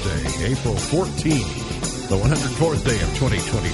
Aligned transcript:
Thursday, 0.00 0.52
April 0.52 0.74
14th, 0.74 2.08
the 2.08 2.16
104th 2.16 2.84
day 2.86 3.02
of 3.02 3.14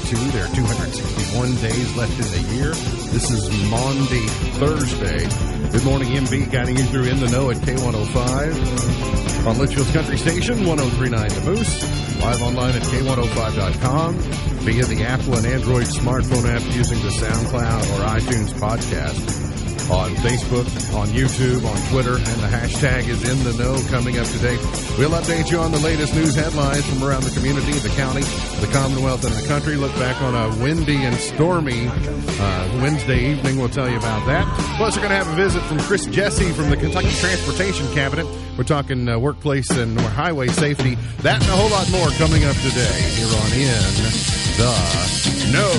2022. 0.07 0.31
There 0.31 0.45
are 0.45 0.55
261 0.55 1.57
days 1.57 1.97
left 1.97 2.13
in 2.13 2.31
the 2.31 2.43
year. 2.55 2.71
This 3.11 3.31
is 3.31 3.51
Maundy 3.71 4.27
Thursday. 4.59 5.27
Good 5.71 5.85
morning, 5.85 6.13
MB, 6.15 6.53
guiding 6.53 6.77
you 6.77 6.85
through 6.85 7.05
In 7.05 7.19
the 7.19 7.29
Know 7.29 7.51
at 7.51 7.57
K105 7.57 9.47
on 9.47 9.59
Litchfield's 9.59 9.91
Country 9.91 10.17
Station, 10.17 10.65
1039 10.65 11.29
The 11.29 11.41
Moose. 11.51 11.83
Live 12.23 12.43
online 12.43 12.77
at 12.77 12.83
K105.com 12.83 14.15
via 14.63 14.85
the 14.85 15.03
Apple 15.05 15.37
and 15.37 15.47
Android 15.47 15.87
smartphone 15.87 16.49
app 16.49 16.63
using 16.75 17.01
the 17.03 17.11
SoundCloud 17.11 17.99
or 17.99 18.07
iTunes 18.07 18.53
podcast 18.55 19.47
on 19.91 20.11
Facebook, 20.17 20.67
on 20.95 21.07
YouTube, 21.09 21.65
on 21.65 21.77
Twitter, 21.91 22.17
and 22.17 22.41
the 22.43 22.51
hashtag 22.51 23.07
is 23.09 23.23
in 23.29 23.39
the 23.45 23.53
know 23.63 23.79
coming 23.89 24.19
up 24.19 24.27
today. 24.27 24.57
We'll 24.99 25.15
update 25.15 25.51
you 25.51 25.59
on 25.59 25.71
the 25.71 25.79
latest 25.79 26.15
news 26.15 26.35
headlines 26.35 26.85
from 26.87 27.05
around 27.05 27.23
the 27.23 27.31
community, 27.31 27.73
the 27.79 27.95
county, 27.95 28.23
the 28.61 28.69
Commonwealth, 28.73 29.25
and 29.25 29.35
the 29.35 29.47
country. 29.47 29.77
Look 29.77 29.96
back 29.99 30.21
on 30.23 30.35
a 30.35 30.63
windy 30.63 30.97
and 30.97 31.15
stormy 31.17 31.89
uh, 31.89 32.81
Wednesday 32.83 33.31
evening. 33.31 33.59
We'll 33.59 33.69
tell 33.69 33.89
you 33.89 33.97
about 33.97 34.27
that. 34.27 34.47
Plus, 34.77 34.97
we're 34.97 35.03
going 35.03 35.17
to 35.17 35.25
have 35.25 35.29
a 35.29 35.37
visit 35.37 35.63
from 35.63 35.79
Chris 35.81 36.07
Jesse 36.07 36.53
from 36.53 36.71
the 36.71 36.77
Kentucky 36.77 37.11
Transportation 37.11 37.87
Cabinet. 37.95 38.27
We're 38.59 38.65
talking 38.65 39.09
uh, 39.09 39.19
workplace 39.19 39.71
and 39.71 39.99
highway 40.01 40.49
safety. 40.49 40.97
That 41.23 41.41
and 41.43 41.51
a 41.51 41.57
whole 41.57 41.71
lot 41.71 41.91
more 41.91 42.09
coming 42.19 42.45
up 42.45 42.57
today 42.57 43.01
here 43.17 43.27
on 43.27 43.53
In 43.53 44.37
the 44.57 45.53
Know. 45.53 45.73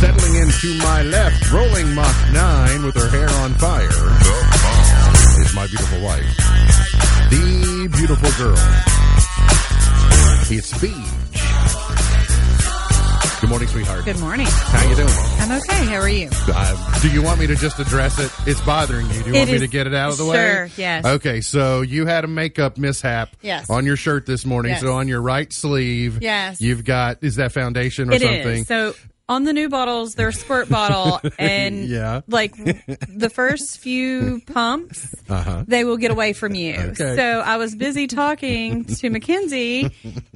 settling 0.00 0.36
into 0.36 0.78
my 0.78 1.02
left, 1.02 1.50
rolling 1.52 1.94
Mach 1.94 2.32
9 2.32 2.84
with 2.84 2.94
her 2.96 3.08
hair 3.08 3.28
on 3.42 3.54
fire. 3.54 3.88
Is 5.40 5.54
my 5.54 5.66
beautiful 5.66 6.02
wife. 6.02 6.24
The 7.30 7.88
beautiful 7.92 8.30
girl. 8.44 8.58
It's 10.50 10.78
Beach. 10.78 11.23
Good 13.44 13.50
morning, 13.50 13.68
sweetheart. 13.68 14.04
Good 14.06 14.20
morning. 14.20 14.46
How 14.48 14.88
you 14.88 14.96
doing? 14.96 15.06
I'm 15.38 15.52
okay. 15.52 15.84
How 15.84 15.96
are 16.00 16.08
you? 16.08 16.30
Uh, 16.48 17.00
do 17.02 17.10
you 17.10 17.22
want 17.22 17.38
me 17.38 17.46
to 17.46 17.54
just 17.54 17.78
address 17.78 18.18
it? 18.18 18.32
It's 18.48 18.58
bothering 18.62 19.04
you. 19.10 19.22
Do 19.22 19.28
you 19.28 19.34
It 19.34 19.38
want 19.40 19.50
me 19.52 19.58
to 19.58 19.66
get 19.66 19.86
it 19.86 19.92
out 19.92 20.12
of 20.12 20.16
the 20.16 20.24
way? 20.24 20.36
Sure, 20.36 20.68
yes. 20.78 21.04
Okay, 21.04 21.42
so 21.42 21.82
you 21.82 22.06
had 22.06 22.24
a 22.24 22.26
makeup 22.26 22.78
mishap 22.78 23.36
Yes. 23.42 23.68
on 23.68 23.84
your 23.84 23.96
shirt 23.96 24.24
this 24.24 24.46
morning. 24.46 24.70
Yes. 24.72 24.80
So 24.80 24.94
on 24.94 25.08
your 25.08 25.20
right 25.20 25.52
sleeve, 25.52 26.20
Yes. 26.22 26.62
you've 26.62 26.86
got, 26.86 27.18
is 27.22 27.36
that 27.36 27.52
foundation 27.52 28.08
or 28.08 28.14
It 28.14 28.22
is 28.22 28.28
something? 28.28 28.64
So 28.64 28.94
on 29.26 29.44
the 29.44 29.52
new 29.54 29.70
bottles, 29.70 30.14
they're 30.14 30.32
squirt 30.32 30.68
bottle, 30.68 31.18
and 31.38 31.86
Yeah. 31.88 32.20
like 32.28 32.54
the 32.56 33.30
first 33.32 33.78
few 33.78 34.42
pumps, 34.46 35.14
they 35.66 35.84
will 35.84 35.96
get 35.96 36.10
away 36.10 36.34
from 36.34 36.54
you. 36.54 36.74
Uh-huh. 36.74 36.88
Okay. 36.88 37.16
So 37.16 37.40
I 37.40 37.56
was 37.56 37.74
busy 37.74 38.06
talking 38.06 38.84
to 38.84 39.08
Mackenzie, 39.10 39.90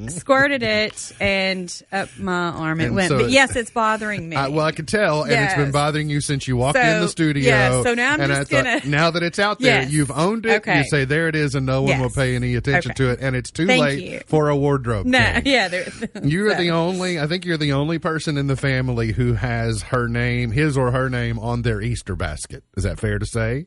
squirted 0.09 0.63
it, 0.63 1.13
and 1.21 1.83
up 1.93 2.09
my 2.19 2.33
arm 2.51 2.81
it 2.81 2.87
And 2.87 2.95
went. 2.95 3.09
so 3.11 3.19
but 3.19 3.31
yes, 3.31 3.57
it's 3.57 3.71
bothering 3.71 4.27
me. 4.27 4.37
I, 4.37 4.49
well, 4.49 4.65
I 4.65 4.73
can 4.73 4.87
tell, 4.87 5.23
and 5.25 5.33
it's 5.33 5.55
been 5.55 5.71
bothering 5.71 6.09
you 6.09 6.23
since 6.23 6.49
you 6.49 6.57
walked 6.57 6.79
So, 6.79 6.83
in 6.83 7.01
the 7.03 7.09
studio. 7.09 7.47
yeah, 7.47 7.83
so 7.83 7.93
now 7.93 8.15
I'm 8.15 8.21
and 8.23 8.33
just 8.33 8.53
I 8.55 8.63
gonna- 8.63 8.81
now 8.87 9.11
that 9.11 9.23
it's 9.23 9.39
out 9.39 9.59
there, 9.59 9.83
Yes. 9.83 9.93
you've 9.93 10.11
owned 10.11 10.47
it. 10.47 10.63
Okay. 10.63 10.79
You 10.79 10.85
say 10.85 11.05
there 11.05 11.29
it 11.29 11.37
is, 11.37 11.55
and 11.55 11.67
no 11.67 11.83
one 11.83 11.91
Yes. 11.91 12.01
will 12.01 12.11
pay 12.11 12.35
any 12.37 12.55
attention 12.55 12.93
Okay. 12.93 13.05
to 13.05 13.11
it, 13.11 13.19
and 13.21 13.37
it's 13.37 13.51
too 13.51 13.67
Thank 13.67 13.83
late 13.83 14.03
you. 14.03 14.21
for 14.27 14.49
a 14.49 14.57
wardrobe. 14.57 15.05
no, 15.05 15.19
yeah, 15.45 15.69
there, 15.69 15.89
You're 16.23 16.51
so. 16.57 16.57
the 16.57 16.71
only. 16.71 17.21
I 17.21 17.27
think 17.27 17.45
you're 17.45 17.59
the 17.59 17.73
only 17.75 17.99
person 17.99 18.39
in 18.39 18.47
the 18.47 18.57
family 18.57 18.78
who 18.87 19.35
has 19.35 19.83
her 19.83 20.09
name, 20.09 20.53
his 20.53 20.77
or 20.79 20.91
her 20.93 21.09
name, 21.11 21.39
on 21.39 21.63
their 21.63 21.81
Easter 21.81 22.15
basket. 22.17 22.65
Is 22.77 22.85
that 22.85 22.99
fair 23.01 23.19
to 23.19 23.27
say? 23.27 23.67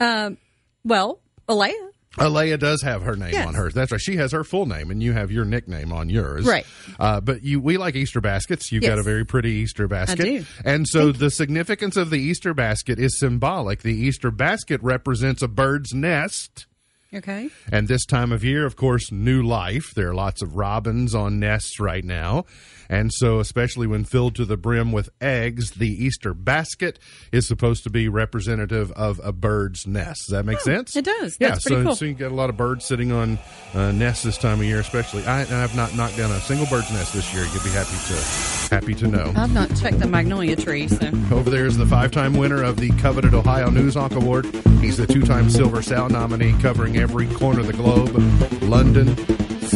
Um, 0.00 0.36
well, 0.84 1.20
Alea. 1.48 1.72
Alea 2.18 2.56
does 2.56 2.80
have 2.82 3.02
her 3.02 3.14
name 3.14 3.32
Yes. 3.34 3.46
on 3.46 3.54
hers. 3.54 3.74
That's 3.74 3.92
right. 3.92 4.00
She 4.00 4.16
has 4.16 4.32
her 4.32 4.42
full 4.42 4.64
name, 4.64 4.90
and 4.90 5.02
you 5.02 5.12
have 5.12 5.30
your 5.30 5.44
nickname 5.44 5.92
on 5.92 6.08
yours. 6.08 6.46
Right. 6.46 6.64
Uh, 6.98 7.20
but 7.20 7.42
you, 7.42 7.60
we 7.60 7.76
like 7.76 7.94
Easter 7.94 8.22
baskets. 8.22 8.72
You've 8.72 8.84
got 8.84 8.98
a 8.98 9.02
very 9.02 9.24
pretty 9.26 9.50
Easter 9.50 9.86
basket. 9.86 10.24
do. 10.24 10.44
And 10.64 10.88
so 10.88 11.12
the 11.12 11.30
significance 11.30 11.96
of 11.96 12.08
the 12.08 12.18
Easter 12.18 12.54
basket 12.54 12.98
is 12.98 13.18
symbolic. 13.18 13.82
The 13.82 13.94
Easter 13.94 14.30
basket 14.30 14.82
represents 14.82 15.42
a 15.42 15.48
bird's 15.48 15.92
nest. 15.92 16.66
Okay. 17.14 17.50
And 17.70 17.86
this 17.86 18.04
time 18.06 18.32
of 18.32 18.42
year, 18.42 18.64
of 18.64 18.76
course, 18.76 19.12
new 19.12 19.42
life. 19.42 19.92
There 19.94 20.08
are 20.08 20.14
lots 20.14 20.40
of 20.42 20.56
robins 20.56 21.14
on 21.14 21.38
nests 21.38 21.78
right 21.78 22.04
now. 22.04 22.46
And 22.88 23.12
so, 23.12 23.40
especially 23.40 23.86
when 23.86 24.04
filled 24.04 24.34
to 24.36 24.44
the 24.44 24.56
brim 24.56 24.92
with 24.92 25.08
eggs, 25.20 25.72
the 25.72 25.88
Easter 25.88 26.34
basket 26.34 26.98
is 27.32 27.46
supposed 27.46 27.84
to 27.84 27.90
be 27.90 28.08
representative 28.08 28.92
of 28.92 29.20
a 29.24 29.32
bird's 29.32 29.86
nest. 29.86 30.26
Does 30.26 30.32
that 30.32 30.44
make 30.44 30.60
sense? 30.60 30.94
Oh, 30.96 31.00
it 31.00 31.04
does. 31.04 31.36
Yeah, 31.40 31.50
That's 31.50 31.64
so, 31.64 31.82
cool. 31.82 31.96
so 31.96 32.04
you 32.04 32.14
get 32.14 32.30
a 32.32 32.34
lot 32.34 32.50
of 32.50 32.56
birds 32.56 32.84
sitting 32.84 33.12
on 33.12 33.38
uh, 33.74 33.92
nests 33.92 34.22
this 34.24 34.38
time 34.38 34.60
of 34.60 34.64
year, 34.66 34.80
especially. 34.80 35.24
I, 35.26 35.40
I've 35.62 35.74
not 35.74 35.94
knocked 35.94 36.16
down 36.16 36.30
a 36.30 36.40
single 36.40 36.66
bird's 36.66 36.90
nest 36.92 37.12
this 37.14 37.32
year. 37.34 37.44
You'd 37.44 37.64
be 37.64 37.70
happy 37.70 37.96
to 38.08 38.74
happy 38.74 38.94
to 38.94 39.06
know. 39.06 39.32
I've 39.36 39.52
not 39.52 39.74
checked 39.76 40.00
the 40.00 40.06
magnolia 40.08 40.56
tree, 40.56 40.88
so 40.88 41.06
Over 41.30 41.50
there 41.50 41.66
is 41.66 41.76
the 41.76 41.86
five-time 41.86 42.34
winner 42.34 42.62
of 42.62 42.76
the 42.78 42.90
coveted 42.98 43.34
Ohio 43.34 43.70
News 43.70 43.94
Hawk 43.94 44.12
Award. 44.12 44.46
He's 44.80 44.96
the 44.96 45.06
two-time 45.06 45.50
Silver 45.50 45.82
Sound 45.82 46.12
nominee, 46.12 46.54
covering 46.60 46.96
every 46.96 47.26
corner 47.34 47.60
of 47.60 47.66
the 47.66 47.72
globe: 47.72 48.14
London, 48.62 49.08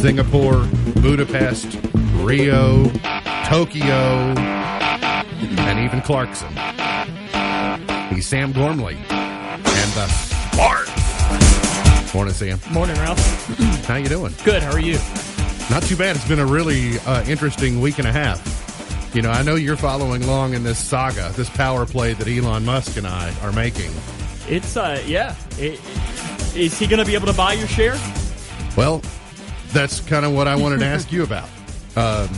Singapore, 0.01 0.67
Budapest, 0.95 1.77
Rio, 2.15 2.89
Tokyo, 3.45 3.85
and 3.85 5.79
even 5.79 6.01
Clarkson. 6.01 6.49
He's 8.09 8.25
Sam 8.25 8.51
Gormley, 8.51 8.95
and 8.95 9.91
the 9.93 10.07
Sparks. 10.07 12.13
Morning, 12.15 12.33
Sam. 12.33 12.59
Morning, 12.71 12.95
Ralph. 12.95 13.47
How 13.85 13.97
you 13.97 14.09
doing? 14.09 14.33
Good. 14.43 14.63
How 14.63 14.71
are 14.71 14.79
you? 14.79 14.97
Not 15.69 15.83
too 15.83 15.95
bad. 15.95 16.15
It's 16.15 16.27
been 16.27 16.39
a 16.39 16.47
really 16.47 16.97
uh, 17.01 17.23
interesting 17.25 17.79
week 17.79 17.99
and 17.99 18.07
a 18.07 18.11
half. 18.11 19.11
You 19.13 19.21
know, 19.21 19.29
I 19.29 19.43
know 19.43 19.53
you're 19.53 19.77
following 19.77 20.23
along 20.23 20.55
in 20.55 20.63
this 20.63 20.79
saga, 20.79 21.31
this 21.35 21.51
power 21.51 21.85
play 21.85 22.13
that 22.13 22.27
Elon 22.27 22.65
Musk 22.65 22.97
and 22.97 23.05
I 23.05 23.31
are 23.43 23.51
making. 23.51 23.91
It's 24.49 24.75
uh, 24.75 24.99
yeah. 25.05 25.35
It, 25.59 25.79
is 26.55 26.79
he 26.79 26.87
going 26.87 26.99
to 26.99 27.05
be 27.05 27.13
able 27.13 27.27
to 27.27 27.33
buy 27.33 27.53
your 27.53 27.67
share? 27.67 27.99
Well, 28.75 29.03
that's 29.73 29.99
kind 30.01 30.25
of 30.25 30.33
what 30.33 30.47
I 30.47 30.55
wanted 30.55 30.79
to 30.79 30.85
ask 30.85 31.11
you 31.11 31.23
about. 31.23 31.49
Um, 31.95 32.29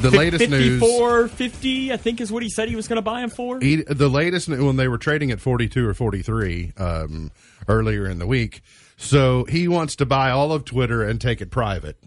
the 0.00 0.10
latest 0.10 0.48
news. 0.48 0.80
Fifty-four 0.80 1.28
fifty, 1.28 1.92
I 1.92 1.96
think, 1.96 2.20
is 2.20 2.32
what 2.32 2.42
he 2.42 2.48
said 2.48 2.68
he 2.68 2.76
was 2.76 2.88
going 2.88 2.96
to 2.96 3.02
buy 3.02 3.20
him 3.20 3.30
for. 3.30 3.60
He, 3.60 3.76
the 3.76 4.08
latest 4.08 4.48
when 4.48 4.76
they 4.76 4.88
were 4.88 4.98
trading 4.98 5.30
at 5.30 5.40
42 5.40 5.86
or 5.86 5.94
43 5.94 6.72
um, 6.76 7.30
earlier 7.68 8.08
in 8.08 8.18
the 8.18 8.26
week. 8.26 8.62
So 8.96 9.44
he 9.44 9.68
wants 9.68 9.96
to 9.96 10.06
buy 10.06 10.30
all 10.30 10.52
of 10.52 10.64
Twitter 10.64 11.02
and 11.02 11.20
take 11.20 11.40
it 11.40 11.50
private. 11.50 11.98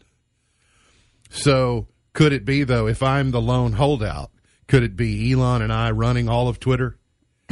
So 1.30 1.88
could 2.14 2.34
it 2.34 2.46
be 2.46 2.64
though, 2.64 2.88
if 2.88 3.04
I'm 3.04 3.32
the 3.32 3.42
lone 3.42 3.74
holdout, 3.74 4.32
could 4.68 4.84
it 4.84 4.96
be 4.96 5.32
Elon 5.32 5.62
and 5.62 5.72
I 5.72 5.92
running 5.92 6.28
all 6.30 6.48
of 6.48 6.60
Twitter? 6.60 6.98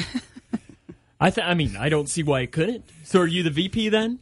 I 1.19 1.29
th- 1.29 1.45
I 1.45 1.53
mean, 1.53 1.77
I 1.77 1.89
don't 1.89 2.09
see 2.09 2.23
why 2.23 2.41
it 2.41 2.51
couldn't. 2.51 2.85
So, 3.03 3.21
are 3.21 3.27
you 3.27 3.43
the 3.43 3.49
VP 3.49 3.89
then? 3.89 4.19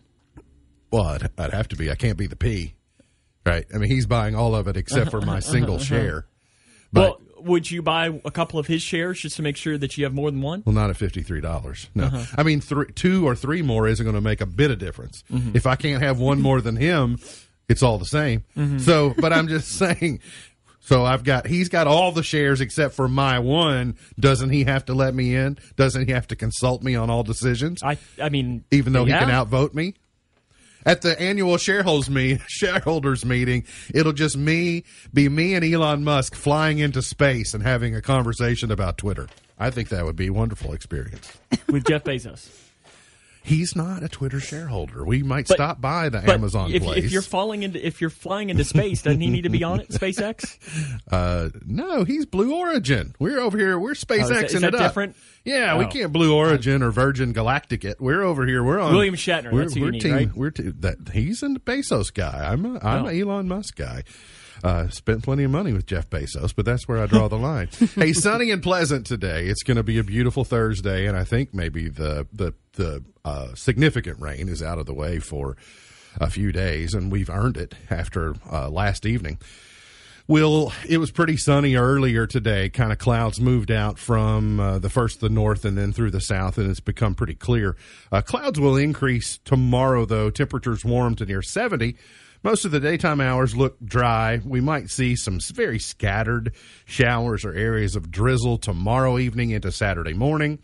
Well, 0.91 1.05
I'd, 1.05 1.29
I'd 1.37 1.53
have 1.53 1.67
to 1.69 1.75
be. 1.75 1.89
I 1.89 1.95
can't 1.95 2.17
be 2.17 2.27
the 2.27 2.35
P, 2.35 2.75
right? 3.45 3.65
I 3.73 3.77
mean, 3.77 3.89
he's 3.89 4.05
buying 4.05 4.35
all 4.35 4.55
of 4.55 4.67
it 4.67 4.77
except 4.77 5.11
for 5.11 5.21
my 5.21 5.39
single 5.39 5.79
share. 5.79 6.25
But 6.93 7.21
well, 7.21 7.31
would 7.43 7.71
you 7.71 7.81
buy 7.81 8.19
a 8.25 8.31
couple 8.31 8.59
of 8.59 8.67
his 8.67 8.81
shares 8.81 9.19
just 9.19 9.35
to 9.37 9.41
make 9.41 9.57
sure 9.57 9.77
that 9.77 9.97
you 9.97 10.03
have 10.03 10.13
more 10.13 10.29
than 10.29 10.41
one? 10.41 10.63
Well, 10.65 10.75
not 10.75 10.89
at 10.89 10.97
fifty 10.97 11.21
three 11.21 11.41
dollars. 11.41 11.89
No, 11.95 12.05
uh-huh. 12.05 12.25
I 12.37 12.43
mean 12.43 12.61
two 12.61 13.27
or 13.27 13.35
three 13.35 13.61
more 13.61 13.87
isn't 13.87 14.03
going 14.03 14.15
to 14.15 14.21
make 14.21 14.41
a 14.41 14.45
bit 14.45 14.71
of 14.71 14.79
difference. 14.79 15.23
Mm-hmm. 15.31 15.55
If 15.55 15.65
I 15.67 15.75
can't 15.75 16.03
have 16.03 16.19
one 16.19 16.41
more 16.41 16.61
than 16.61 16.75
him, 16.75 17.17
it's 17.69 17.83
all 17.83 17.97
the 17.97 18.05
same. 18.05 18.43
Mm-hmm. 18.55 18.79
So, 18.79 19.13
but 19.17 19.33
I'm 19.33 19.47
just 19.47 19.69
saying. 19.77 20.19
So 20.83 21.05
I've 21.05 21.23
got 21.23 21.45
he's 21.45 21.69
got 21.69 21.87
all 21.87 22.11
the 22.11 22.23
shares 22.23 22.59
except 22.59 22.95
for 22.95 23.07
my 23.07 23.39
one. 23.39 23.95
Doesn't 24.19 24.49
he 24.49 24.63
have 24.63 24.85
to 24.85 24.93
let 24.93 25.13
me 25.13 25.35
in? 25.35 25.57
Doesn't 25.75 26.07
he 26.07 26.13
have 26.13 26.27
to 26.27 26.35
consult 26.35 26.81
me 26.81 26.95
on 26.95 27.09
all 27.09 27.23
decisions? 27.23 27.83
I 27.83 27.97
I 28.21 28.29
mean, 28.29 28.65
even 28.71 28.91
though 28.93 29.05
yeah. 29.05 29.19
he 29.19 29.25
can 29.25 29.33
outvote 29.33 29.73
me. 29.73 29.93
At 30.85 31.01
the 31.01 31.19
annual 31.21 31.57
shareholders 31.57 32.09
me 32.09 32.39
shareholders 32.47 33.25
meeting, 33.25 33.65
it'll 33.93 34.13
just 34.13 34.37
me 34.37 34.83
be 35.13 35.29
me 35.29 35.53
and 35.53 35.63
Elon 35.63 36.03
Musk 36.03 36.35
flying 36.35 36.79
into 36.79 37.01
space 37.01 37.53
and 37.53 37.63
having 37.63 37.95
a 37.95 38.01
conversation 38.01 38.71
about 38.71 38.97
Twitter. 38.97 39.27
I 39.59 39.69
think 39.69 39.89
that 39.89 40.05
would 40.05 40.15
be 40.15 40.27
a 40.27 40.33
wonderful 40.33 40.73
experience. 40.73 41.37
with 41.67 41.85
Jeff 41.85 42.03
Bezos. 42.03 42.49
He's 43.43 43.75
not 43.75 44.03
a 44.03 44.07
Twitter 44.07 44.39
shareholder. 44.39 45.03
We 45.03 45.23
might 45.23 45.47
But- 45.47 45.55
stop 45.55 45.81
by 45.81 46.09
the 46.09 46.19
Amazon 46.31 46.71
if, 46.71 46.83
place. 46.83 47.05
if 47.05 47.11
you're 47.11 47.23
falling 47.23 47.63
into 47.63 47.83
if 47.85 47.99
you're 47.99 48.11
flying 48.11 48.51
into 48.51 48.63
space, 48.63 49.01
doesn't 49.01 49.19
he 49.19 49.29
need 49.29 49.41
to 49.43 49.49
be 49.49 49.63
on 49.63 49.79
it? 49.79 49.89
SpaceX. 49.91 50.57
uh, 51.11 51.49
no, 51.65 52.03
he's 52.03 52.25
Blue 52.27 52.55
Origin. 52.55 53.15
We're 53.19 53.39
over 53.39 53.57
here. 53.57 53.79
We're 53.79 53.93
SpaceX 53.93 54.19
Oh, 54.19 54.23
is 54.23 54.29
that- 54.29 54.43
is 54.45 54.53
it 54.55 54.61
that 54.61 54.75
up. 54.75 54.81
different? 54.81 55.15
Yeah, 55.43 55.77
we 55.77 55.85
Oh. 55.85 55.87
can't 55.89 56.13
Blue 56.13 56.35
Origin 56.35 56.83
or 56.83 56.91
Virgin 56.91 57.33
Galactic 57.33 57.83
it. 57.83 57.99
We're 57.99 58.21
over 58.21 58.45
here. 58.45 58.63
We're 58.63 58.79
on 58.79 58.93
William 58.93 59.15
Shatner, 59.15 59.51
We're, 59.51 59.67
we're 59.75 59.89
need, 59.91 60.01
team. 60.01 60.13
right? 60.13 60.35
We're 60.35 60.51
te- 60.51 60.71
that 60.81 60.97
he's 61.13 61.41
a 61.41 61.47
Bezos 61.47 62.13
guy. 62.13 62.47
I'm 62.51 62.63
a, 62.65 62.79
I'm 62.83 63.05
Oh. 63.05 63.09
a 63.09 63.19
Elon 63.19 63.47
Musk 63.47 63.75
guy. 63.75 64.03
Uh, 64.63 64.87
spent 64.89 65.23
plenty 65.23 65.43
of 65.43 65.49
money 65.49 65.73
with 65.73 65.87
Jeff 65.87 66.07
Bezos, 66.11 66.53
but 66.55 66.65
that's 66.65 66.87
where 66.87 66.99
I 67.01 67.07
draw 67.07 67.27
the 67.27 67.35
line. 67.39 67.69
hey, 67.95 68.13
sunny 68.13 68.51
and 68.51 68.61
pleasant 68.61 69.07
today. 69.07 69.47
It's 69.47 69.63
going 69.63 69.77
to 69.77 69.81
be 69.83 69.97
a 69.97 70.03
beautiful 70.03 70.43
Thursday, 70.43 71.07
and 71.07 71.17
I 71.17 71.23
think 71.23 71.51
maybe 71.55 71.89
the 71.89 72.27
the 72.31 72.53
the 72.73 73.03
uh, 73.23 73.53
significant 73.55 74.19
rain 74.19 74.49
is 74.49 74.63
out 74.63 74.79
of 74.79 74.85
the 74.85 74.93
way 74.93 75.19
for 75.19 75.57
a 76.19 76.29
few 76.29 76.51
days, 76.51 76.93
and 76.93 77.11
we've 77.11 77.29
earned 77.29 77.57
it 77.57 77.75
after 77.89 78.35
uh, 78.51 78.69
last 78.69 79.05
evening. 79.05 79.39
Will 80.27 80.71
it 80.87 80.97
was 80.97 81.11
pretty 81.11 81.35
sunny 81.35 81.75
earlier 81.75 82.25
today. 82.27 82.69
Kind 82.69 82.91
of 82.91 82.99
clouds 82.99 83.41
moved 83.41 83.71
out 83.71 83.97
from 83.99 84.59
uh, 84.59 84.79
the 84.79 84.89
first 84.89 85.19
the 85.19 85.29
north 85.29 85.65
and 85.65 85.77
then 85.77 85.91
through 85.91 86.11
the 86.11 86.21
south, 86.21 86.57
and 86.57 86.69
it's 86.69 86.79
become 86.79 87.15
pretty 87.15 87.35
clear. 87.35 87.75
Uh, 88.11 88.21
clouds 88.21 88.59
will 88.59 88.77
increase 88.77 89.39
tomorrow, 89.39 90.05
though. 90.05 90.29
Temperatures 90.29 90.85
warm 90.85 91.15
to 91.15 91.25
near 91.25 91.41
seventy. 91.41 91.97
Most 92.43 92.65
of 92.65 92.71
the 92.71 92.79
daytime 92.79 93.19
hours 93.21 93.55
look 93.55 93.77
dry. 93.83 94.41
We 94.43 94.61
might 94.61 94.89
see 94.89 95.15
some 95.15 95.39
very 95.53 95.79
scattered 95.79 96.53
showers 96.85 97.43
or 97.43 97.53
areas 97.53 97.95
of 97.95 98.09
drizzle 98.09 98.57
tomorrow 98.57 99.17
evening 99.17 99.51
into 99.51 99.71
Saturday 99.71 100.13
morning. 100.13 100.59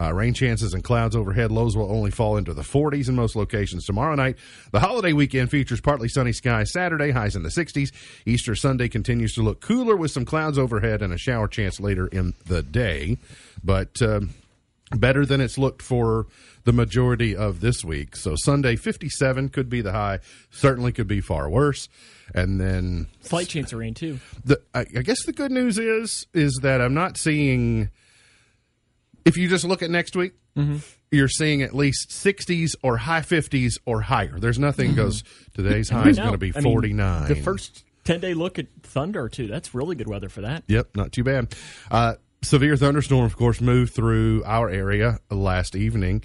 Uh, 0.00 0.12
rain 0.14 0.32
chances 0.32 0.74
and 0.74 0.84
clouds 0.84 1.16
overhead. 1.16 1.50
Lows 1.50 1.76
will 1.76 1.90
only 1.90 2.10
fall 2.10 2.36
into 2.36 2.54
the 2.54 2.62
40s 2.62 3.08
in 3.08 3.16
most 3.16 3.34
locations 3.34 3.84
tomorrow 3.84 4.14
night. 4.14 4.36
The 4.70 4.80
holiday 4.80 5.12
weekend 5.12 5.50
features 5.50 5.80
partly 5.80 6.08
sunny 6.08 6.32
skies 6.32 6.72
Saturday, 6.72 7.10
highs 7.10 7.34
in 7.34 7.42
the 7.42 7.48
60s. 7.48 7.90
Easter 8.24 8.54
Sunday 8.54 8.88
continues 8.88 9.34
to 9.34 9.42
look 9.42 9.60
cooler 9.60 9.96
with 9.96 10.10
some 10.12 10.24
clouds 10.24 10.56
overhead 10.58 11.02
and 11.02 11.12
a 11.12 11.18
shower 11.18 11.48
chance 11.48 11.80
later 11.80 12.06
in 12.06 12.34
the 12.46 12.62
day. 12.62 13.18
But 13.64 14.00
um, 14.00 14.34
better 14.92 15.26
than 15.26 15.40
it's 15.40 15.58
looked 15.58 15.82
for 15.82 16.26
the 16.64 16.72
majority 16.72 17.34
of 17.34 17.60
this 17.60 17.84
week. 17.84 18.14
So 18.14 18.34
Sunday, 18.36 18.76
57 18.76 19.48
could 19.48 19.68
be 19.68 19.80
the 19.80 19.92
high, 19.92 20.20
certainly 20.50 20.92
could 20.92 21.08
be 21.08 21.20
far 21.20 21.48
worse. 21.48 21.88
And 22.34 22.60
then 22.60 23.08
Slight 23.22 23.48
chance 23.48 23.72
of 23.72 23.78
rain 23.78 23.94
too. 23.94 24.20
the 24.44 24.60
I, 24.74 24.80
I 24.80 25.02
guess 25.02 25.24
the 25.24 25.32
good 25.32 25.50
news 25.50 25.78
is 25.78 26.26
is 26.34 26.58
that 26.62 26.80
I'm 26.80 26.94
not 26.94 27.16
seeing. 27.16 27.90
If 29.28 29.36
you 29.36 29.48
just 29.48 29.64
look 29.64 29.82
at 29.82 29.90
next 29.90 30.16
week, 30.16 30.32
you're 31.10 31.28
seeing 31.28 31.62
at 31.62 31.74
least 31.74 32.10
60s 32.10 32.74
or 32.82 32.96
high 32.96 33.20
50s 33.20 33.78
or 33.86 34.00
higher. 34.00 34.38
There's 34.38 34.58
nothing 34.58 34.94
goes 34.94 35.22
today's 35.54 35.88
high 35.90 36.08
is 36.08 36.18
going 36.18 36.32
to 36.32 36.38
be 36.38 36.52
I 36.54 36.60
mean, 36.60 36.72
49. 36.72 37.28
the 37.28 37.34
first 37.36 37.84
ten 38.04 38.20
day 38.20 38.34
look 38.34 38.58
at 38.58 38.66
thunder 38.82 39.28
too. 39.28 39.46
That's 39.46 39.74
really 39.74 39.94
good 39.94 40.08
weather 40.08 40.28
for 40.28 40.40
that. 40.40 40.64
Yep, 40.66 40.96
not 40.96 41.12
too 41.12 41.22
bad. 41.24 41.54
Uh, 41.90 42.14
severe 42.42 42.76
thunderstorm, 42.76 43.24
of 43.24 43.36
course, 43.36 43.60
moved 43.60 43.94
through 43.94 44.42
our 44.44 44.70
area 44.70 45.18
last 45.30 45.76
evening, 45.76 46.22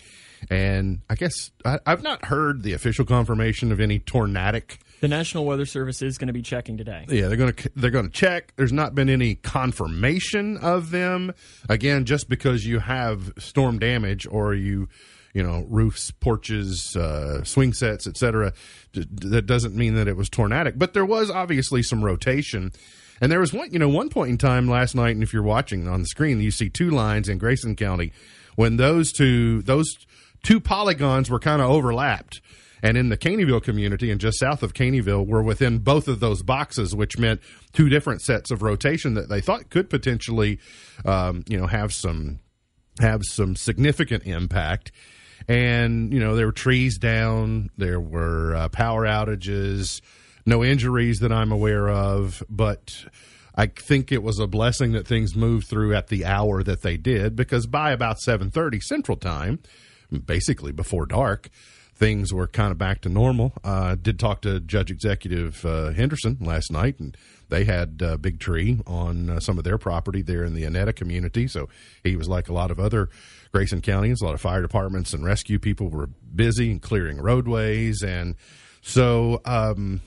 and 0.50 1.02
I 1.10 1.16
guess 1.16 1.52
I, 1.66 1.80
I've 1.86 2.04
not 2.04 2.26
heard 2.26 2.64
the 2.64 2.74
official 2.74 3.06
confirmation 3.06 3.72
of 3.72 3.80
any 3.80 4.00
tornadic 4.00 4.80
The 5.04 5.10
National 5.10 5.44
Weather 5.44 5.66
Service 5.66 6.02
is 6.02 6.18
going 6.18 6.28
to 6.28 6.34
be 6.34 6.42
checking 6.42 6.78
today. 6.78 7.06
Yeah, 7.10 7.28
they're 7.28 7.36
going 7.36 7.52
to 7.52 7.70
they're 7.76 7.92
going 7.92 8.06
to 8.06 8.12
check. 8.12 8.54
There's 8.56 8.72
not 8.72 8.96
been 8.96 9.10
any 9.10 9.36
confirmation 9.36 10.56
of 10.56 10.92
them. 10.92 11.34
Again, 11.68 12.06
just 12.06 12.30
because 12.30 12.64
you 12.64 12.80
have 12.80 13.34
storm 13.38 13.80
damage 13.80 14.26
or 14.26 14.54
you 14.54 14.88
you 15.34 15.44
know 15.44 15.66
roofs, 15.68 16.12
porches, 16.12 16.96
uh, 16.96 17.44
swing 17.44 17.74
sets, 17.74 18.08
etc. 18.08 18.54
That 18.94 19.46
doesn't 19.46 19.76
mean 19.76 19.96
that 19.96 20.08
it 20.08 20.16
was 20.16 20.30
tornadic. 20.30 20.80
But 20.80 20.94
there 20.94 21.06
was 21.06 21.30
obviously 21.30 21.84
some 21.84 22.02
rotation. 22.02 22.72
And 23.20 23.30
there 23.30 23.42
was 23.42 23.52
one, 23.52 23.74
you 23.74 23.80
know, 23.80 23.90
one 23.90 24.08
point 24.08 24.30
in 24.30 24.38
time 24.38 24.70
last 24.70 24.96
night, 24.96 25.16
and 25.16 25.22
if 25.22 25.34
you're 25.34 25.44
watching 25.44 25.86
on 25.86 26.00
the 26.00 26.08
screen, 26.08 26.40
you 26.40 26.50
see 26.50 26.70
two 26.70 26.92
lines 26.92 27.28
in 27.28 27.40
Grayson 27.40 27.76
County 27.76 28.14
when 28.56 28.78
those 28.78 29.12
two 29.12 29.64
those 29.64 29.94
two 30.44 30.62
polygons 30.62 31.30
were 31.30 31.40
kind 31.40 31.62
of 31.62 31.70
overlapped 31.70 32.40
and 32.84 32.98
in 32.98 33.08
the 33.08 33.18
Caneyville 33.18 33.64
community 33.64 34.12
and 34.12 34.20
just 34.20 34.38
south 34.38 34.62
of 34.62 34.74
Caneyville 34.74 35.26
were 35.26 35.42
within 35.42 35.80
both 35.80 36.10
of 36.10 36.20
those 36.20 36.44
boxes, 36.44 36.94
which 36.94 37.18
meant 37.18 37.40
two 37.72 37.88
different 37.88 38.22
sets 38.22 38.52
of 38.52 38.62
rotation 38.62 39.14
that 39.14 39.30
they 39.30 39.40
thought 39.40 39.70
could 39.70 39.90
potentially, 39.90 40.60
um, 41.06 41.46
you 41.48 41.58
know, 41.58 41.66
have 41.66 41.94
some 41.94 42.40
have 43.00 43.22
some 43.24 43.56
significant 43.56 44.24
impact. 44.26 44.92
And 45.48 46.14
you 46.14 46.20
know, 46.20 46.36
there 46.36 46.46
were 46.46 46.52
trees 46.52 46.98
down, 46.98 47.70
there 47.78 48.02
were 48.02 48.54
uh, 48.54 48.70
power 48.70 49.06
outages, 49.06 50.02
no 50.46 50.62
injuries 50.64 51.20
that 51.20 51.32
I'm 51.32 51.52
aware 51.52 51.90
of, 51.90 52.44
but. 52.50 53.06
I 53.56 53.68
think 53.68 54.12
it 54.12 54.24
was 54.24 54.40
a 54.40 54.48
blessing 54.48 54.94
that 54.94 55.06
things 55.06 55.36
moved 55.36 55.68
through 55.68 55.94
at 55.94 56.08
the 56.08 56.26
hour 56.26 56.64
that 56.64 56.82
they 56.82 56.98
did 56.98 57.36
because 57.36 57.68
by 57.68 57.92
about 57.92 58.18
7:30 58.18 58.82
Central 58.82 59.16
Time, 59.16 59.60
basically 60.26 60.72
before 60.72 61.06
dark, 61.06 61.52
things 61.96 62.34
were 62.34 62.48
kind 62.48 62.72
of 62.72 62.78
back 62.78 63.02
to 63.02 63.10
normal. 63.10 63.54
Uh, 63.64 63.96
did 63.96 64.20
talk 64.20 64.42
to 64.42 64.60
Judge 64.60 64.92
Executive 64.92 65.66
uh, 65.66 65.92
Henderson 65.92 66.38
last 66.42 66.72
night, 66.72 67.00
and 67.00 67.16
they 67.50 67.66
had 67.66 68.02
a 68.02 68.18
big 68.18 68.40
tree 68.40 68.80
on 68.88 69.30
uh, 69.30 69.40
some 69.40 69.58
of 69.58 69.64
their 69.64 69.78
property 69.78 70.22
there 70.22 70.44
in 70.44 70.54
the 70.54 70.64
Anneta 70.64 70.96
community. 70.96 71.48
So 71.48 71.70
he 72.04 72.16
was 72.16 72.28
like 72.28 72.50
a 72.50 72.54
lot 72.54 72.72
of 72.72 72.80
other 72.80 73.10
Grayson 73.52 73.82
counties, 73.82 74.22
a 74.22 74.26
lot 74.26 74.34
of 74.34 74.42
fire 74.42 74.62
departments 74.62 75.14
and 75.14 75.24
rescue 75.24 75.60
people 75.60 75.90
were 75.90 76.08
busy 76.08 76.72
and 76.72 76.82
clearing 76.82 77.22
roadways, 77.22 78.02
and 78.04 78.36
so. 78.82 79.42
Um, 79.46 80.02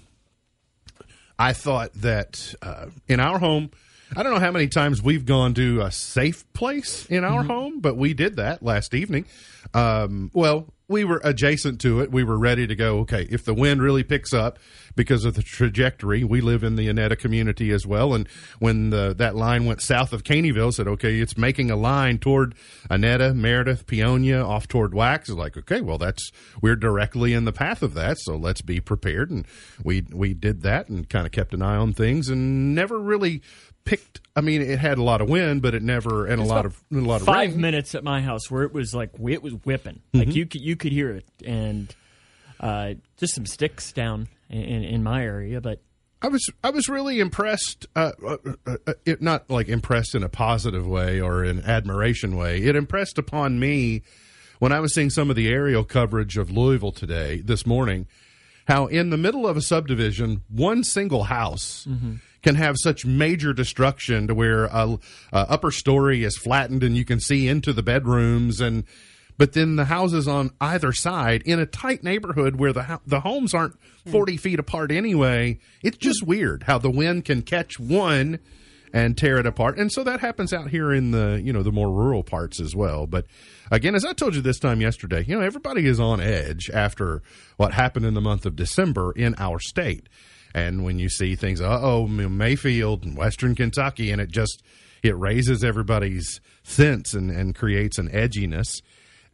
I 1.38 1.52
thought 1.52 1.92
that 1.94 2.54
uh, 2.62 2.86
in 3.08 3.20
our 3.20 3.38
home, 3.38 3.70
I 4.16 4.22
don't 4.22 4.32
know 4.32 4.40
how 4.40 4.52
many 4.52 4.68
times 4.68 5.02
we've 5.02 5.26
gone 5.26 5.54
to 5.54 5.82
a 5.82 5.90
safe 5.90 6.50
place 6.52 7.06
in 7.06 7.24
our 7.24 7.42
home, 7.42 7.80
but 7.80 7.96
we 7.96 8.14
did 8.14 8.36
that 8.36 8.62
last 8.62 8.94
evening. 8.94 9.26
Um, 9.74 10.30
well, 10.32 10.72
we 10.88 11.04
were 11.04 11.20
adjacent 11.24 11.80
to 11.80 12.00
it. 12.00 12.12
We 12.12 12.22
were 12.22 12.38
ready 12.38 12.66
to 12.66 12.76
go. 12.76 12.98
Okay, 13.00 13.26
if 13.30 13.44
the 13.44 13.54
wind 13.54 13.82
really 13.82 14.04
picks 14.04 14.32
up 14.32 14.58
because 14.94 15.24
of 15.24 15.34
the 15.34 15.42
trajectory, 15.42 16.22
we 16.22 16.40
live 16.40 16.62
in 16.62 16.76
the 16.76 16.88
Anneta 16.88 17.18
community 17.18 17.70
as 17.72 17.86
well. 17.86 18.14
And 18.14 18.28
when 18.60 18.90
the, 18.90 19.14
that 19.18 19.34
line 19.34 19.66
went 19.66 19.82
south 19.82 20.12
of 20.12 20.22
Caneyville, 20.22 20.72
said, 20.72 20.88
okay, 20.88 21.18
it's 21.18 21.36
making 21.36 21.70
a 21.70 21.76
line 21.76 22.18
toward 22.18 22.54
Anneta, 22.88 23.34
Meredith, 23.34 23.86
Peonia, 23.86 24.42
off 24.42 24.68
toward 24.68 24.94
Wax. 24.94 25.28
It's 25.28 25.36
like, 25.36 25.56
okay, 25.56 25.80
well, 25.80 25.98
that's 25.98 26.30
we're 26.62 26.76
directly 26.76 27.32
in 27.32 27.44
the 27.44 27.52
path 27.52 27.82
of 27.82 27.94
that, 27.94 28.18
so 28.20 28.36
let's 28.36 28.62
be 28.62 28.80
prepared. 28.80 29.30
And 29.30 29.46
we 29.82 30.06
we 30.12 30.34
did 30.34 30.62
that 30.62 30.88
and 30.88 31.08
kind 31.08 31.26
of 31.26 31.32
kept 31.32 31.52
an 31.52 31.62
eye 31.62 31.76
on 31.76 31.92
things 31.94 32.28
and 32.28 32.74
never 32.74 32.98
really 32.98 33.42
picked. 33.86 34.20
I 34.36 34.42
mean, 34.42 34.60
it 34.60 34.78
had 34.78 34.98
a 34.98 35.02
lot 35.02 35.22
of 35.22 35.30
wind, 35.30 35.62
but 35.62 35.74
it 35.74 35.82
never 35.82 36.26
and 36.26 36.42
a 36.42 36.44
lot 36.44 36.66
of 36.66 36.78
a 36.92 36.96
lot 36.96 37.22
of 37.22 37.26
Five 37.26 37.52
rain. 37.52 37.60
minutes 37.62 37.94
at 37.94 38.04
my 38.04 38.20
house 38.20 38.50
where 38.50 38.64
it 38.64 38.74
was 38.74 38.94
like 38.94 39.12
it 39.26 39.42
was 39.42 39.54
whipping, 39.64 40.02
Mm-hmm. 40.12 40.18
like 40.18 40.34
you 40.36 40.44
could 40.44 40.60
you 40.60 40.76
could 40.76 40.92
hear 40.92 41.10
it, 41.10 41.24
and 41.46 41.94
uh, 42.60 42.94
just 43.16 43.34
some 43.34 43.46
sticks 43.46 43.92
down 43.92 44.28
in, 44.50 44.60
in, 44.60 44.84
in 44.84 45.02
my 45.02 45.22
area, 45.24 45.60
but 45.62 45.80
I 46.22 46.28
was 46.28 46.48
I 46.64 46.70
was 46.70 46.88
really 46.88 47.20
impressed. 47.20 47.86
Uh, 47.96 48.12
uh, 48.26 48.36
uh, 48.66 48.76
uh, 48.86 48.92
it, 49.06 49.22
not 49.22 49.48
like 49.50 49.68
impressed 49.68 50.14
in 50.14 50.22
a 50.22 50.28
positive 50.28 50.86
way 50.86 51.20
or 51.20 51.44
an 51.44 51.62
admiration 51.64 52.36
way. 52.36 52.62
It 52.62 52.76
impressed 52.76 53.16
upon 53.18 53.58
me 53.60 54.02
when 54.58 54.72
I 54.72 54.80
was 54.80 54.94
seeing 54.94 55.10
some 55.10 55.28
of 55.30 55.36
the 55.36 55.48
aerial 55.48 55.84
coverage 55.84 56.36
of 56.38 56.50
Louisville 56.50 56.92
today 56.92 57.42
this 57.42 57.66
morning. 57.66 58.06
How 58.66 58.86
in 58.86 59.10
the 59.10 59.16
middle 59.18 59.46
of 59.46 59.56
a 59.56 59.62
subdivision, 59.62 60.42
one 60.48 60.82
single 60.82 61.24
house 61.24 61.86
can 62.46 62.54
have 62.54 62.76
such 62.78 63.04
major 63.04 63.52
destruction 63.52 64.28
to 64.28 64.34
where 64.34 64.66
a, 64.66 64.96
a 65.32 65.50
upper 65.50 65.72
story 65.72 66.22
is 66.22 66.38
flattened 66.38 66.84
and 66.84 66.96
you 66.96 67.04
can 67.04 67.18
see 67.18 67.48
into 67.48 67.72
the 67.72 67.82
bedrooms 67.82 68.60
and 68.60 68.84
but 69.36 69.52
then 69.52 69.74
the 69.74 69.86
houses 69.86 70.28
on 70.28 70.52
either 70.60 70.92
side 70.92 71.42
in 71.44 71.58
a 71.58 71.66
tight 71.66 72.04
neighborhood 72.04 72.54
where 72.54 72.72
the 72.72 73.00
the 73.04 73.18
homes 73.18 73.52
aren't 73.52 73.76
hmm. 74.04 74.12
40 74.12 74.36
feet 74.36 74.60
apart 74.60 74.92
anyway 74.92 75.58
it's 75.82 75.96
just 75.96 76.22
weird 76.24 76.62
how 76.62 76.78
the 76.78 76.88
wind 76.88 77.24
can 77.24 77.42
catch 77.42 77.80
one 77.80 78.38
and 78.92 79.18
tear 79.18 79.36
it 79.38 79.46
apart. 79.46 79.76
And 79.76 79.90
so 79.90 80.04
that 80.04 80.20
happens 80.20 80.52
out 80.52 80.70
here 80.70 80.92
in 80.92 81.10
the 81.10 81.42
you 81.44 81.52
know 81.52 81.64
the 81.64 81.72
more 81.72 81.90
rural 81.90 82.22
parts 82.22 82.60
as 82.60 82.74
well. 82.74 83.06
But 83.08 83.26
again 83.70 83.94
as 83.94 84.04
i 84.04 84.12
told 84.12 84.34
you 84.34 84.40
this 84.40 84.58
time 84.58 84.80
yesterday 84.80 85.24
you 85.26 85.36
know 85.36 85.44
everybody 85.44 85.86
is 85.86 86.00
on 86.00 86.20
edge 86.20 86.70
after 86.72 87.22
what 87.56 87.72
happened 87.72 88.06
in 88.06 88.14
the 88.14 88.20
month 88.20 88.46
of 88.46 88.56
december 88.56 89.12
in 89.12 89.34
our 89.38 89.58
state 89.58 90.08
and 90.56 90.84
when 90.84 90.98
you 90.98 91.08
see 91.08 91.36
things 91.36 91.60
uh-oh 91.60 92.06
mayfield 92.08 93.04
and 93.04 93.16
western 93.16 93.54
kentucky 93.54 94.10
and 94.10 94.20
it 94.20 94.30
just 94.30 94.62
it 95.02 95.16
raises 95.16 95.62
everybody's 95.62 96.40
sense 96.64 97.14
and, 97.14 97.30
and 97.30 97.54
creates 97.54 97.98
an 97.98 98.08
edginess 98.10 98.80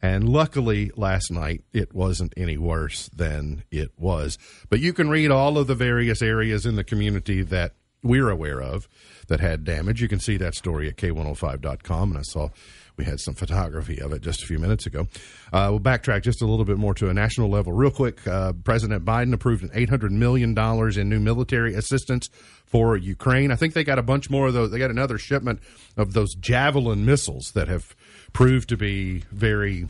and 0.02 0.28
luckily, 0.28 0.90
last 0.96 1.30
night 1.30 1.62
it 1.72 1.94
wasn't 1.94 2.34
any 2.36 2.58
worse 2.58 3.08
than 3.14 3.62
it 3.70 3.92
was. 3.96 4.36
But 4.68 4.80
you 4.80 4.92
can 4.92 5.08
read 5.08 5.30
all 5.30 5.56
of 5.56 5.68
the 5.68 5.76
various 5.76 6.20
areas 6.20 6.66
in 6.66 6.74
the 6.74 6.82
community 6.82 7.42
that 7.42 7.74
we're 8.02 8.28
aware 8.28 8.60
of 8.60 8.88
that 9.28 9.38
had 9.38 9.62
damage. 9.62 10.02
You 10.02 10.08
can 10.08 10.18
see 10.18 10.36
that 10.38 10.56
story 10.56 10.88
at 10.88 10.96
k105.com. 10.96 12.10
And 12.10 12.18
I 12.18 12.22
saw 12.22 12.48
we 12.96 13.04
had 13.04 13.20
some 13.20 13.34
photography 13.34 14.00
of 14.00 14.12
it 14.12 14.22
just 14.22 14.42
a 14.42 14.46
few 14.46 14.58
minutes 14.58 14.86
ago. 14.86 15.08
Uh, 15.52 15.68
we'll 15.70 15.80
backtrack 15.80 16.22
just 16.22 16.42
a 16.42 16.46
little 16.46 16.64
bit 16.64 16.78
more 16.78 16.94
to 16.94 17.08
a 17.08 17.14
national 17.14 17.48
level. 17.48 17.72
Real 17.72 17.90
quick, 17.90 18.26
uh, 18.26 18.52
President 18.64 19.04
Biden 19.04 19.32
approved 19.32 19.62
an 19.62 19.70
$800 19.70 20.10
million 20.10 20.56
in 20.98 21.08
new 21.08 21.20
military 21.20 21.74
assistance 21.74 22.28
for 22.66 22.96
Ukraine. 22.96 23.50
I 23.50 23.56
think 23.56 23.74
they 23.74 23.84
got 23.84 23.98
a 23.98 24.02
bunch 24.02 24.30
more 24.30 24.46
of 24.46 24.54
those. 24.54 24.70
They 24.70 24.78
got 24.78 24.90
another 24.90 25.18
shipment 25.18 25.60
of 25.96 26.12
those 26.12 26.34
Javelin 26.34 27.04
missiles 27.04 27.52
that 27.54 27.68
have 27.68 27.94
proved 28.32 28.68
to 28.70 28.76
be 28.76 29.24
very 29.30 29.88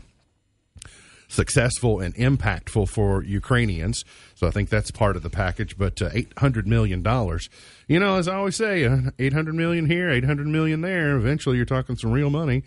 successful 1.27 1.99
and 1.99 2.13
impactful 2.15 2.89
for 2.89 3.23
Ukrainians. 3.23 4.03
So 4.35 4.47
I 4.47 4.51
think 4.51 4.69
that's 4.69 4.91
part 4.91 5.15
of 5.15 5.23
the 5.23 5.29
package. 5.29 5.77
But 5.77 6.01
uh, 6.01 6.09
eight 6.13 6.31
hundred 6.37 6.67
million 6.67 7.01
dollars, 7.01 7.49
you 7.87 7.99
know, 7.99 8.15
as 8.17 8.27
I 8.27 8.35
always 8.35 8.55
say, 8.55 8.85
uh, 8.85 9.11
eight 9.19 9.33
hundred 9.33 9.55
million 9.55 9.85
here, 9.85 10.09
eight 10.09 10.25
hundred 10.25 10.47
million 10.47 10.81
there. 10.81 11.15
Eventually, 11.17 11.57
you're 11.57 11.65
talking 11.65 11.95
some 11.95 12.11
real 12.11 12.29
money. 12.29 12.63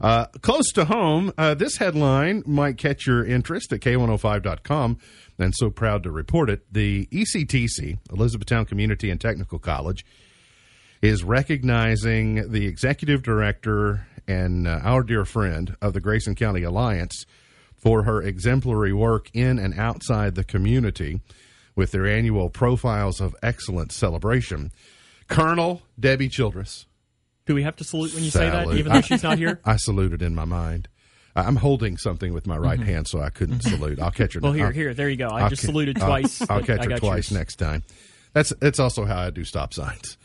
Uh, 0.00 0.26
close 0.42 0.70
to 0.72 0.84
home, 0.84 1.32
uh, 1.38 1.54
this 1.54 1.78
headline 1.78 2.42
might 2.46 2.76
catch 2.76 3.06
your 3.06 3.24
interest 3.24 3.72
at 3.72 3.80
K105.com, 3.80 4.98
and 5.38 5.54
so 5.56 5.70
proud 5.70 6.02
to 6.02 6.10
report 6.10 6.50
it. 6.50 6.70
The 6.70 7.06
ECTC, 7.06 7.98
Elizabethtown 8.12 8.66
Community 8.66 9.08
and 9.08 9.20
Technical 9.20 9.58
College, 9.58 10.04
is 11.00 11.24
recognizing 11.24 12.50
the 12.50 12.66
executive 12.66 13.22
director 13.22 14.06
and 14.28 14.66
uh, 14.66 14.80
our 14.82 15.02
dear 15.02 15.24
friend 15.24 15.76
of 15.80 15.92
the 15.92 16.00
Grayson 16.00 16.34
County 16.34 16.62
Alliance 16.62 17.24
for 17.76 18.02
her 18.02 18.20
exemplary 18.20 18.92
work 18.92 19.30
in 19.32 19.58
and 19.58 19.78
outside 19.78 20.34
the 20.34 20.44
community 20.44 21.20
with 21.76 21.92
their 21.92 22.06
annual 22.06 22.50
Profiles 22.50 23.20
of 23.20 23.36
Excellence 23.42 23.94
celebration. 23.94 24.72
Colonel 25.28 25.82
Debbie 26.00 26.28
Childress. 26.28 26.86
Do 27.46 27.54
we 27.54 27.62
have 27.62 27.76
to 27.76 27.84
salute 27.84 28.12
when 28.14 28.24
you 28.24 28.30
say 28.30 28.50
that, 28.50 28.68
even 28.74 28.92
though 28.92 29.00
she's 29.02 29.22
not 29.22 29.38
here? 29.44 29.60
I 29.64 29.76
saluted 29.76 30.20
in 30.22 30.34
my 30.34 30.44
mind. 30.44 30.88
I- 31.36 31.42
I'm 31.44 31.56
holding 31.56 31.96
something 31.96 32.32
with 32.32 32.46
my 32.46 32.56
right 32.56 32.80
hand, 32.80 33.06
so 33.06 33.20
I 33.20 33.30
couldn't 33.30 33.60
salute. 33.60 34.00
I'll 34.00 34.10
catch 34.10 34.34
her. 34.34 34.40
Mm-hmm. 34.40 34.44
Well, 34.44 34.52
here, 34.54 34.66
I'll- 34.66 34.72
here, 34.72 34.94
there 34.94 35.08
you 35.08 35.16
go. 35.16 35.28
I 35.28 35.42
I'll 35.42 35.48
just 35.50 35.62
ca- 35.62 35.66
saluted 35.66 35.98
I'll- 36.00 36.08
twice. 36.08 36.42
I'll, 36.50 36.62
catch 36.64 36.80
I 36.80 36.84
her 36.90 36.98
twice 36.98 37.30
yours. 37.30 37.32
next 37.32 37.56
time. 37.56 37.82
That's 38.32 38.50
that's 38.60 38.80
also 38.80 39.04
how 39.04 39.18
I 39.18 39.30
do 39.30 39.44
stop 39.44 39.72
signs. 39.72 40.18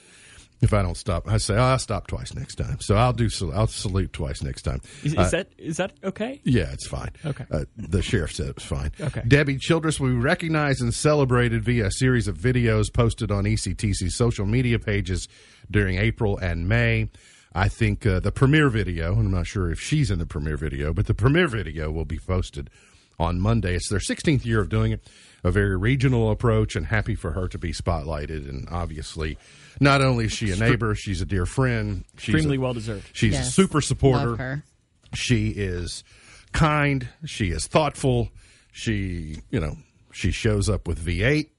If 0.62 0.74
I 0.74 0.84
don't 0.84 0.96
stop, 0.98 1.28
I 1.28 1.38
say, 1.38 1.56
"Oh, 1.56 1.62
I'll 1.64 1.80
stop 1.80 2.06
twice 2.06 2.36
next 2.36 2.56
time." 2.56 2.78
So 2.82 2.96
I'll 2.96 3.14
do. 3.14 3.30
I'll 3.54 3.66
salute 3.68 4.14
twice 4.14 4.44
next 4.44 4.62
time. 4.62 4.80
Is, 5.04 5.14
is 5.14 5.18
Uh, 5.18 5.30
that 5.32 5.50
is 5.58 5.78
that 5.78 5.94
okay? 6.04 6.40
yeah, 6.44 6.72
it's 6.72 6.88
fine. 6.88 7.10
Okay. 7.26 7.46
Uh, 7.50 7.66
the 7.78 8.02
sheriff 8.04 8.32
said 8.34 8.50
it 8.50 8.56
was 8.56 8.64
fine. 8.66 8.92
Okay. 9.02 9.24
Debbie 9.28 9.58
Childress 9.58 10.00
will 10.00 10.10
be 10.10 10.16
recognized 10.16 10.82
and 10.82 10.94
celebrated 10.94 11.64
via 11.64 11.88
a 11.88 11.92
series 11.92 12.28
of 12.28 12.38
videos 12.38 12.94
posted 12.94 13.32
on 13.32 13.46
ECTC's 13.46 14.16
social 14.16 14.46
media 14.46 14.78
pages 14.78 15.28
during 15.72 15.98
April 15.98 16.38
and 16.38 16.70
May. 16.70 17.10
I 17.54 17.68
think 17.68 18.06
uh, 18.06 18.20
the 18.20 18.32
premiere 18.32 18.70
video, 18.70 19.14
and 19.14 19.26
I'm 19.28 19.32
not 19.32 19.48
sure 19.48 19.72
if 19.72 19.82
she's 19.82 20.10
in 20.12 20.20
the 20.20 20.26
premiere 20.26 20.58
video, 20.58 20.94
but 20.94 21.08
the 21.08 21.14
premiere 21.14 21.48
video 21.48 21.90
will 21.92 22.06
be 22.06 22.20
posted 22.20 22.70
on 23.20 23.42
Monday. 23.42 23.76
It's 23.76 23.90
their 23.90 24.00
16th 24.00 24.46
year 24.46 24.62
of 24.62 24.70
doing 24.70 24.92
it, 24.94 25.06
a 25.44 25.52
very 25.52 25.76
regional 25.76 26.32
approach, 26.32 26.76
and 26.78 26.86
happy 26.86 27.14
for 27.16 27.32
her 27.32 27.48
to 27.50 27.58
be 27.58 27.74
spotlighted. 27.74 28.48
And 28.48 28.70
obviously, 28.72 29.38
not 29.80 30.02
only 30.02 30.26
is 30.26 30.32
she 30.34 30.52
a 30.52 30.56
neighbor, 30.56 30.94
she's 30.96 31.22
a 31.22 31.26
dear 31.26 31.46
friend. 31.46 32.04
She's 32.18 32.36
Extremely 32.36 32.58
a- 32.58 32.60
well 32.62 32.74
deserved. 32.74 33.10
She's 33.14 33.38
a 33.40 33.44
super 33.44 33.82
supporter. 33.82 34.30
Love 34.32 34.40
her. 34.40 34.64
She 35.14 35.50
is 35.50 36.04
kind. 36.52 37.08
She 37.26 37.52
is 37.52 37.68
thoughtful. 37.68 38.30
She, 38.72 39.38
you 39.50 39.60
know, 39.60 39.78
she 40.12 40.32
shows 40.32 40.70
up 40.70 40.88
with 40.88 41.04
V8. 41.04 41.50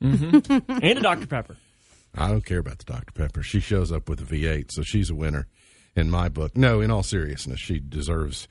and 0.00 0.84
a 0.84 1.00
Dr. 1.00 1.26
Pepper. 1.26 1.56
I 2.16 2.28
don't 2.28 2.44
care 2.44 2.58
about 2.58 2.78
the 2.78 2.84
Dr. 2.84 3.12
Pepper. 3.12 3.42
She 3.42 3.60
shows 3.60 3.90
up 3.90 4.08
with 4.08 4.20
a 4.20 4.24
V8, 4.24 4.70
so 4.70 4.82
she's 4.82 5.10
a 5.10 5.14
winner 5.14 5.46
in 5.96 6.10
my 6.10 6.28
book. 6.28 6.56
No, 6.56 6.80
in 6.80 6.90
all 6.90 7.02
seriousness, 7.02 7.58
she 7.60 7.78
deserves 7.80 8.48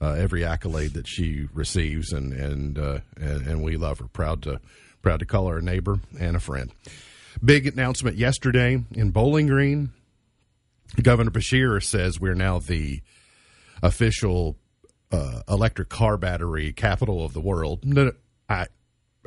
uh, 0.00 0.12
every 0.12 0.44
accolade 0.44 0.94
that 0.94 1.06
she 1.06 1.46
receives, 1.54 2.12
and 2.12 2.32
and, 2.32 2.78
uh, 2.78 2.98
and 3.16 3.46
and 3.46 3.62
we 3.62 3.76
love 3.76 3.98
her. 4.00 4.08
Proud 4.08 4.42
to 4.42 4.60
proud 5.02 5.20
to 5.20 5.26
call 5.26 5.46
her 5.48 5.58
a 5.58 5.62
neighbor 5.62 6.00
and 6.18 6.36
a 6.36 6.40
friend. 6.40 6.72
Big 7.44 7.66
announcement 7.66 8.16
yesterday 8.16 8.82
in 8.92 9.10
Bowling 9.10 9.46
Green. 9.46 9.90
Governor 11.02 11.30
Beshear 11.30 11.82
says 11.82 12.20
we're 12.20 12.34
now 12.34 12.58
the 12.58 13.02
official 13.82 14.56
uh, 15.12 15.42
electric 15.48 15.88
car 15.88 16.16
battery 16.16 16.72
capital 16.72 17.24
of 17.24 17.32
the 17.32 17.40
world. 17.40 17.84
No, 17.84 18.12
I 18.48 18.66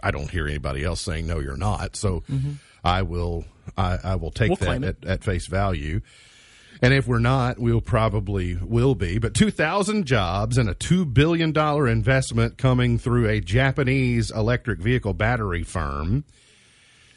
I 0.01 0.11
don't 0.11 0.29
hear 0.29 0.47
anybody 0.47 0.83
else 0.83 1.01
saying 1.01 1.27
no, 1.27 1.39
you're 1.39 1.57
not. 1.57 1.95
So 1.95 2.23
I 2.83 3.01
will 3.03 3.45
I, 3.77 3.97
I 4.03 4.15
will 4.15 4.31
take 4.31 4.49
We'll 4.49 4.79
that 4.79 4.83
at, 4.83 5.05
at 5.05 5.23
face 5.23 5.47
value. 5.47 6.01
And 6.81 6.93
if 6.93 7.07
we're 7.07 7.19
not, 7.19 7.59
we'll 7.59 7.81
probably 7.81 8.55
will 8.55 8.95
be. 8.95 9.17
But 9.17 9.33
2,000 9.33 10.05
jobs 10.05 10.57
and 10.57 10.69
a 10.69 10.73
$2 10.73 11.13
billion 11.13 11.55
investment 11.89 12.57
coming 12.57 12.97
through 12.97 13.27
a 13.27 13.41
Japanese 13.41 14.31
electric 14.31 14.79
vehicle 14.79 15.13
battery 15.13 15.63
firm. 15.63 16.23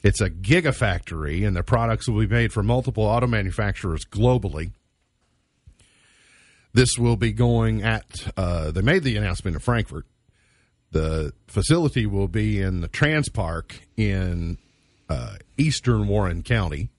It's 0.02 0.20
a 0.20 0.30
gigafactory, 0.30 1.46
and 1.46 1.56
the 1.56 1.62
products 1.62 2.08
will 2.08 2.20
be 2.20 2.26
made 2.26 2.52
for 2.52 2.62
multiple 2.62 3.04
auto 3.04 3.26
manufacturers 3.26 4.04
globally. 4.04 4.72
This 6.72 6.98
will 6.98 7.16
be 7.16 7.32
going 7.32 7.82
at, 7.82 8.32
uh, 8.36 8.70
they 8.70 8.80
made 8.80 9.04
the 9.04 9.16
announcement 9.16 9.54
in 9.54 9.60
Frankfurt. 9.60 10.06
The 10.90 11.32
facility 11.46 12.06
will 12.06 12.28
be 12.28 12.60
in 12.60 12.80
the 12.80 12.88
Trans 12.88 13.28
Park 13.28 13.80
in 13.96 14.58
uh, 15.08 15.36
eastern 15.56 16.08
Warren 16.08 16.42
County, 16.42 16.90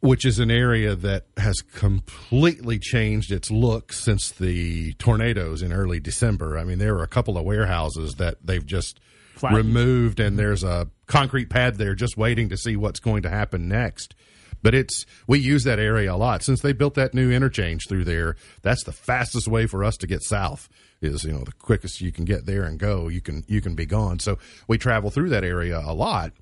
which 0.00 0.24
is 0.24 0.38
an 0.38 0.50
area 0.50 0.96
that 0.96 1.26
has 1.36 1.60
completely 1.60 2.78
changed 2.78 3.30
its 3.30 3.50
look 3.50 3.92
since 3.92 4.30
the 4.30 4.94
tornadoes 4.94 5.62
in 5.62 5.72
early 5.72 6.00
December. 6.00 6.58
I 6.58 6.64
mean, 6.64 6.78
there 6.78 6.94
were 6.94 7.02
a 7.02 7.08
couple 7.08 7.38
of 7.38 7.44
warehouses 7.44 8.14
that 8.14 8.38
they've 8.42 8.64
just 8.64 8.98
Removed, 9.42 10.20
and 10.20 10.38
there's 10.38 10.64
a 10.64 10.88
concrete 11.06 11.50
pad 11.50 11.76
there 11.76 11.94
just 11.94 12.16
waiting 12.16 12.48
to 12.50 12.56
see 12.56 12.76
what's 12.76 13.00
going 13.00 13.22
to 13.22 13.30
happen 13.30 13.68
next. 13.68 14.14
But 14.62 14.74
it's 14.74 15.06
we 15.26 15.38
use 15.38 15.64
that 15.64 15.78
area 15.78 16.14
a 16.14 16.16
lot 16.16 16.42
since 16.42 16.60
they 16.60 16.72
built 16.72 16.94
that 16.94 17.14
new 17.14 17.30
interchange 17.30 17.88
through 17.88 18.04
there. 18.04 18.36
That's 18.62 18.84
the 18.84 18.92
fastest 18.92 19.48
way 19.48 19.66
for 19.66 19.84
us 19.84 19.96
to 19.98 20.06
get 20.06 20.22
south. 20.22 20.68
Is 21.00 21.24
you 21.24 21.32
know 21.32 21.44
the 21.44 21.52
quickest 21.52 22.00
you 22.00 22.12
can 22.12 22.26
get 22.26 22.44
there 22.44 22.64
and 22.64 22.78
go. 22.78 23.08
You 23.08 23.22
can 23.22 23.44
you 23.48 23.60
can 23.60 23.74
be 23.74 23.86
gone. 23.86 24.18
So 24.18 24.38
we 24.68 24.76
travel 24.76 25.10
through 25.10 25.30
that 25.30 25.44
area 25.44 25.80
a 25.82 25.94
lot. 25.94 26.32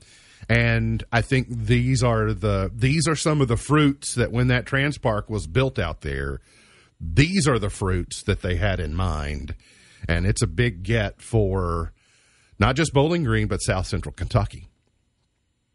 And 0.49 1.05
I 1.13 1.21
think 1.21 1.49
these 1.49 2.03
are 2.03 2.33
the 2.33 2.71
these 2.75 3.07
are 3.07 3.17
some 3.17 3.41
of 3.41 3.49
the 3.49 3.57
fruits 3.57 4.15
that 4.15 4.33
when 4.33 4.49
that 4.49 4.67
trans 4.67 4.99
park 4.99 5.31
was 5.31 5.47
built 5.47 5.79
out 5.79 6.01
there, 6.01 6.41
these 7.01 7.47
are 7.47 7.59
the 7.59 7.71
fruits 7.71 8.23
that 8.23 8.43
they 8.43 8.57
had 8.57 8.81
in 8.81 8.95
mind. 8.95 9.55
And 10.09 10.27
it's 10.27 10.43
a 10.43 10.47
big 10.47 10.83
get 10.83 11.21
for 11.21 11.93
not 12.59 12.77
just 12.77 12.93
Bowling 12.93 13.25
Green, 13.25 13.49
but 13.49 13.59
South 13.59 13.87
Central 13.87 14.13
Kentucky. 14.13 14.69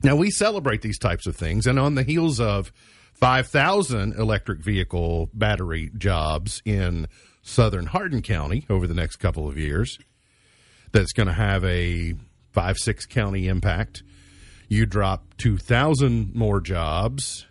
Now 0.02 0.16
we 0.16 0.32
celebrate 0.32 0.82
these 0.82 1.00
types 1.00 1.28
of 1.28 1.36
things, 1.36 1.66
and 1.66 1.80
on 1.80 1.96
the 1.96 2.04
heels 2.04 2.40
of 2.40 2.72
5,000 3.14 4.14
electric 4.14 4.60
vehicle 4.60 5.30
battery 5.34 5.92
jobs 5.98 6.62
in 6.66 7.08
southern 7.42 7.86
Hardin 7.86 8.22
County 8.22 8.66
over 8.70 8.88
the 8.88 8.94
next 8.94 9.18
couple 9.18 9.48
of 9.48 9.58
years, 9.58 9.98
that's 10.92 11.14
going 11.14 11.28
to 11.28 11.34
have 11.34 11.64
a 11.64 12.16
five, 12.52 12.78
six 12.78 13.06
county 13.06 13.48
impact. 13.48 14.04
You 14.68 14.86
drop 14.86 15.26
2,000 15.38 16.34
more 16.34 16.60
jobs 16.62 17.46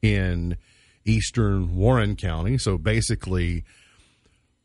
in 0.00 0.56
eastern 1.04 1.76
Warren 1.76 2.16
County, 2.16 2.58
so 2.58 2.78
basically 2.78 3.64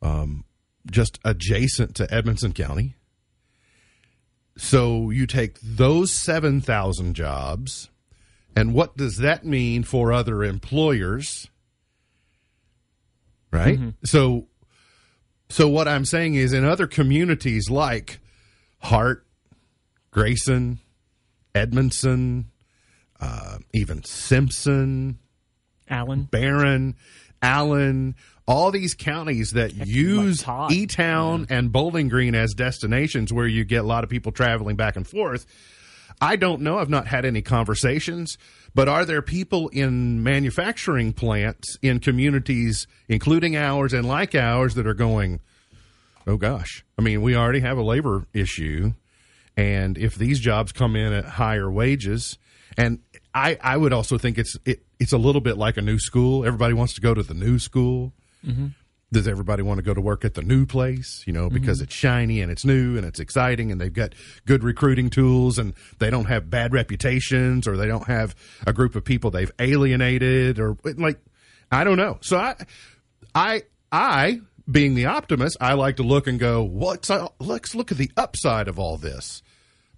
um, 0.02 0.44
just 0.90 1.20
adjacent 1.26 1.96
to 1.96 2.14
Edmonson 2.14 2.54
County. 2.54 2.96
So 4.58 5.10
you 5.12 5.28
take 5.28 5.60
those 5.62 6.12
7,000 6.12 7.14
jobs, 7.14 7.90
and 8.56 8.74
what 8.74 8.98
does 8.98 9.18
that 9.18 9.46
mean 9.46 9.84
for 9.84 10.12
other 10.12 10.44
employers? 10.44 11.48
Right? 13.52 13.80
So 14.04 14.48
so 15.50 15.70
what 15.70 15.88
I'm 15.88 16.06
saying 16.06 16.36
is 16.36 16.54
in 16.54 16.66
other 16.66 16.88
communities 16.88 17.70
like 17.70 18.20
Hart, 18.80 19.26
Grayson, 20.12 20.80
Edmonson, 21.56 22.52
uh, 23.20 23.60
even 23.74 24.04
Simpson, 24.04 25.20
Allen, 25.90 26.24
Barren, 26.30 26.96
Allen, 27.42 28.16
all 28.48 28.72
these 28.72 28.96
counties 28.96 29.52
that 29.52 29.76
use. 29.88 30.42
E 30.72 30.88
Town 30.88 31.48
and 31.50 31.72
Bowling 31.72 32.08
Green 32.08 32.34
as 32.34 32.54
destinations 32.54 33.34
where 33.34 33.48
you 33.48 33.66
get 33.66 33.84
a 33.84 33.88
lot 33.88 34.04
of 34.04 34.10
people 34.10 34.32
traveling 34.32 34.76
back 34.76 34.96
and 34.96 35.06
forth. 35.06 35.46
I 36.20 36.36
don't 36.36 36.62
know. 36.62 36.80
I've 36.80 36.90
not 36.90 37.08
had 37.08 37.26
any 37.26 37.42
conversations, 37.42 38.38
but 38.74 38.88
are 38.88 39.06
there 39.06 39.22
people 39.22 39.68
in 39.68 40.24
manufacturing 40.24 41.14
plants 41.14 41.78
in 41.82 42.00
communities, 42.00 42.88
including 43.08 43.56
ours 43.56 43.94
and 43.94 44.08
like 44.08 44.34
ours, 44.34 44.74
that 44.76 44.88
are 44.88 44.96
going, 44.96 45.42
oh 46.26 46.38
gosh, 46.38 46.84
I 46.98 47.02
mean, 47.04 47.22
we 47.22 47.36
already 47.36 47.60
have 47.60 47.78
a 47.78 47.84
labor 47.84 48.26
issue. 48.34 48.94
And 49.56 49.98
if 49.98 50.16
these 50.16 50.40
jobs 50.40 50.72
come 50.72 50.96
in 50.96 51.14
at 51.14 51.26
higher 51.26 51.70
wages, 51.70 52.38
and 52.78 53.00
I, 53.34 53.58
I 53.62 53.78
would 53.78 53.94
also 53.94 54.18
think 54.18 54.38
it's 54.38 54.56
it, 54.66 54.84
it's 55.00 55.14
a 55.14 55.18
little 55.18 55.42
bit 55.42 55.58
like 55.58 55.78
a 55.78 55.82
new 55.82 56.00
school. 56.00 56.46
Everybody 56.46 56.74
wants 56.74 56.94
to 56.96 57.02
go 57.02 57.14
to 57.14 57.24
the 57.24 57.34
new 57.34 57.60
school. 57.60 58.14
Mm-hmm. 58.48 58.68
Does 59.10 59.26
everybody 59.26 59.64
want 59.64 59.78
to 59.78 59.84
go 59.84 59.94
to 59.94 60.02
work 60.02 60.26
at 60.26 60.34
the 60.34 60.42
new 60.42 60.66
place? 60.66 61.24
You 61.26 61.32
know, 61.32 61.50
because 61.50 61.78
mm-hmm. 61.78 61.86
it's 61.86 61.94
shiny 61.94 62.42
and 62.42 62.52
it's 62.52 62.66
new 62.66 62.98
and 62.98 63.06
it's 63.06 63.22
exciting 63.22 63.72
and 63.72 63.80
they've 63.80 63.94
got 63.94 64.14
good 64.46 64.66
recruiting 64.66 65.10
tools 65.10 65.58
and 65.58 65.74
they 66.00 66.10
don't 66.10 66.26
have 66.26 66.50
bad 66.50 66.74
reputations 66.74 67.68
or 67.68 67.78
they 67.78 67.88
don't 67.88 68.08
have 68.08 68.36
a 68.66 68.74
group 68.74 68.96
of 68.96 69.06
people 69.06 69.32
they've 69.32 69.52
alienated 69.60 70.60
or 70.60 70.78
like 70.84 71.20
I 71.72 71.86
don't 71.86 71.98
know. 71.98 72.18
So 72.22 72.38
I 72.38 72.56
I 73.34 73.64
I 73.92 74.42
being 74.70 74.96
the 74.96 75.06
optimist, 75.06 75.58
I 75.62 75.74
like 75.74 75.96
to 75.98 76.04
look 76.04 76.28
and 76.28 76.38
go, 76.38 76.64
"What's 76.64 77.10
let's 77.40 77.76
look 77.76 77.92
at 77.92 77.98
the 77.98 78.12
upside 78.18 78.68
of 78.68 78.78
all 78.78 78.98
this." 78.98 79.42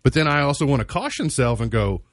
But 0.03 0.13
then 0.13 0.27
I 0.27 0.41
also 0.41 0.67
want 0.67 0.81
to 0.81 0.85
caution 0.85 1.31
self 1.31 1.59
and 1.59 1.71
go, 1.71 2.03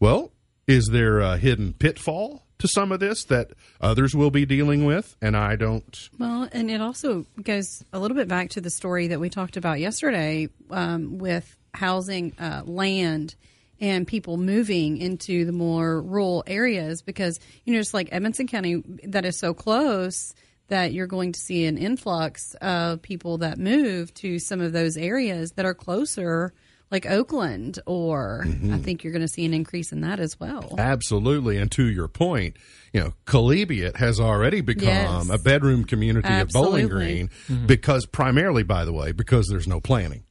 "Well, 0.00 0.32
is 0.66 0.88
there 0.90 1.20
a 1.20 1.36
hidden 1.36 1.74
pitfall 1.74 2.44
to 2.58 2.68
some 2.68 2.92
of 2.92 3.00
this 3.00 3.24
that 3.24 3.50
others 3.80 4.14
will 4.14 4.30
be 4.30 4.44
dealing 4.44 4.84
with 4.84 5.16
and 5.20 5.36
I 5.36 5.56
don't?" 5.56 6.08
Well, 6.18 6.48
and 6.52 6.70
it 6.70 6.80
also 6.80 7.26
goes 7.42 7.84
a 7.92 7.98
little 7.98 8.16
bit 8.16 8.28
back 8.28 8.50
to 8.50 8.60
the 8.60 8.70
story 8.70 9.08
that 9.08 9.20
we 9.20 9.30
talked 9.30 9.56
about 9.56 9.80
yesterday 9.80 10.48
um, 10.70 11.18
with 11.18 11.56
housing 11.74 12.32
uh, 12.38 12.62
land 12.64 13.34
and 13.80 14.06
people 14.06 14.36
moving 14.36 14.98
into 14.98 15.44
the 15.44 15.52
more 15.52 16.02
rural 16.02 16.42
areas 16.46 17.02
because, 17.02 17.38
you 17.64 17.72
know, 17.72 17.80
just 17.80 17.94
like 17.94 18.08
Edmonson 18.10 18.48
County, 18.48 18.82
that 19.04 19.24
is 19.24 19.38
so 19.38 19.54
close 19.54 20.34
that 20.68 20.92
you're 20.92 21.06
going 21.06 21.32
to 21.32 21.40
see 21.40 21.64
an 21.64 21.78
influx 21.78 22.54
of 22.54 23.00
people 23.00 23.38
that 23.38 23.58
move 23.58 24.12
to 24.14 24.38
some 24.38 24.60
of 24.60 24.72
those 24.72 24.96
areas 24.96 25.52
that 25.52 25.64
are 25.64 25.74
closer 25.74 26.52
like 26.90 27.06
Oakland, 27.06 27.78
or 27.86 28.44
Mm-hmm. 28.46 28.72
I 28.74 28.78
think 28.78 29.04
you're 29.04 29.12
going 29.12 29.26
to 29.26 29.28
see 29.32 29.44
an 29.44 29.52
increase 29.54 29.92
in 29.92 30.00
that 30.02 30.20
as 30.20 30.38
well. 30.40 30.74
Absolutely. 30.78 31.56
And 31.58 31.70
to 31.72 31.84
your 31.86 32.08
point, 32.08 32.56
you 32.92 33.00
know, 33.00 33.12
Collegiate 33.26 33.96
has 33.96 34.18
already 34.20 34.60
become 34.60 34.88
Yes. 34.88 35.30
a 35.30 35.38
bedroom 35.38 35.84
community 35.84 36.28
of 36.32 36.48
Bowling 36.48 36.84
Absolutely. 36.86 37.28
Green 37.48 37.66
because 37.66 38.06
primarily, 38.06 38.62
by 38.62 38.84
the 38.84 38.92
way, 38.92 39.12
because 39.12 39.46
there's 39.48 39.68
no 39.68 39.80
planning. 39.80 40.24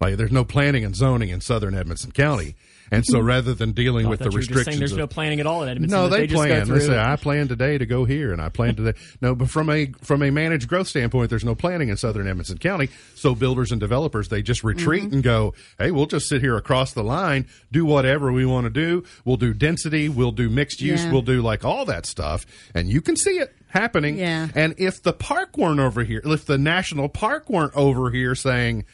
Like 0.00 0.16
there's 0.16 0.32
no 0.32 0.44
planning 0.44 0.84
and 0.84 0.94
zoning 0.94 1.30
in 1.30 1.40
southern 1.40 1.74
Edmonson 1.74 2.12
County. 2.12 2.56
And 2.90 3.04
so 3.06 3.18
rather 3.20 3.54
than 3.54 3.72
dealing 3.72 4.08
with 4.08 4.18
the 4.20 4.26
thought 4.26 4.34
just 4.34 4.46
saying 4.48 4.56
restrictions 4.56 4.78
there's 4.80 4.92
of, 4.92 4.98
no 4.98 5.06
planning 5.06 5.40
at 5.40 5.46
all 5.46 5.62
in 5.62 5.68
Edmonton. 5.68 5.98
no, 5.98 6.08
they, 6.08 6.26
just 6.26 6.34
plan. 6.36 6.68
They 6.68 6.80
say 6.80 6.98
I 6.98 7.16
plan 7.16 7.48
today 7.48 7.78
to 7.78 7.86
go 7.86 8.04
here, 8.04 8.32
and 8.32 8.40
I 8.42 8.48
plan 8.50 8.74
today. 8.76 8.96
No, 9.20 9.34
but 9.34 9.48
from 9.50 9.70
a 9.70 9.86
from 10.02 10.22
a 10.22 10.30
managed 10.30 10.68
growth 10.68 10.88
standpoint, 10.88 11.30
there's 11.30 11.44
no 11.44 11.54
planning 11.54 11.88
in 11.88 11.96
Southern 11.96 12.26
Edmonson 12.28 12.58
County. 12.58 12.88
So 13.14 13.34
builders 13.34 13.72
and 13.72 13.80
developers 13.80 14.28
they 14.28 14.42
just 14.42 14.62
retreat 14.64 15.04
Mm-hmm. 15.04 15.14
and 15.14 15.22
go, 15.22 15.54
"Hey, 15.78 15.90
we'll 15.90 16.06
just 16.06 16.28
sit 16.28 16.40
here 16.40 16.56
across 16.56 16.92
the 16.92 17.02
line, 17.02 17.46
do 17.72 17.84
whatever 17.84 18.32
we 18.32 18.44
want 18.46 18.64
to 18.64 18.70
do. 18.70 19.02
We'll 19.24 19.36
do 19.38 19.52
density, 19.54 20.08
we'll 20.08 20.30
do 20.32 20.48
mixed 20.48 20.80
use, 20.80 21.04
Yeah. 21.04 21.12
we'll 21.12 21.22
do 21.22 21.42
like 21.42 21.64
all 21.64 21.84
that 21.86 22.06
stuff, 22.06 22.46
and 22.74 22.88
you 22.88 23.00
can 23.00 23.16
see 23.16 23.38
it 23.38 23.54
happening. 23.68 24.18
Yeah. 24.18 24.48
And 24.54 24.74
if 24.78 25.02
the 25.02 25.12
park 25.12 25.56
weren't 25.58 25.80
over 25.80 26.04
here, 26.04 26.20
if 26.24 26.44
the 26.44 26.58
national 26.58 27.08
park 27.08 27.48
weren't 27.50 27.74
over 27.74 28.10
here 28.10 28.34
saying 28.34 28.84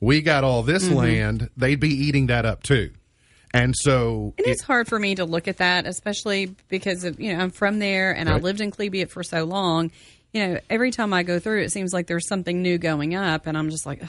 we 0.00 0.22
got 0.22 0.42
all 0.44 0.62
this 0.62 0.84
Mm-hmm. 0.84 0.94
land, 0.96 1.50
they'd 1.56 1.78
be 1.80 1.90
eating 1.90 2.28
that 2.28 2.46
up 2.46 2.62
too. 2.62 2.90
And 3.54 3.74
so 3.76 4.32
And 4.38 4.46
it- 4.46 4.50
it's 4.52 4.62
hard 4.62 4.88
for 4.88 4.98
me 4.98 5.14
to 5.16 5.24
look 5.24 5.46
at 5.48 5.58
that, 5.58 5.86
especially 5.86 6.54
because 6.68 7.04
of 7.04 7.20
you 7.20 7.32
know 7.36 7.42
I'm 7.42 7.50
from 7.50 7.78
there 7.78 8.12
and 8.16 8.28
I 8.28 8.36
lived 8.38 8.60
in 8.60 8.70
Cleveland 8.70 9.10
for 9.10 9.22
so 9.22 9.44
long. 9.44 9.90
You 10.32 10.46
know, 10.48 10.60
every 10.70 10.90
time 10.90 11.12
I 11.12 11.22
go 11.24 11.38
through, 11.38 11.62
it 11.62 11.72
seems 11.72 11.92
like 11.92 12.06
there's 12.06 12.26
something 12.26 12.62
new 12.62 12.78
going 12.78 13.14
up, 13.14 13.46
and 13.46 13.56
I'm 13.58 13.68
just 13.68 13.84
like, 13.84 14.02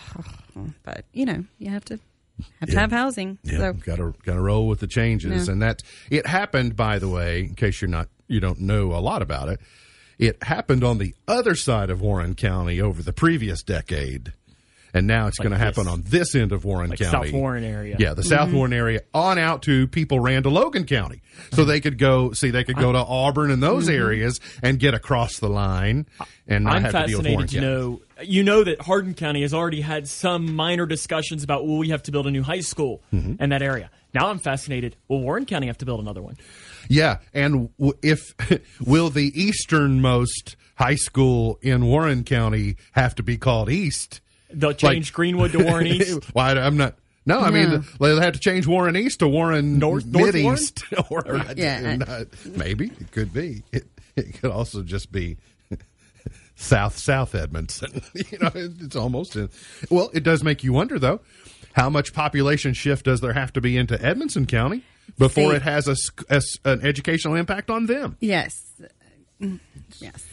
but 0.84 1.04
you 1.14 1.26
know, 1.26 1.44
you 1.60 1.70
have 1.72 1.84
to 1.86 2.00
have 2.62 2.70
to 2.70 2.80
have 2.80 2.92
housing. 2.92 3.38
Yeah, 3.44 3.58
So 3.58 3.74
got 3.74 3.98
to 3.98 4.14
got 4.26 4.36
to 4.36 4.42
roll 4.42 4.68
with 4.68 4.80
the 4.80 4.88
changes, 4.88 5.48
Yeah. 5.48 5.52
and 5.54 5.62
that 5.62 5.84
it 6.10 6.26
happened. 6.26 6.76
By 6.76 7.00
the 7.00 7.10
way, 7.10 7.42
in 7.42 7.56
case 7.56 7.82
you're 7.82 7.90
not 7.90 8.08
you 8.28 8.40
don't 8.40 8.62
know 8.62 8.94
a 8.94 9.00
lot 9.02 9.22
about 9.22 9.50
it, 9.50 9.60
it 10.18 10.42
happened 10.44 10.84
on 10.84 10.98
the 10.98 11.14
other 11.28 11.56
side 11.56 11.90
of 11.90 12.00
Warren 12.02 12.36
County 12.36 12.80
over 12.80 13.04
the 13.04 13.14
previous 13.14 13.62
decade, 13.62 14.32
and 14.94 15.08
now 15.08 15.28
it's 15.28 15.40
going 15.40 15.52
to 15.52 15.58
happen 15.58 15.88
on 15.88 16.04
this 16.04 16.36
end 16.36 16.52
of 16.52 16.66
Warren 16.66 16.92
Like 16.92 17.00
County, 17.00 17.30
South 17.30 17.34
Warren 17.34 17.64
area. 17.64 17.96
Yeah, 18.00 18.14
the 18.14 18.24
South 18.24 18.50
mm-hmm. 18.50 18.58
Warren 18.58 18.74
area 18.74 19.02
on 19.14 19.38
out 19.38 19.64
to 19.64 19.88
people 19.88 20.20
ran 20.20 20.44
to 20.44 20.50
Logan 20.50 20.86
County, 20.86 21.22
so 21.52 21.66
they 21.66 21.82
could 21.82 21.98
go 21.98 22.32
see 22.34 22.52
they 22.52 22.64
could 22.64 22.78
go 22.78 22.92
to 22.92 23.00
uh-huh. 23.00 23.14
Auburn 23.14 23.52
and 23.52 23.62
those 23.62 23.86
mm-hmm. 23.88 24.02
areas 24.02 24.40
and 24.62 24.80
get 24.80 24.94
across 24.94 25.40
the 25.40 25.50
line 25.50 26.06
and 26.48 26.66
not 26.66 26.76
I'm 26.76 26.82
have 26.84 26.92
to 26.92 27.08
deal 27.08 27.18
with 27.20 27.28
fascinated 27.28 27.50
to 27.50 27.62
know. 27.62 28.02
You 28.22 28.44
know 28.44 28.64
that 28.64 28.82
Hardin 28.82 29.16
County 29.16 29.42
has 29.42 29.54
already 29.54 29.82
had 29.82 30.08
some 30.08 30.56
minor 30.56 30.86
discussions 30.86 31.44
about 31.44 31.66
will 31.66 31.78
we 31.78 31.90
have 31.90 32.04
to 32.04 32.12
build 32.12 32.28
a 32.28 32.32
new 32.32 32.44
high 32.44 32.62
school 32.62 33.02
Mm-hmm. 33.14 33.42
in 33.42 33.50
that 33.50 33.62
area. 33.62 33.90
Now 34.14 34.28
I'm 34.28 34.40
fascinated. 34.40 34.96
Will 35.08 35.22
Warren 35.22 35.46
County 35.46 35.68
have 35.68 35.78
to 35.80 35.86
build 35.86 36.00
another 36.00 36.22
one? 36.22 36.38
Yeah, 36.88 37.18
and 37.34 37.70
w- 37.78 37.98
if 38.02 38.36
will 38.86 39.10
the 39.10 39.32
easternmost 39.40 40.56
high 40.76 40.96
school 40.96 41.60
in 41.62 41.86
Warren 41.86 42.24
County 42.24 42.78
have 42.94 43.16
to 43.16 43.24
be 43.24 43.38
called 43.38 43.70
East? 43.70 44.22
They'll 44.54 44.74
change 44.74 45.13
Greenwood 45.13 45.52
to 45.54 45.63
Warren 45.63 45.88
East. 45.88 46.34
Why 46.34 46.52
I'm 46.52 46.78
not. 46.78 46.96
No, 47.26 47.39
I 47.39 47.50
No. 47.50 47.52
mean 47.52 47.86
they'll 48.00 48.20
have 48.22 48.34
to 48.34 48.39
change 48.39 48.68
Warren 48.68 48.98
East 48.98 49.20
to 49.20 49.28
Warren 49.28 49.80
North- 49.80 50.06
North 50.06 50.36
East. 50.36 50.84
or 51.10 51.24
Yeah. 51.56 51.96
not- 51.96 52.28
maybe 52.46 52.88
it 53.00 53.12
could 53.12 53.34
be. 53.34 53.63
It, 53.72 53.86
it 54.16 54.34
could 54.42 54.52
also 54.52 54.84
just 54.84 55.12
be 55.12 55.38
South 56.56 56.98
South 56.98 57.34
Edmonson. 57.34 58.02
you 58.13 58.38
know, 58.39 58.52
it- 58.54 58.74
it's 58.82 58.96
almost. 58.96 59.36
In, 59.36 59.50
well, 59.89 60.10
it 60.13 60.24
does 60.24 60.44
make 60.44 60.63
you 60.63 60.74
wonder 60.74 61.00
though, 61.00 61.22
how 61.74 61.89
much 61.89 62.13
population 62.13 62.74
shift 62.74 63.06
does 63.06 63.22
there 63.22 63.34
have 63.34 63.54
to 63.54 63.62
be 63.62 63.78
into 63.78 63.96
Edmonson 64.04 64.46
County 64.46 64.84
before 65.18 65.52
See- 65.52 65.56
it 65.58 65.62
has 65.63 65.88
a, 65.88 65.96
sc- 65.96 66.24
a 66.30 66.36
s- 66.36 66.58
an 66.66 66.82
educational 66.86 67.36
impact 67.36 67.70
on 67.70 67.86
them? 67.88 68.18
yes, 68.20 68.62
Mm, 69.42 69.60
yes. 70.00 70.26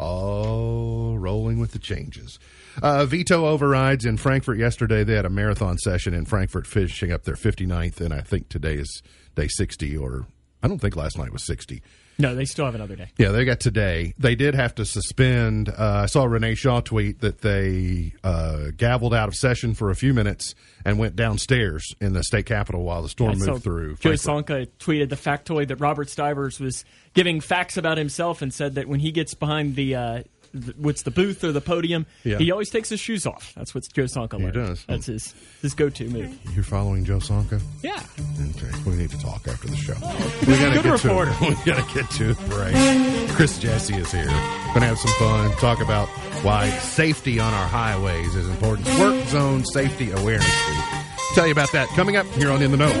Oh, 0.00 1.14
rolling 1.16 1.58
with 1.60 1.72
the 1.72 1.78
changes. 1.78 2.38
Uh, 2.82 3.06
veto 3.06 3.46
overrides 3.46 4.04
in 4.04 4.16
Frankfurt 4.16 4.58
yesterday. 4.58 5.04
They 5.04 5.14
had 5.14 5.26
a 5.26 5.30
marathon 5.30 5.78
session 5.78 6.14
in 6.14 6.24
Frankfurt, 6.24 6.66
finishing 6.66 7.12
up 7.12 7.24
their 7.24 7.34
59th, 7.34 8.00
and 8.00 8.12
I 8.12 8.20
think 8.20 8.48
today 8.48 8.74
is 8.74 9.02
day 9.34 9.48
60, 9.48 9.96
or 9.96 10.26
I 10.62 10.68
don't 10.68 10.78
think 10.78 10.96
last 10.96 11.18
night 11.18 11.32
was 11.32 11.44
60. 11.46 11.82
No, 12.18 12.34
they 12.34 12.46
still 12.46 12.64
have 12.64 12.74
another 12.74 12.96
day. 12.96 13.08
Yeah, 13.18 13.28
they 13.28 13.44
got 13.44 13.60
today. 13.60 14.14
They 14.18 14.34
did 14.34 14.54
have 14.54 14.74
to 14.76 14.86
suspend. 14.86 15.68
Uh, 15.68 16.02
I 16.04 16.06
saw 16.06 16.24
Renee 16.24 16.54
Shaw 16.54 16.80
tweet 16.80 17.20
that 17.20 17.42
they 17.42 18.14
uh, 18.24 18.70
gavelled 18.74 19.14
out 19.14 19.28
of 19.28 19.34
session 19.34 19.74
for 19.74 19.90
a 19.90 19.94
few 19.94 20.14
minutes 20.14 20.54
and 20.84 20.98
went 20.98 21.14
downstairs 21.14 21.94
in 22.00 22.14
the 22.14 22.24
state 22.24 22.46
capitol 22.46 22.84
while 22.84 23.02
the 23.02 23.10
storm 23.10 23.38
saw 23.38 23.52
moved 23.52 23.64
through. 23.64 23.96
Joe. 23.96 24.12
Sonka 24.12 24.66
tweeted 24.78 25.10
the 25.10 25.16
factoid 25.16 25.68
that 25.68 25.76
Robert 25.76 26.08
Stivers 26.08 26.58
was 26.58 26.86
giving 27.12 27.40
facts 27.40 27.76
about 27.76 27.98
himself 27.98 28.40
and 28.40 28.52
said 28.52 28.76
that 28.76 28.88
when 28.88 29.00
he 29.00 29.12
gets 29.12 29.34
behind 29.34 29.76
the, 29.76 29.94
uh, 29.94 30.22
the 30.35 30.35
what's 30.76 31.02
the 31.02 31.10
booth 31.10 31.44
or 31.44 31.52
the 31.52 31.60
podium, 31.60 32.06
Yeah. 32.24 32.38
he 32.38 32.50
always 32.50 32.70
takes 32.70 32.88
his 32.88 33.00
shoes 33.00 33.26
off. 33.26 33.52
That's 33.56 33.74
what 33.74 33.86
Joe 33.92 34.04
Sonka 34.04 34.38
learned. 34.40 34.54
does. 34.54 34.84
That's 34.86 35.06
his 35.06 35.34
his 35.62 35.74
go 35.74 35.88
to 35.90 36.08
move. 36.08 36.36
You're 36.54 36.64
following 36.64 37.04
Joe 37.04 37.18
Sonka? 37.18 37.60
Yeah. 37.82 38.02
Okay, 38.56 38.70
we 38.90 38.96
need 38.96 39.10
to 39.10 39.18
talk 39.18 39.46
after 39.48 39.68
the 39.68 39.76
show. 39.76 39.94
Oh, 40.02 40.32
we 40.46 40.54
gotta 40.56 40.74
good 40.74 40.84
get 40.84 41.04
reporter. 41.04 41.32
To, 41.32 41.44
we 41.48 41.54
gotta 41.64 41.94
get 41.94 42.10
to 42.12 42.30
a 42.30 42.34
break. 42.48 43.30
Chris 43.36 43.58
Jesse 43.58 43.94
is 43.94 44.10
here. 44.12 44.24
Gonna 44.26 44.86
have 44.86 44.98
some 44.98 45.12
fun. 45.18 45.50
Talk 45.58 45.80
about 45.80 46.08
why 46.42 46.70
safety 46.78 47.38
on 47.40 47.52
our 47.52 47.66
highways 47.68 48.34
is 48.34 48.48
important. 48.48 48.86
Work 48.98 49.26
zone 49.28 49.64
safety 49.64 50.10
awareness 50.10 50.46
week. 50.68 51.02
Tell 51.34 51.46
you 51.46 51.52
about 51.52 51.72
that 51.72 51.88
coming 51.90 52.16
up 52.16 52.26
here 52.28 52.50
on 52.50 52.62
In 52.62 52.70
the 52.70 52.76
Know. 52.78 52.92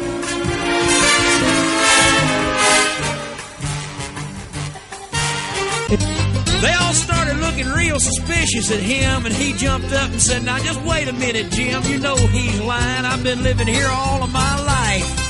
They 6.60 6.72
all 6.72 6.94
started 6.94 7.36
looking 7.36 7.68
real 7.68 8.00
suspicious 8.00 8.70
at 8.70 8.80
him, 8.80 9.26
and 9.26 9.34
he 9.34 9.52
jumped 9.52 9.92
up 9.92 10.10
and 10.10 10.20
said, 10.20 10.42
Now 10.44 10.58
just 10.58 10.80
wait 10.82 11.06
a 11.08 11.12
minute, 11.12 11.50
Jim. 11.52 11.82
You 11.84 11.98
know 11.98 12.16
he's 12.16 12.60
lying. 12.60 13.04
I've 13.04 13.22
been 13.22 13.42
living 13.42 13.66
here 13.66 13.88
all 13.88 14.22
of 14.22 14.32
my 14.32 14.64
life. 14.64 15.26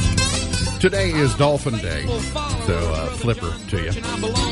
Today 0.80 1.10
is 1.10 1.34
Dolphin 1.34 1.78
Day, 1.78 2.06
so 2.06 2.76
uh, 2.76 3.06
flipper 3.08 3.52
to 3.70 3.82
you. 3.82 3.90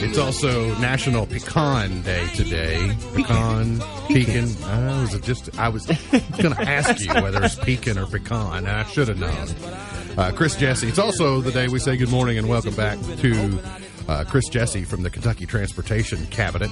It's 0.02 0.18
also 0.18 0.74
National 0.78 1.26
Pecan 1.26 2.00
Day 2.02 2.26
today. 2.34 2.96
Pecan, 3.14 3.78
pecan. 4.08 4.48
I 4.64 5.00
was 5.02 5.20
just 5.20 5.56
I 5.58 5.68
was 5.68 5.86
going 5.86 6.54
to 6.54 6.62
ask 6.62 6.98
you 7.04 7.12
whether 7.22 7.44
it's 7.44 7.56
pecan 7.56 7.98
or 7.98 8.06
pecan. 8.06 8.66
I 8.66 8.84
should 8.84 9.08
have 9.08 9.18
known. 9.20 10.18
Uh, 10.18 10.32
Chris 10.34 10.56
Jesse. 10.56 10.88
It's 10.88 10.98
also 10.98 11.40
the 11.40 11.52
day 11.52 11.68
we 11.68 11.78
say 11.78 11.96
good 11.96 12.10
morning 12.10 12.38
and 12.38 12.48
welcome 12.48 12.74
back 12.74 12.98
to 13.18 13.60
uh, 14.08 14.24
Chris 14.28 14.48
Jesse 14.48 14.84
from 14.84 15.02
the 15.02 15.10
Kentucky 15.10 15.46
Transportation 15.46 16.26
Cabinet. 16.26 16.70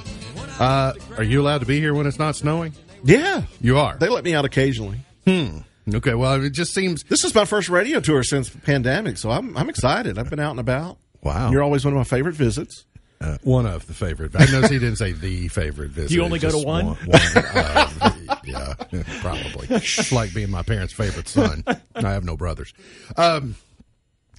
Uh, 0.58 0.92
are 1.16 1.22
you 1.22 1.40
allowed 1.40 1.58
to 1.58 1.66
be 1.66 1.80
here 1.80 1.94
when 1.94 2.06
it's 2.06 2.18
not 2.18 2.36
snowing? 2.36 2.72
Yeah, 3.04 3.42
You 3.60 3.78
are. 3.78 3.96
they 3.96 4.08
let 4.08 4.22
me 4.24 4.34
out 4.34 4.44
occasionally. 4.44 4.98
Okay. 5.26 6.14
Well, 6.14 6.44
it 6.44 6.52
just 6.52 6.72
seems 6.74 7.02
This 7.04 7.24
is 7.24 7.34
my 7.34 7.44
first 7.44 7.68
radio 7.68 7.98
tour 8.00 8.22
since 8.22 8.50
the 8.50 8.58
pandemic, 8.58 9.16
so 9.18 9.30
I'm 9.30 9.56
I'm 9.56 9.68
excited. 9.68 10.18
I've 10.18 10.30
been 10.30 10.38
out 10.40 10.52
and 10.52 10.60
about. 10.60 10.98
Wow. 11.22 11.50
You're 11.50 11.62
always 11.62 11.84
one 11.84 11.94
of 11.94 11.98
my 11.98 12.04
favorite 12.04 12.34
visits. 12.36 12.84
Uh, 13.20 13.38
one 13.44 13.66
of 13.66 13.86
the 13.86 13.94
favorite. 13.94 14.32
I 14.34 14.44
noticed 14.46 14.72
he 14.72 14.78
didn't 14.80 14.96
say 14.96 15.12
the 15.12 15.46
favorite 15.48 15.90
visit. 15.92 16.10
You 16.14 16.24
only 16.24 16.38
go 16.40 16.48
to 16.48 16.54
Just 16.54 16.66
one? 16.66 16.96
uh, 17.12 18.10
yeah, 18.44 18.74
probably. 19.20 19.68
It's 19.70 20.10
like 20.12 20.34
being 20.34 20.50
my 20.50 20.62
parents' 20.62 20.92
favorite 20.92 21.28
son. 21.28 21.62
I 21.94 22.10
have 22.10 22.24
no 22.24 22.36
brothers. 22.36 22.72
Um, 23.16 23.54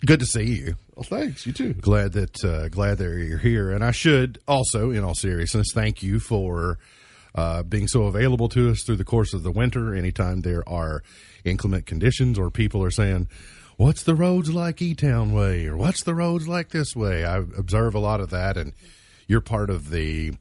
good 0.06 0.19
to 0.19 0.25
see 0.25 0.43
you. 0.43 0.75
Well, 0.95 1.03
thanks. 1.03 1.45
You 1.47 1.53
too. 1.53 1.73
Glad 1.73 2.13
that 2.13 2.43
uh, 2.43 2.69
glad 2.69 2.99
that 2.99 3.06
you're 3.06 3.39
here. 3.39 3.71
And 3.71 3.84
I 3.84 3.91
should 3.91 4.39
also, 4.47 4.91
in 4.91 5.03
all 5.03 5.15
seriousness, 5.15 5.67
thank 5.73 6.03
you 6.03 6.19
for 6.19 6.77
uh, 7.34 7.63
being 7.63 7.88
so 7.88 8.03
available 8.03 8.47
to 8.49 8.69
us 8.69 8.84
through 8.84 8.97
the 8.97 9.03
course 9.03 9.34
of 9.34 9.43
the 9.43 9.51
winter. 9.51 9.95
Anytime 9.95 10.41
there 10.41 10.67
are 10.69 11.01
inclement 11.43 11.88
conditions 11.88 12.38
or 12.38 12.51
people 12.51 12.84
are 12.84 12.91
saying, 12.91 13.27
"What's 13.77 14.03
the 14.03 14.13
roads 14.13 14.53
like 14.53 14.82
E 14.84 14.93
Town 14.93 15.34
way?" 15.34 15.65
or 15.65 15.75
"What's 15.75 16.03
the 16.03 16.13
roads 16.13 16.47
like 16.47 16.69
this 16.69 16.95
way?" 16.95 17.25
I 17.25 17.38
observe 17.38 17.95
a 17.95 17.99
lot 17.99 18.19
of 18.19 18.29
that, 18.29 18.56
and 18.56 18.73
you're 19.27 19.41
part 19.41 19.71
of 19.71 19.89
the 19.89 20.34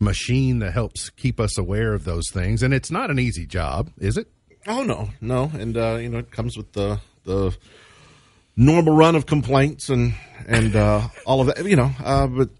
machine 0.00 0.60
that 0.60 0.72
helps 0.72 1.10
keep 1.10 1.38
us 1.38 1.58
aware 1.58 1.92
of 1.92 2.04
those 2.04 2.30
things. 2.32 2.62
And 2.62 2.72
it's 2.72 2.90
not 2.90 3.10
an 3.10 3.18
easy 3.18 3.44
job, 3.44 3.90
is 3.98 4.16
it? 4.16 4.28
Oh 4.66 4.82
no, 4.82 5.10
no, 5.20 5.50
and 5.54 5.76
uh, 5.76 5.96
you 5.96 6.08
know 6.08 6.18
it 6.18 6.30
comes 6.30 6.56
with 6.56 6.72
the 6.72 6.98
the 7.24 7.54
normal 8.58 8.94
run 8.94 9.14
of 9.14 9.24
complaints 9.24 9.88
and 9.88 10.12
and 10.46 10.76
uh, 10.76 11.08
all 11.24 11.40
of 11.40 11.46
that. 11.46 11.64
You 11.64 11.76
know, 11.76 11.90
uh, 12.04 12.26
but 12.26 12.50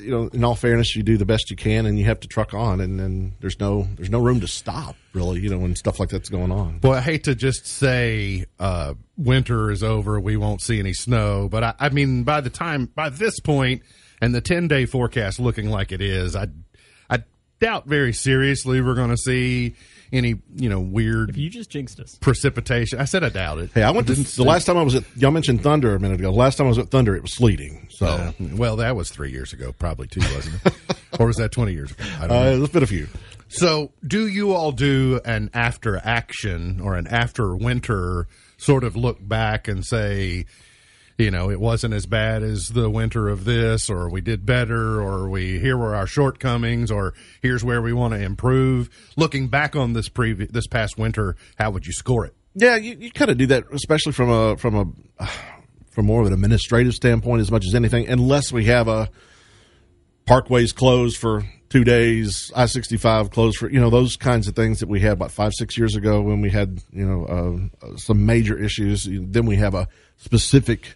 you 0.00 0.10
know, 0.10 0.28
in 0.32 0.42
all 0.42 0.54
fairness, 0.54 0.96
you 0.96 1.02
do 1.02 1.16
the 1.16 1.26
best 1.26 1.50
you 1.50 1.56
can, 1.56 1.86
and 1.86 1.98
you 1.98 2.04
have 2.06 2.20
to 2.20 2.28
truck 2.28 2.54
on, 2.54 2.80
and 2.80 2.98
then 2.98 3.34
there's 3.40 3.60
no 3.60 3.86
there's 3.96 4.10
no 4.10 4.20
room 4.20 4.40
to 4.40 4.46
stop 4.46 4.96
really. 5.12 5.40
You 5.40 5.50
know, 5.50 5.58
when 5.58 5.74
stuff 5.76 6.00
like 6.00 6.08
that's 6.08 6.28
going 6.28 6.50
on. 6.50 6.78
Boy, 6.78 6.94
I 6.94 7.00
hate 7.00 7.24
to 7.24 7.34
just 7.34 7.66
say 7.66 8.46
uh, 8.58 8.94
winter 9.16 9.70
is 9.70 9.82
over, 9.82 10.18
we 10.18 10.36
won't 10.36 10.62
see 10.62 10.78
any 10.78 10.94
snow, 10.94 11.48
but 11.48 11.62
I, 11.64 11.74
I 11.78 11.88
mean, 11.90 12.22
by 12.24 12.40
the 12.40 12.50
time 12.50 12.86
by 12.86 13.10
this 13.10 13.40
point, 13.40 13.82
and 14.20 14.34
the 14.34 14.40
ten 14.40 14.68
day 14.68 14.86
forecast 14.86 15.40
looking 15.40 15.68
like 15.68 15.92
it 15.92 16.00
is, 16.00 16.34
I 16.34 16.48
I 17.10 17.22
doubt 17.60 17.86
very 17.86 18.12
seriously 18.12 18.80
we're 18.80 18.94
going 18.94 19.10
to 19.10 19.16
see 19.16 19.74
any 20.12 20.36
you 20.56 20.68
know 20.68 20.80
weird 20.80 21.30
If 21.30 21.36
You 21.36 21.50
just 21.50 21.70
jinxed 21.70 22.00
us. 22.00 22.16
precipitation. 22.20 22.98
I 22.98 23.04
said 23.04 23.24
I 23.24 23.28
doubt 23.28 23.58
it. 23.58 23.70
Hey, 23.74 23.82
I 23.82 23.90
went 23.90 24.06
to 24.08 24.14
the 24.14 24.44
last 24.44 24.64
time 24.64 24.76
I 24.76 24.82
was 24.82 24.94
at. 24.94 25.04
Y'all 25.16 25.30
mentioned 25.30 25.62
Thunder 25.62 25.94
a 25.94 26.00
minute 26.00 26.20
ago. 26.20 26.30
The 26.30 26.36
last 26.38 26.56
time 26.56 26.66
I 26.66 26.70
was 26.70 26.78
at 26.78 26.90
Thunder, 26.90 27.14
it 27.16 27.22
was 27.22 27.34
sleeting. 27.34 27.86
So 27.90 28.06
Uh, 28.06 28.32
well, 28.54 28.76
that 28.76 28.96
was 28.96 29.10
three 29.10 29.30
years 29.30 29.52
ago, 29.52 29.72
probably 29.72 30.06
two, 30.06 30.20
wasn't 30.34 30.60
it? 30.64 30.74
or 31.20 31.26
was 31.26 31.36
that 31.36 31.52
twenty 31.52 31.72
years 31.72 31.90
ago? 31.92 32.04
I 32.20 32.26
don't 32.26 32.30
uh, 32.36 32.44
know. 32.44 32.56
there's 32.58 32.70
been 32.70 32.82
a 32.82 32.86
few. 32.86 33.08
So, 33.50 33.92
do 34.06 34.26
you 34.26 34.52
all 34.52 34.72
do 34.72 35.20
an 35.24 35.48
after 35.54 35.96
action 35.96 36.80
or 36.82 36.96
an 36.96 37.06
after 37.06 37.56
winter 37.56 38.26
sort 38.58 38.84
of 38.84 38.94
look 38.94 39.26
back 39.26 39.68
and 39.68 39.86
say, 39.86 40.44
you 41.18 41.32
know, 41.32 41.50
it 41.50 41.58
wasn't 41.58 41.94
as 41.94 42.06
bad 42.06 42.44
as 42.44 42.68
the 42.68 42.88
winter 42.88 43.28
of 43.28 43.44
this, 43.44 43.90
or 43.90 44.08
we 44.08 44.20
did 44.20 44.46
better, 44.46 45.02
or 45.02 45.28
we 45.28 45.58
here 45.58 45.76
were 45.76 45.96
our 45.96 46.06
shortcomings, 46.06 46.92
or 46.92 47.12
here's 47.42 47.64
where 47.64 47.82
we 47.82 47.92
want 47.92 48.14
to 48.14 48.20
improve. 48.20 48.88
Looking 49.16 49.48
back 49.48 49.74
on 49.74 49.94
this 49.94 50.08
previous 50.08 50.50
this 50.52 50.68
past 50.68 50.96
winter, 50.96 51.34
how 51.56 51.72
would 51.72 51.86
you 51.86 51.92
score 51.92 52.24
it? 52.24 52.34
Yeah, 52.54 52.76
you, 52.76 52.96
you 52.98 53.10
kind 53.10 53.32
of 53.32 53.36
do 53.36 53.46
that, 53.48 53.64
especially 53.72 54.12
from 54.12 54.30
a 54.30 54.56
from 54.56 54.94
a 55.18 55.26
from 55.90 56.06
more 56.06 56.20
of 56.20 56.28
an 56.28 56.32
administrative 56.32 56.94
standpoint, 56.94 57.40
as 57.40 57.50
much 57.50 57.66
as 57.66 57.74
anything. 57.74 58.08
Unless 58.08 58.52
we 58.52 58.66
have 58.66 58.86
a 58.86 59.10
parkways 60.24 60.72
closed 60.72 61.16
for 61.16 61.42
two 61.68 61.82
days, 61.82 62.52
I 62.54 62.66
sixty 62.66 62.96
five 62.96 63.32
closed 63.32 63.58
for 63.58 63.68
you 63.68 63.80
know 63.80 63.90
those 63.90 64.16
kinds 64.16 64.46
of 64.46 64.54
things 64.54 64.78
that 64.78 64.88
we 64.88 65.00
had 65.00 65.14
about 65.14 65.32
five 65.32 65.52
six 65.54 65.76
years 65.76 65.96
ago 65.96 66.22
when 66.22 66.40
we 66.40 66.50
had 66.50 66.80
you 66.92 67.04
know 67.04 67.70
uh, 67.82 67.96
some 67.96 68.24
major 68.24 68.56
issues. 68.56 69.08
Then 69.10 69.46
we 69.46 69.56
have 69.56 69.74
a 69.74 69.88
specific. 70.16 70.94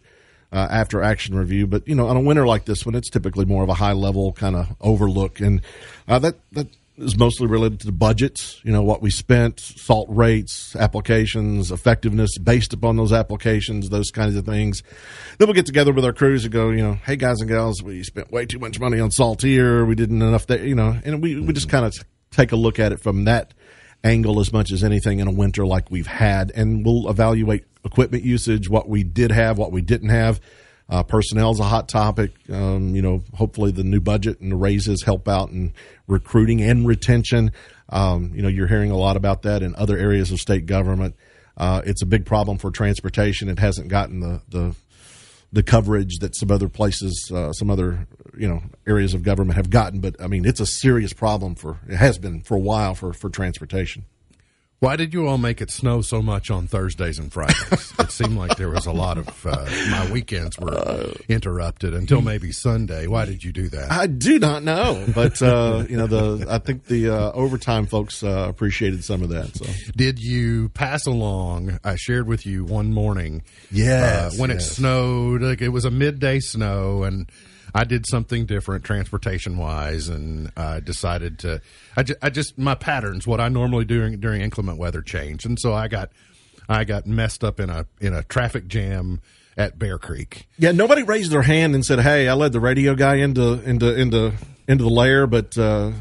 Uh, 0.52 0.68
after 0.70 1.02
action 1.02 1.34
review, 1.34 1.66
but 1.66 1.88
you 1.88 1.94
know, 1.94 2.08
on 2.08 2.16
a 2.18 2.20
winter 2.20 2.46
like 2.46 2.66
this 2.66 2.84
one, 2.84 2.94
it's 2.94 3.08
typically 3.08 3.46
more 3.46 3.62
of 3.62 3.70
a 3.70 3.74
high 3.74 3.94
level 3.94 4.34
kind 4.34 4.54
of 4.54 4.66
overlook, 4.82 5.40
and 5.40 5.62
uh, 6.08 6.18
that 6.18 6.36
that 6.52 6.66
is 6.98 7.16
mostly 7.16 7.46
related 7.46 7.80
to 7.80 7.86
the 7.86 7.92
budgets. 7.92 8.60
You 8.62 8.72
know, 8.72 8.82
what 8.82 9.02
we 9.02 9.10
spent, 9.10 9.60
salt 9.60 10.08
rates, 10.10 10.76
applications, 10.76 11.72
effectiveness 11.72 12.36
based 12.38 12.72
upon 12.72 12.96
those 12.96 13.12
applications, 13.12 13.88
those 13.88 14.10
kinds 14.10 14.36
of 14.36 14.44
things. 14.44 14.82
Then 15.38 15.48
we'll 15.48 15.54
get 15.54 15.66
together 15.66 15.92
with 15.92 16.04
our 16.04 16.12
crews 16.12 16.44
and 16.44 16.52
go, 16.52 16.70
you 16.70 16.82
know, 16.82 16.94
hey 16.94 17.16
guys 17.16 17.40
and 17.40 17.48
gals, 17.48 17.82
we 17.82 18.02
spent 18.02 18.30
way 18.30 18.46
too 18.46 18.58
much 18.58 18.78
money 18.78 19.00
on 19.00 19.10
salt 19.10 19.42
here. 19.42 19.84
We 19.84 19.94
didn't 19.94 20.20
enough 20.20 20.46
there, 20.46 20.64
you 20.64 20.74
know, 20.74 20.98
and 21.04 21.22
we 21.22 21.40
we 21.40 21.52
just 21.52 21.68
kind 21.68 21.86
of 21.86 21.94
take 22.30 22.52
a 22.52 22.56
look 22.56 22.78
at 22.78 22.92
it 22.92 23.00
from 23.00 23.24
that 23.24 23.54
angle 24.04 24.40
as 24.40 24.52
much 24.52 24.72
as 24.72 24.82
anything 24.82 25.20
in 25.20 25.28
a 25.28 25.32
winter 25.32 25.64
like 25.64 25.90
we've 25.90 26.06
had, 26.06 26.50
and 26.54 26.84
we'll 26.84 27.08
evaluate 27.08 27.64
equipment 27.84 28.24
usage, 28.24 28.68
what 28.68 28.88
we 28.88 29.02
did 29.02 29.30
have, 29.30 29.58
what 29.58 29.72
we 29.72 29.80
didn't 29.80 30.10
have. 30.10 30.40
Uh, 30.88 31.02
personnel 31.02 31.52
is 31.52 31.60
a 31.60 31.64
hot 31.64 31.88
topic. 31.88 32.32
Um, 32.50 32.94
you 32.94 33.02
know, 33.02 33.22
hopefully 33.34 33.70
the 33.70 33.84
new 33.84 34.00
budget 34.00 34.40
and 34.40 34.52
the 34.52 34.56
raises 34.56 35.02
help 35.02 35.28
out 35.28 35.50
in 35.50 35.72
recruiting 36.06 36.60
and 36.60 36.86
retention. 36.86 37.52
Um, 37.88 38.32
you 38.34 38.42
know, 38.42 38.48
you're 38.48 38.66
hearing 38.66 38.90
a 38.90 38.96
lot 38.96 39.16
about 39.16 39.42
that 39.42 39.62
in 39.62 39.74
other 39.76 39.96
areas 39.96 40.30
of 40.32 40.40
state 40.40 40.66
government. 40.66 41.14
Uh, 41.56 41.82
it's 41.84 42.02
a 42.02 42.06
big 42.06 42.26
problem 42.26 42.58
for 42.58 42.70
transportation. 42.70 43.48
It 43.48 43.58
hasn't 43.58 43.88
gotten 43.88 44.20
the 44.20 44.42
the 44.48 44.74
the 45.52 45.62
coverage 45.62 46.18
that 46.20 46.34
some 46.34 46.50
other 46.50 46.68
places, 46.68 47.30
uh, 47.32 47.52
some 47.52 47.70
other 47.70 48.06
you 48.36 48.48
know 48.48 48.62
areas 48.86 49.14
of 49.14 49.22
government 49.22 49.56
have 49.56 49.70
gotten. 49.70 50.00
But 50.00 50.16
I 50.20 50.26
mean, 50.26 50.44
it's 50.46 50.60
a 50.60 50.66
serious 50.66 51.12
problem 51.12 51.54
for 51.54 51.78
it 51.88 51.96
has 51.96 52.18
been 52.18 52.40
for 52.42 52.56
a 52.56 52.60
while 52.60 52.94
for 52.94 53.12
for 53.12 53.28
transportation. 53.28 54.04
Why 54.82 54.96
did 54.96 55.14
you 55.14 55.28
all 55.28 55.38
make 55.38 55.60
it 55.60 55.70
snow 55.70 56.00
so 56.02 56.20
much 56.20 56.50
on 56.50 56.66
Thursdays 56.66 57.16
and 57.20 57.32
Fridays? 57.32 57.94
it 58.00 58.10
seemed 58.10 58.36
like 58.36 58.56
there 58.56 58.68
was 58.68 58.84
a 58.84 58.90
lot 58.90 59.16
of 59.16 59.46
uh, 59.46 59.64
my 59.92 60.10
weekends 60.10 60.58
were 60.58 61.12
interrupted 61.28 61.94
until 61.94 62.20
maybe 62.20 62.50
Sunday. 62.50 63.06
Why 63.06 63.24
did 63.24 63.44
you 63.44 63.52
do 63.52 63.68
that? 63.68 63.92
I 63.92 64.08
do 64.08 64.40
not 64.40 64.64
know, 64.64 65.06
but 65.14 65.40
uh, 65.40 65.84
you 65.88 65.96
know 65.96 66.08
the 66.08 66.46
I 66.50 66.58
think 66.58 66.86
the 66.86 67.10
uh, 67.10 67.30
overtime 67.30 67.86
folks 67.86 68.24
uh, 68.24 68.46
appreciated 68.48 69.04
some 69.04 69.22
of 69.22 69.28
that. 69.28 69.54
So 69.56 69.66
Did 69.94 70.18
you 70.18 70.70
pass 70.70 71.06
along? 71.06 71.78
I 71.84 71.94
shared 71.94 72.26
with 72.26 72.44
you 72.44 72.64
one 72.64 72.92
morning. 72.92 73.44
Yes, 73.70 74.34
uh, 74.34 74.36
when 74.40 74.50
it 74.50 74.62
snowed, 74.62 75.42
like 75.42 75.62
it 75.62 75.68
was 75.68 75.84
a 75.84 75.92
midday 75.92 76.40
snow, 76.40 77.04
and 77.04 77.30
I 77.74 77.84
did 77.84 78.06
something 78.06 78.44
different 78.46 78.84
transportation 78.84 79.56
wise, 79.56 80.08
and 80.08 80.52
I 80.56 80.80
decided 80.80 81.38
to. 81.40 81.60
I, 81.96 82.02
ju- 82.02 82.16
I 82.20 82.30
just 82.30 82.58
my 82.58 82.74
patterns, 82.74 83.26
what 83.26 83.40
I 83.40 83.48
normally 83.48 83.84
do 83.84 83.98
during, 83.98 84.20
during 84.20 84.40
inclement 84.42 84.78
weather, 84.78 85.00
changed, 85.02 85.46
and 85.46 85.58
so 85.58 85.72
I 85.72 85.88
got 85.88 86.10
I 86.68 86.84
got 86.84 87.06
messed 87.06 87.42
up 87.44 87.60
in 87.60 87.70
a 87.70 87.86
in 88.00 88.12
a 88.14 88.22
traffic 88.22 88.68
jam 88.68 89.20
at 89.56 89.78
Bear 89.78 89.98
Creek. 89.98 90.48
yeah, 90.58 90.72
nobody 90.72 91.02
raised 91.02 91.30
their 91.30 91.42
hand 91.42 91.74
and 91.74 91.84
said, 91.84 92.00
"Hey, 92.00 92.28
I 92.28 92.34
led 92.34 92.52
the 92.52 92.60
radio 92.60 92.94
guy 92.94 93.16
into 93.16 93.62
into 93.62 93.94
into 93.98 94.32
into 94.68 94.84
the 94.84 94.90
lair," 94.90 95.26
but 95.26 95.56
uh, 95.58 95.92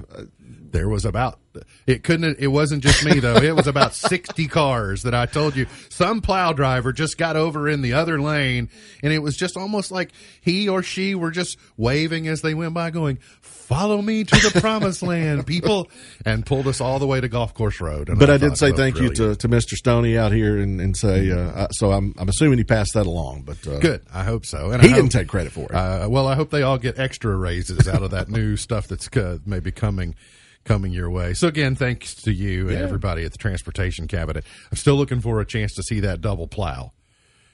There 0.71 0.89
was 0.89 1.05
about 1.05 1.39
it 1.85 2.03
couldn't 2.03 2.39
it 2.39 2.47
wasn't 2.47 2.81
just 2.81 3.03
me 3.03 3.19
though. 3.19 3.35
It 3.35 3.55
was 3.55 3.67
about 3.67 3.93
60 3.95 4.47
cars 4.47 5.03
that 5.03 5.13
I 5.13 5.25
told 5.25 5.55
you. 5.55 5.67
Some 5.89 6.21
plow 6.21 6.53
driver 6.53 6.93
just 6.93 7.17
got 7.17 7.35
over 7.35 7.67
in 7.67 7.81
the 7.81 7.93
other 7.93 8.21
lane 8.21 8.69
and 9.03 9.11
it 9.11 9.19
was 9.19 9.35
just 9.35 9.57
almost 9.57 9.91
like 9.91 10.11
he 10.41 10.69
or 10.69 10.81
she 10.81 11.13
were 11.15 11.31
just 11.31 11.57
waving 11.77 12.27
as 12.27 12.41
they 12.41 12.53
went 12.53 12.73
by 12.73 12.89
going, 12.89 13.17
"Follow 13.41 14.01
me 14.01 14.23
to 14.23 14.35
the 14.49 14.61
promised 14.61 15.03
land, 15.03 15.45
people." 15.47 15.89
And 16.25 16.45
pulled 16.45 16.67
us 16.67 16.79
all 16.79 16.99
the 16.99 17.07
way 17.07 17.19
to 17.19 17.27
Golf 17.27 17.53
Course 17.53 17.81
Road. 17.81 18.07
And 18.09 18.17
but 18.17 18.29
I, 18.29 18.37
thought 18.37 18.49
did 18.49 18.57
say 18.57 18.71
thank 18.71 18.99
you 18.99 19.09
to, 19.13 19.35
to 19.35 19.49
Mr. 19.49 19.73
Stoney 19.73 20.17
out 20.17 20.31
here 20.31 20.57
and, 20.57 20.79
and 20.79 20.95
say 20.95 21.31
uh, 21.31 21.67
so. 21.71 21.91
I'm 21.91 22.13
I'm 22.17 22.29
assuming 22.29 22.59
he 22.59 22.63
passed 22.63 22.93
that 22.93 23.05
along, 23.07 23.41
but 23.41 23.67
uh, 23.67 23.79
Good. 23.79 24.03
I 24.13 24.23
hope 24.23 24.45
so. 24.45 24.71
And 24.71 24.81
He 24.81 24.89
I 24.89 24.93
didn't 24.93 25.13
hope- 25.13 25.21
take 25.21 25.27
credit 25.27 25.51
for 25.51 25.65
it. 25.65 25.75
Uh, 25.75 26.07
well, 26.09 26.27
I 26.27 26.35
hope 26.35 26.49
they 26.49 26.61
all 26.61 26.77
get 26.77 26.97
extra 26.97 27.35
raises 27.35 27.89
out 27.89 28.03
of 28.03 28.11
that 28.11 28.29
new 28.29 28.55
stuff 28.55 28.87
that's 28.87 29.09
uh, 29.17 29.39
maybe 29.45 29.71
coming 29.71 30.15
coming 30.63 30.91
your 30.93 31.09
way. 31.09 31.33
So 31.33 31.47
again, 31.47 31.75
thanks 31.75 32.13
to 32.23 32.31
you 32.31 32.69
and 32.69 32.77
everybody 32.77 33.25
at 33.25 33.31
the 33.31 33.37
transportation 33.37 34.07
cabinet. 34.07 34.43
I'm 34.71 34.77
still 34.77 34.95
looking 34.95 35.21
for 35.21 35.39
a 35.41 35.45
chance 35.45 35.73
to 35.75 35.83
see 35.83 36.01
that 36.01 36.21
double 36.21 36.47
plow. 36.47 36.91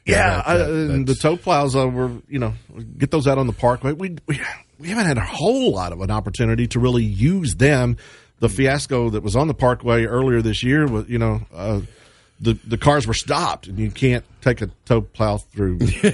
Yeah, 0.06 0.36
that- 0.38 0.48
I, 0.48 0.58
that- 0.58 0.70
and 0.70 1.08
the 1.08 1.16
tow 1.16 1.36
plows 1.38 1.76
uh, 1.76 1.88
were 1.88 2.12
you 2.30 2.40
know 2.40 2.54
get 2.98 3.12
those 3.12 3.28
out 3.28 3.38
on 3.38 3.48
the 3.48 3.54
parkway. 3.54 3.92
We, 3.94 4.18
we 4.28 4.40
we 4.80 4.88
haven't 4.90 5.06
had 5.06 5.18
a 5.18 5.22
whole 5.26 5.72
lot 5.72 5.92
of 5.92 6.02
an 6.02 6.12
opportunity 6.12 6.68
to 6.68 6.80
really 6.80 7.04
use 7.04 7.56
them. 7.56 7.98
The 8.40 8.50
fiasco 8.50 9.10
that 9.10 9.24
was 9.24 9.36
on 9.36 9.48
the 9.48 9.54
parkway 9.56 10.06
earlier 10.06 10.42
this 10.42 10.64
year 10.64 10.86
was 10.88 11.10
you 11.10 11.18
know 11.18 11.42
uh, 11.54 11.82
the 12.40 12.54
the 12.66 12.78
cars 12.78 13.08
were 13.08 13.14
stopped 13.14 13.68
and 13.68 13.80
you 13.80 13.90
can't 13.92 14.24
take 14.42 14.62
a 14.62 14.68
tow 14.86 15.02
plow 15.02 15.38
through. 15.38 15.80
yeah, 16.04 16.12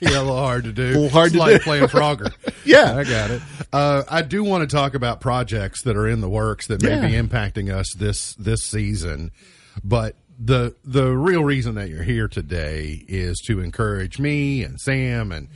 a 0.00 0.22
little 0.22 0.36
hard 0.36 0.64
to 0.64 0.72
do. 0.72 0.84
A 0.84 0.86
little 0.92 1.08
hard 1.08 1.26
It's 1.26 1.34
to 1.34 1.38
like 1.40 1.56
do. 1.56 1.58
playing 1.60 1.84
Frogger. 1.84 2.32
Yeah. 2.64 2.96
I 2.96 3.04
got 3.04 3.30
it. 3.30 3.42
Uh, 3.72 4.02
I 4.08 4.22
do 4.22 4.42
want 4.42 4.68
to 4.68 4.76
talk 4.76 4.94
about 4.94 5.20
projects 5.20 5.82
that 5.82 5.96
are 5.96 6.08
in 6.08 6.20
the 6.20 6.28
works 6.28 6.66
that 6.66 6.82
may 6.82 7.00
be 7.00 7.12
impacting 7.14 7.72
us 7.72 7.94
this 7.94 8.34
this 8.34 8.62
season, 8.62 9.30
but 9.84 10.16
the 10.38 10.74
the 10.84 11.16
real 11.16 11.44
reason 11.44 11.76
that 11.76 11.88
you're 11.88 12.02
here 12.02 12.28
today 12.28 13.04
is 13.08 13.38
to 13.46 13.60
encourage 13.60 14.18
me 14.18 14.62
and 14.64 14.80
Sam 14.80 15.30
and 15.32 15.48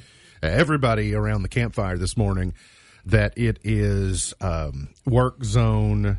everybody 0.43 1.15
around 1.15 1.43
the 1.43 1.49
campfire 1.49 1.99
this 1.99 2.17
morning 2.17 2.55
that 3.05 3.37
it 3.37 3.59
is 3.65 4.33
um, 4.41 4.89
work 5.05 5.43
zone 5.45 6.19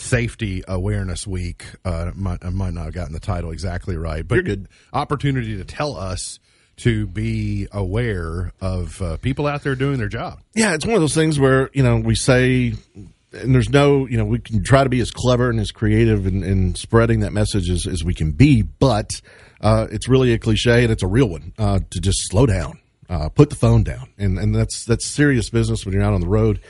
safety 0.00 0.62
awareness 0.66 1.26
week. 1.26 1.64
Uh, 1.84 2.10
might, 2.14 2.44
I 2.44 2.50
might 2.50 2.72
not 2.74 2.86
have 2.86 2.94
gotten 2.94 3.12
the 3.12 3.20
title 3.20 3.50
exactly 3.50 3.96
right, 3.96 4.26
but 4.26 4.36
You're 4.36 4.44
good. 4.44 4.68
opportunity 4.92 5.56
to 5.56 5.64
tell 5.64 5.96
us 5.96 6.38
to 6.78 7.06
be 7.06 7.68
aware 7.72 8.52
of 8.60 9.00
uh, 9.02 9.16
people 9.18 9.46
out 9.46 9.62
there 9.62 9.74
doing 9.74 9.98
their 9.98 10.08
job. 10.08 10.40
yeah, 10.54 10.74
it's 10.74 10.86
one 10.86 10.94
of 10.94 11.00
those 11.02 11.14
things 11.14 11.38
where 11.38 11.70
you 11.72 11.82
know 11.82 11.96
we 11.98 12.14
say. 12.14 12.74
And 13.32 13.54
there's 13.54 13.68
no, 13.68 14.06
you 14.08 14.18
know, 14.18 14.24
we 14.24 14.40
can 14.40 14.64
try 14.64 14.82
to 14.82 14.90
be 14.90 14.98
as 14.98 15.12
clever 15.12 15.50
and 15.50 15.60
as 15.60 15.70
creative 15.70 16.26
in, 16.26 16.42
in 16.42 16.74
spreading 16.74 17.20
that 17.20 17.32
message 17.32 17.70
as, 17.70 17.86
as 17.86 18.02
we 18.02 18.12
can 18.12 18.32
be, 18.32 18.62
but 18.62 19.08
uh, 19.60 19.86
it's 19.92 20.08
really 20.08 20.32
a 20.32 20.38
cliche 20.40 20.82
and 20.82 20.90
it's 20.90 21.04
a 21.04 21.06
real 21.06 21.28
one 21.28 21.52
uh, 21.56 21.78
to 21.90 22.00
just 22.00 22.18
slow 22.28 22.44
down, 22.44 22.80
uh, 23.08 23.28
put 23.28 23.48
the 23.48 23.54
phone 23.54 23.84
down, 23.84 24.08
and 24.18 24.36
and 24.36 24.52
that's 24.52 24.84
that's 24.84 25.06
serious 25.06 25.48
business 25.48 25.86
when 25.86 25.94
you're 25.94 26.02
out 26.02 26.12
on 26.12 26.20
the 26.20 26.26
road. 26.26 26.60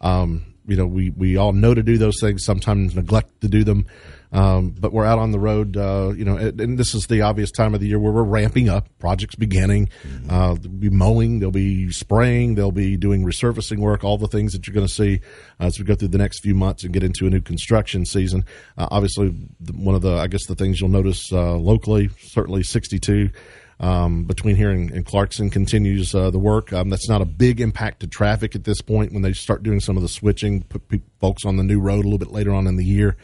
Um, 0.00 0.54
you 0.66 0.76
know, 0.76 0.86
we 0.86 1.10
we 1.10 1.36
all 1.36 1.52
know 1.52 1.74
to 1.74 1.82
do 1.82 1.98
those 1.98 2.20
things, 2.20 2.44
sometimes 2.44 2.94
neglect 2.94 3.40
to 3.40 3.48
do 3.48 3.64
them. 3.64 3.86
Um, 4.32 4.70
but 4.70 4.92
we're 4.92 5.04
out 5.04 5.18
on 5.18 5.30
the 5.30 5.38
road, 5.38 5.76
uh, 5.76 6.12
you 6.14 6.24
know, 6.24 6.36
and, 6.36 6.60
and 6.60 6.78
this 6.78 6.94
is 6.94 7.06
the 7.06 7.22
obvious 7.22 7.50
time 7.50 7.74
of 7.74 7.80
the 7.80 7.86
year 7.86 7.98
where 7.98 8.12
we're 8.12 8.24
ramping 8.24 8.68
up. 8.68 8.88
Projects 8.98 9.36
beginning. 9.36 9.88
Uh, 10.28 10.54
there'll 10.54 10.76
be 10.76 10.90
mowing, 10.90 11.38
they'll 11.38 11.50
be 11.50 11.90
spraying, 11.92 12.54
they'll 12.54 12.72
be 12.72 12.96
doing 12.96 13.24
resurfacing 13.24 13.78
work, 13.78 14.02
all 14.02 14.18
the 14.18 14.26
things 14.26 14.52
that 14.52 14.66
you're 14.66 14.74
going 14.74 14.86
to 14.86 14.92
see 14.92 15.20
as 15.60 15.78
we 15.78 15.84
go 15.84 15.94
through 15.94 16.08
the 16.08 16.18
next 16.18 16.40
few 16.40 16.54
months 16.54 16.82
and 16.82 16.92
get 16.92 17.04
into 17.04 17.26
a 17.26 17.30
new 17.30 17.40
construction 17.40 18.04
season. 18.04 18.44
Uh, 18.76 18.88
obviously, 18.90 19.28
one 19.72 19.94
of 19.94 20.02
the, 20.02 20.14
I 20.16 20.26
guess, 20.26 20.46
the 20.46 20.56
things 20.56 20.80
you'll 20.80 20.90
notice 20.90 21.32
uh, 21.32 21.54
locally, 21.54 22.10
certainly 22.18 22.62
62 22.62 23.30
um, 23.78 24.24
between 24.24 24.56
here 24.56 24.70
and, 24.70 24.90
and 24.90 25.04
Clarkson 25.04 25.50
continues 25.50 26.14
uh, 26.14 26.30
the 26.30 26.38
work. 26.38 26.72
Um, 26.72 26.88
that's 26.88 27.08
not 27.08 27.20
a 27.20 27.26
big 27.26 27.60
impact 27.60 28.00
to 28.00 28.06
traffic 28.06 28.54
at 28.54 28.64
this 28.64 28.80
point 28.80 29.12
when 29.12 29.22
they 29.22 29.32
start 29.32 29.62
doing 29.62 29.80
some 29.80 29.96
of 29.96 30.02
the 30.02 30.08
switching, 30.08 30.62
put 30.62 30.82
folks 31.20 31.44
on 31.44 31.56
the 31.56 31.64
new 31.64 31.80
road 31.80 32.04
a 32.04 32.08
little 32.08 32.18
bit 32.18 32.32
later 32.32 32.52
on 32.54 32.66
in 32.66 32.76
the 32.76 32.84
year. 32.84 33.16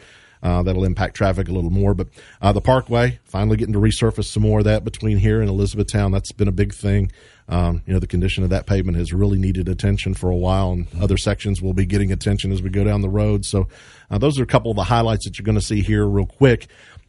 Uh, 0.43 0.61
that'll 0.61 0.83
impact 0.83 1.15
traffic 1.15 1.47
a 1.47 1.53
little 1.53 1.69
more. 1.69 1.93
But 1.93 2.09
uh, 2.41 2.51
the 2.51 2.59
Parkway, 2.59 3.19
finally 3.23 3.55
getting 3.55 3.73
to 3.73 3.79
resurface 3.79 4.25
some 4.25 4.43
more 4.43 4.59
of 4.59 4.65
that 4.65 4.83
between 4.83 5.17
here 5.17 5.39
and 5.39 5.49
Elizabethtown. 5.49 6.11
That's 6.11 6.33
been 6.33 6.49
a 6.49 6.51
big 6.53 6.73
thing. 6.73 7.13
Um, 7.47 7.81
you 7.85 7.93
know, 7.93 7.99
the 7.99 8.07
condition 8.07 8.43
of 8.43 8.49
that 8.49 8.65
pavement 8.65 8.97
has 8.97 9.13
really 9.13 9.37
needed 9.37 9.69
attention 9.69 10.13
for 10.13 10.29
a 10.29 10.35
while, 10.35 10.71
and 10.71 10.87
other 11.01 11.17
sections 11.17 11.61
will 11.61 11.73
be 11.73 11.85
getting 11.85 12.11
attention 12.11 12.51
as 12.51 12.61
we 12.61 12.69
go 12.69 12.83
down 12.83 13.01
the 13.01 13.09
road. 13.09 13.45
So, 13.45 13.67
uh, 14.11 14.17
those 14.17 14.37
are 14.37 14.43
a 14.43 14.47
couple 14.47 14.69
of 14.69 14.75
the 14.75 14.83
highlights 14.83 15.25
that 15.25 15.37
you're 15.37 15.45
going 15.45 15.57
to 15.57 15.65
see 15.65 15.81
here, 15.81 16.05
real 16.05 16.25
quick. 16.25 16.67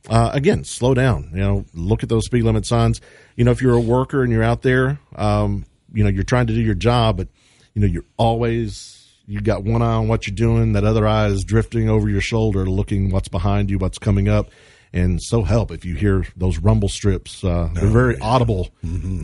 Uh, 0.08 0.30
again, 0.32 0.64
slow 0.64 0.94
down. 0.94 1.30
You 1.32 1.40
know, 1.40 1.64
look 1.72 2.02
at 2.02 2.08
those 2.08 2.26
speed 2.26 2.42
limit 2.42 2.66
signs. 2.66 3.00
You 3.36 3.44
know, 3.44 3.50
if 3.50 3.62
you're 3.62 3.74
a 3.74 3.80
worker 3.80 4.22
and 4.22 4.30
you're 4.30 4.42
out 4.42 4.62
there, 4.62 4.98
um, 5.16 5.64
you 5.92 6.04
know, 6.04 6.10
you're 6.10 6.24
trying 6.24 6.46
to 6.48 6.52
do 6.52 6.60
your 6.60 6.74
job, 6.74 7.16
but 7.16 7.28
you 7.72 7.80
know, 7.80 7.86
you're 7.86 8.04
always 8.16 9.00
you 9.26 9.40
got 9.40 9.64
one 9.64 9.82
eye 9.82 9.94
on 9.94 10.08
what 10.08 10.26
you're 10.26 10.36
doing, 10.36 10.72
that 10.74 10.84
other 10.84 11.06
eye 11.06 11.26
is 11.28 11.44
drifting 11.44 11.88
over 11.88 12.08
your 12.08 12.20
shoulder, 12.20 12.66
looking 12.66 13.10
what's 13.10 13.28
behind 13.28 13.70
you, 13.70 13.78
what's 13.78 13.98
coming 13.98 14.28
up. 14.28 14.50
And 14.92 15.20
so 15.20 15.42
help 15.42 15.72
if 15.72 15.84
you 15.84 15.96
hear 15.96 16.24
those 16.36 16.58
rumble 16.58 16.88
strips. 16.88 17.42
Uh, 17.42 17.68
they're 17.74 17.88
very 17.88 18.16
audible 18.20 18.68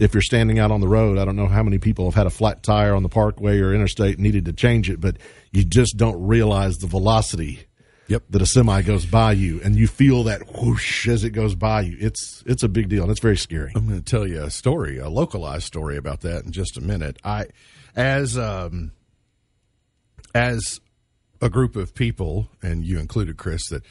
if 0.02 0.14
you're 0.14 0.20
standing 0.20 0.58
out 0.58 0.72
on 0.72 0.80
the 0.80 0.88
road. 0.88 1.16
I 1.16 1.24
don't 1.24 1.36
know 1.36 1.46
how 1.46 1.62
many 1.62 1.78
people 1.78 2.06
have 2.06 2.14
had 2.14 2.26
a 2.26 2.30
flat 2.30 2.64
tire 2.64 2.92
on 2.94 3.04
the 3.04 3.08
parkway 3.08 3.60
or 3.60 3.72
interstate 3.72 4.14
and 4.16 4.24
needed 4.24 4.46
to 4.46 4.52
change 4.52 4.90
it, 4.90 5.00
but 5.00 5.18
you 5.52 5.64
just 5.64 5.96
don't 5.96 6.26
realize 6.26 6.78
the 6.78 6.88
velocity 6.88 7.66
Yep. 8.10 8.24
that 8.30 8.42
a 8.42 8.46
semi 8.46 8.82
goes 8.82 9.06
by 9.06 9.32
you, 9.32 9.60
and 9.62 9.76
you 9.76 9.86
feel 9.86 10.24
that 10.24 10.60
whoosh 10.60 11.06
as 11.06 11.22
it 11.22 11.30
goes 11.30 11.54
by 11.54 11.82
you. 11.82 11.96
It's 12.00 12.42
it's 12.44 12.64
a 12.64 12.68
big 12.68 12.88
deal, 12.88 13.02
and 13.02 13.10
it's 13.12 13.20
very 13.20 13.36
scary. 13.36 13.70
I'm 13.76 13.86
going 13.86 14.02
to 14.02 14.04
tell 14.04 14.26
you 14.26 14.42
a 14.42 14.50
story, 14.50 14.98
a 14.98 15.08
localized 15.08 15.64
story 15.64 15.96
about 15.96 16.22
that 16.22 16.44
in 16.44 16.50
just 16.50 16.76
a 16.76 16.80
minute. 16.80 17.20
I, 17.22 17.46
as 17.94 18.36
um, 18.36 18.90
as 20.34 20.80
a 21.40 21.48
group 21.48 21.76
of 21.76 21.94
people, 21.94 22.48
and 22.60 22.84
you 22.84 22.98
included 22.98 23.36
Chris, 23.36 23.68
that 23.68 23.84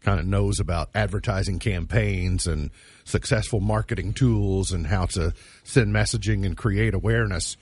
kind 0.00 0.20
of 0.20 0.26
knows 0.26 0.58
about 0.58 0.88
advertising 0.94 1.58
campaigns 1.58 2.46
and 2.46 2.70
successful 3.04 3.60
marketing 3.60 4.14
tools 4.14 4.72
and 4.72 4.86
how 4.86 5.04
to 5.04 5.34
send 5.64 5.92
messaging 5.92 6.46
and 6.46 6.56
create 6.56 6.94
awareness. 6.94 7.58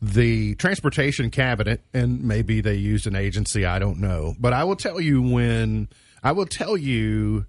The 0.00 0.54
transportation 0.56 1.30
cabinet, 1.30 1.82
and 1.92 2.22
maybe 2.22 2.60
they 2.60 2.74
used 2.76 3.06
an 3.08 3.16
agency, 3.16 3.64
I 3.66 3.78
don't 3.80 3.98
know, 3.98 4.34
but 4.38 4.52
I 4.52 4.62
will 4.64 4.76
tell 4.76 5.00
you 5.00 5.20
when 5.20 5.88
I 6.22 6.32
will 6.32 6.46
tell 6.46 6.76
you 6.76 7.46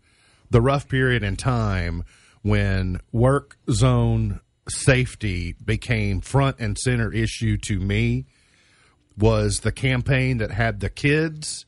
the 0.49 0.61
rough 0.61 0.87
period 0.87 1.21
in 1.23 1.35
time 1.35 2.03
when 2.41 3.01
work 3.11 3.57
zone 3.69 4.39
safety 4.67 5.55
became 5.63 6.21
front 6.21 6.57
and 6.59 6.77
center 6.77 7.11
issue 7.13 7.57
to 7.57 7.79
me 7.79 8.25
was 9.17 9.59
the 9.59 9.71
campaign 9.71 10.37
that 10.37 10.51
had 10.51 10.79
the 10.79 10.89
kids 10.89 11.65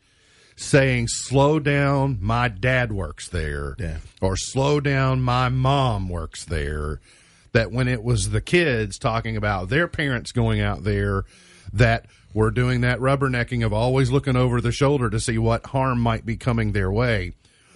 saying 0.55 1.07
slow 1.07 1.59
down 1.59 2.17
my 2.21 2.47
dad 2.47 2.91
works 2.91 3.27
there 3.29 3.75
Yeah. 3.79 3.97
or 4.21 4.35
slow 4.37 4.79
down 4.79 5.21
my 5.21 5.49
mom 5.49 6.09
works 6.09 6.45
there 6.45 7.01
that 7.53 7.71
when 7.71 7.87
it 7.87 8.03
was 8.03 8.29
the 8.29 8.41
kids 8.41 8.97
talking 8.97 9.35
about 9.35 9.69
their 9.69 9.87
parents 9.87 10.31
going 10.31 10.61
out 10.61 10.83
there 10.83 11.25
that 11.73 12.05
were 12.33 12.51
doing 12.51 12.81
that 12.81 12.99
rubbernecking 12.99 13.65
of 13.65 13.73
always 13.73 14.09
looking 14.11 14.35
over 14.35 14.61
the 14.61 14.71
shoulder 14.71 15.09
to 15.09 15.19
see 15.19 15.37
what 15.37 15.65
harm 15.67 15.99
might 15.99 16.25
be 16.25 16.37
coming 16.37 16.71
their 16.71 16.91
way. 16.91 17.33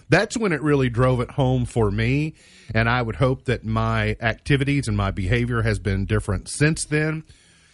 That's 0.08 0.36
when 0.36 0.52
it 0.52 0.62
really 0.62 0.88
drove 0.88 1.20
it 1.20 1.32
home 1.32 1.64
for 1.64 1.90
me 1.90 2.34
and 2.74 2.88
i 2.88 3.00
would 3.00 3.16
hope 3.16 3.44
that 3.44 3.64
my 3.64 4.16
activities 4.20 4.88
and 4.88 4.96
my 4.96 5.10
behavior 5.10 5.62
has 5.62 5.78
been 5.78 6.06
different 6.06 6.48
since 6.48 6.84
then. 6.84 7.24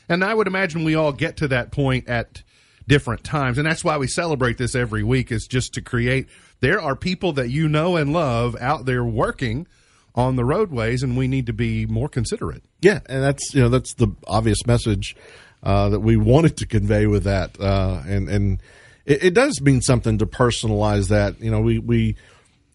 And 0.09 0.25
i 0.25 0.35
would 0.35 0.47
imagine 0.47 0.85
we 0.85 0.95
all 0.95 1.13
get 1.13 1.37
to 1.39 1.49
that 1.49 1.73
point 1.73 2.09
at 2.09 2.43
different 2.89 3.23
times 3.23 3.59
and 3.59 3.67
that's 3.67 3.85
why 3.85 3.97
we 3.97 4.09
celebrate 4.09 4.59
this 4.59 4.75
every 4.75 5.05
week 5.05 5.31
is 5.31 5.47
just 5.47 5.73
to 5.73 5.81
create 5.81 6.27
there 6.59 6.81
are 6.81 6.97
people 6.97 7.33
that 7.33 7.49
you 7.49 7.69
know 7.69 7.95
and 7.95 8.13
love 8.13 8.57
out 8.61 8.87
there 8.87 9.05
working 9.05 9.69
on 10.15 10.37
the 10.37 10.45
roadways 10.45 11.03
and 11.03 11.17
we 11.17 11.27
need 11.27 11.47
to 11.47 11.53
be 11.53 11.87
more 11.87 12.09
considerate 12.09 12.63
Yeah, 12.81 13.01
and 13.07 13.23
that's 13.23 13.55
you 13.55 13.63
know 13.63 13.69
that's 13.69 13.95
the 13.95 14.09
obvious 14.27 14.67
message 14.67 15.17
uh, 15.63 15.91
that 15.91 16.01
we 16.01 16.17
wanted 16.17 16.57
to 16.57 16.67
convey 16.67 17.07
with 17.07 17.25
that, 17.25 17.59
uh, 17.61 18.03
and 18.07 18.29
and 18.29 18.61
it, 19.07 19.25
it 19.25 19.35
does 19.35 19.61
mean 19.61 19.81
something 19.81 20.19
to 20.19 20.27
personalize 20.27 21.09
that. 21.09 21.41
You 21.41 21.51
know, 21.51 21.61
we 21.61 21.79
we 21.79 22.17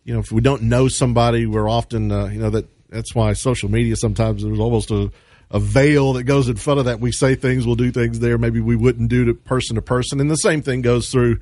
you 0.06 0.14
know 0.14 0.20
if 0.20 0.32
we 0.32 0.42
don't 0.42 0.64
know 0.64 0.88
somebody, 0.88 1.46
we're 1.46 1.70
often 1.70 2.12
uh, 2.12 2.28
you 2.28 2.40
know 2.40 2.50
that 2.50 2.66
that's 2.90 3.14
why 3.14 3.34
social 3.34 3.70
media 3.70 3.96
sometimes 3.98 4.44
there's 4.44 4.60
almost 4.60 4.92
a 4.92 5.12
a 5.52 5.60
veil 5.60 6.14
that 6.14 6.24
goes 6.24 6.50
in 6.50 6.56
front 6.56 6.80
of 6.80 6.86
that. 6.86 7.00
We 7.00 7.12
say 7.12 7.36
things, 7.36 7.66
we'll 7.66 7.76
do 7.76 7.92
things 7.92 8.20
there 8.20 8.38
maybe 8.38 8.60
we 8.62 8.76
wouldn't 8.76 9.10
do 9.10 9.26
to 9.26 9.34
person 9.34 9.76
to 9.76 9.82
person, 9.82 10.22
and 10.22 10.32
the 10.32 10.36
same 10.36 10.62
thing 10.62 10.82
goes 10.82 11.10
through. 11.10 11.40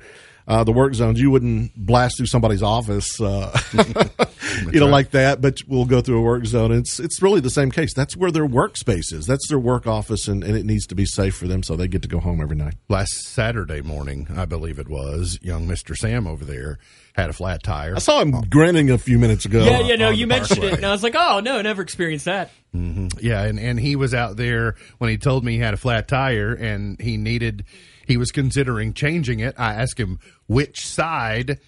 Uh, 0.48 0.62
the 0.62 0.72
work 0.72 0.94
zones, 0.94 1.20
you 1.20 1.30
wouldn't 1.30 1.72
blast 1.74 2.16
through 2.18 2.26
somebody's 2.26 2.62
office, 2.62 3.20
uh, 3.20 3.50
you 4.72 4.78
know, 4.78 4.86
like 4.86 5.10
that. 5.10 5.40
But 5.40 5.60
we'll 5.66 5.86
go 5.86 6.00
through 6.00 6.18
a 6.18 6.22
work 6.22 6.46
zone. 6.46 6.70
It's 6.72 7.00
it's 7.00 7.20
really 7.20 7.40
the 7.40 7.50
same 7.50 7.70
case. 7.72 7.92
That's 7.94 8.16
where 8.16 8.30
their 8.30 8.46
workspace 8.46 9.12
is. 9.12 9.26
That's 9.26 9.48
their 9.48 9.58
work 9.58 9.86
office, 9.88 10.28
and, 10.28 10.44
and 10.44 10.56
it 10.56 10.64
needs 10.64 10.86
to 10.86 10.94
be 10.94 11.04
safe 11.04 11.34
for 11.34 11.48
them, 11.48 11.62
so 11.64 11.74
they 11.74 11.88
get 11.88 12.02
to 12.02 12.08
go 12.08 12.20
home 12.20 12.40
every 12.40 12.56
night. 12.56 12.74
last 12.88 13.12
saturday 13.26 13.80
morning 13.80 14.26
i 14.36 14.44
believe 14.44 14.78
it 14.78 14.88
was 14.88 15.38
young 15.42 15.66
mr 15.66 15.96
sam 15.96 16.26
over 16.26 16.44
there 16.44 16.78
had 17.14 17.28
a 17.30 17.32
flat 17.32 17.62
tire 17.62 17.94
I 17.96 17.98
saw 17.98 18.20
him 18.20 18.32
grinning 18.50 18.90
a 18.90 18.98
few 18.98 19.18
minutes 19.18 19.44
ago. 19.46 19.64
Yeah, 19.64 19.80
yeah, 19.80 19.96
no, 19.96 20.10
you 20.10 20.26
mentioned 20.26 20.60
Parkway. 20.60 20.72
it, 20.74 20.76
and 20.78 20.86
I 20.86 20.92
was 20.92 21.02
like, 21.02 21.14
oh 21.16 21.40
no, 21.40 21.62
never 21.62 21.80
experienced 21.82 22.26
that. 22.26 22.50
Yeah, 22.74 23.42
and, 23.42 23.58
and 23.58 23.80
he 23.80 23.96
was 23.96 24.12
out 24.12 24.36
there 24.36 24.74
when 24.98 25.08
he 25.08 25.16
told 25.16 25.42
me 25.44 25.52
he 25.52 25.58
had 25.58 25.72
a 25.72 25.78
flat 25.78 26.08
tire 26.08 26.52
and 26.52 27.00
he 27.00 27.16
needed, 27.16 27.64
he 28.06 28.16
was 28.16 28.30
considering 28.30 28.92
changing 28.92 29.40
it. 29.40 29.54
I 29.58 29.74
asked 29.74 29.98
him 29.98 30.18
which 30.46 30.86
side 30.86 31.58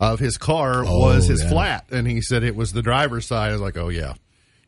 of 0.00 0.18
his 0.18 0.36
car 0.36 0.84
oh, 0.84 0.98
was 0.98 1.26
his 1.26 1.42
yeah. 1.42 1.50
flat, 1.50 1.86
and 1.90 2.06
he 2.06 2.20
said 2.20 2.42
it 2.42 2.56
was 2.56 2.72
the 2.72 2.82
driver's 2.82 3.26
side. 3.26 3.50
I 3.50 3.52
was 3.52 3.60
like, 3.60 3.76
oh 3.76 3.88
yeah, 3.88 4.14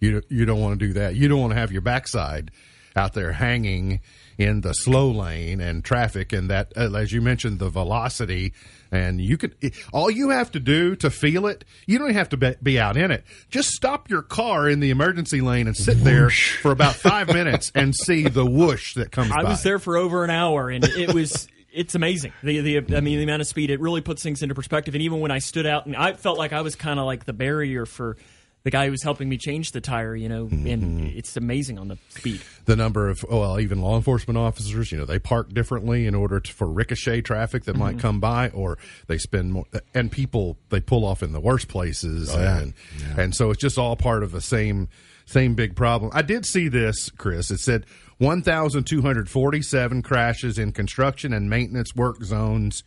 you 0.00 0.22
you 0.28 0.44
don't 0.44 0.60
want 0.60 0.78
to 0.78 0.86
do 0.86 0.92
that. 0.94 1.16
You 1.16 1.28
don't 1.28 1.40
want 1.40 1.52
to 1.52 1.58
have 1.58 1.72
your 1.72 1.82
backside 1.82 2.50
out 2.96 3.14
there 3.14 3.32
hanging 3.32 4.00
in 4.38 4.60
the 4.62 4.72
slow 4.72 5.10
lane 5.10 5.60
and 5.60 5.84
traffic, 5.84 6.32
and 6.32 6.50
that 6.50 6.72
uh, 6.76 6.92
as 6.94 7.12
you 7.12 7.20
mentioned, 7.20 7.58
the 7.58 7.68
velocity. 7.68 8.52
And 8.90 9.20
you 9.20 9.36
could, 9.36 9.56
all 9.92 10.08
you 10.08 10.30
have 10.30 10.52
to 10.52 10.60
do 10.60 10.94
to 10.96 11.10
feel 11.10 11.48
it, 11.48 11.64
you 11.84 11.98
don't 11.98 12.12
have 12.12 12.28
to 12.28 12.36
be, 12.36 12.54
be 12.62 12.78
out 12.78 12.96
in 12.96 13.10
it. 13.10 13.24
Just 13.50 13.70
stop 13.70 14.08
your 14.08 14.22
car 14.22 14.68
in 14.68 14.78
the 14.78 14.90
emergency 14.90 15.40
lane 15.40 15.66
and 15.66 15.76
sit 15.76 15.98
there 16.04 16.30
for 16.30 16.70
about 16.70 16.94
five 16.94 17.26
minutes 17.26 17.72
and 17.74 17.92
see 17.92 18.28
the 18.28 18.46
whoosh 18.46 18.94
that 18.94 19.10
comes 19.10 19.32
I 19.32 19.42
by. 19.42 19.50
was 19.50 19.64
there 19.64 19.80
for 19.80 19.96
over 19.96 20.22
an 20.22 20.30
hour, 20.30 20.70
and 20.70 20.84
it 20.84 21.12
was. 21.12 21.48
It's 21.72 21.96
amazing. 21.96 22.32
The, 22.44 22.60
the 22.60 22.96
I 22.96 23.00
mean, 23.00 23.18
the 23.18 23.24
amount 23.24 23.42
of 23.42 23.48
speed 23.48 23.70
it 23.70 23.80
really 23.80 24.00
puts 24.00 24.22
things 24.22 24.44
into 24.44 24.54
perspective. 24.54 24.94
And 24.94 25.02
even 25.02 25.18
when 25.18 25.32
I 25.32 25.40
stood 25.40 25.66
out, 25.66 25.86
and 25.86 25.96
I 25.96 26.12
felt 26.12 26.38
like 26.38 26.52
I 26.52 26.60
was 26.60 26.76
kind 26.76 27.00
of 27.00 27.06
like 27.06 27.24
the 27.24 27.32
barrier 27.32 27.84
for 27.84 28.16
the 28.64 28.70
guy 28.70 28.86
who 28.86 28.90
was 28.90 29.02
helping 29.02 29.28
me 29.28 29.36
change 29.36 29.72
the 29.72 29.80
tire. 29.80 30.16
You 30.16 30.28
know, 30.28 30.46
Mm-hmm. 30.46 30.66
and 30.66 31.06
it's 31.08 31.36
amazing 31.36 31.78
on 31.78 31.88
the 31.88 31.98
speed. 32.08 32.40
the 32.64 32.76
number 32.76 33.08
of 33.08 33.24
oh, 33.30 33.40
well 33.40 33.60
even 33.60 33.80
law 33.80 33.96
enforcement 33.96 34.36
officers 34.38 34.90
you 34.90 34.98
know 34.98 35.04
they 35.04 35.18
park 35.18 35.52
differently 35.54 36.06
in 36.06 36.14
order 36.14 36.40
to, 36.40 36.52
for 36.52 36.66
ricochet 36.66 37.20
traffic 37.22 37.64
that 37.64 37.76
might 37.76 37.98
come 37.98 38.20
by 38.20 38.48
or 38.50 38.78
they 39.06 39.18
spend 39.18 39.52
more 39.52 39.64
and 39.94 40.10
people 40.10 40.56
they 40.70 40.80
pull 40.80 41.04
off 41.04 41.22
in 41.22 41.32
the 41.32 41.40
worst 41.40 41.68
places 41.68 42.32
yeah. 42.34 42.58
and 42.60 42.74
and 43.16 43.34
so 43.34 43.50
it's 43.50 43.60
just 43.60 43.78
all 43.78 43.96
part 43.96 44.22
of 44.22 44.32
the 44.32 44.40
same 44.40 44.88
same 45.26 45.54
big 45.54 45.74
problem 45.76 46.10
i 46.14 46.22
did 46.22 46.44
see 46.46 46.68
this 46.68 47.10
chris 47.10 47.50
it 47.50 47.58
said 47.58 47.84
1247 48.18 50.02
crashes 50.02 50.58
in 50.58 50.72
construction 50.72 51.32
and 51.32 51.48
maintenance 51.50 51.94
work 51.94 52.22
zones 52.22 52.82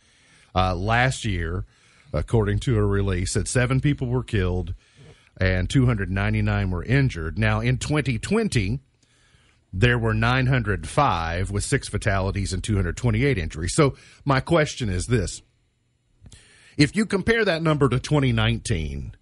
uh, 0.54 0.74
last 0.74 1.24
year 1.24 1.64
according 2.12 2.58
to 2.58 2.76
a 2.78 2.84
release 2.84 3.34
that 3.34 3.46
seven 3.48 3.80
people 3.80 4.06
were 4.06 4.22
killed 4.24 4.74
and 5.38 5.70
299 5.70 6.70
were 6.70 6.84
injured 6.84 7.38
now 7.38 7.60
in 7.60 7.78
2020 7.78 8.80
there 9.72 9.98
were 9.98 10.14
905 10.14 11.50
with 11.50 11.64
six 11.64 11.88
fatalities 11.88 12.52
and 12.52 12.64
228 12.64 13.38
injuries. 13.38 13.74
So 13.74 13.96
my 14.24 14.40
question 14.40 14.88
is 14.88 15.06
this. 15.06 15.42
If 16.76 16.96
you 16.96 17.06
compare 17.06 17.44
that 17.44 17.62
number 17.62 17.88
to 17.88 17.98
2019, 17.98 19.12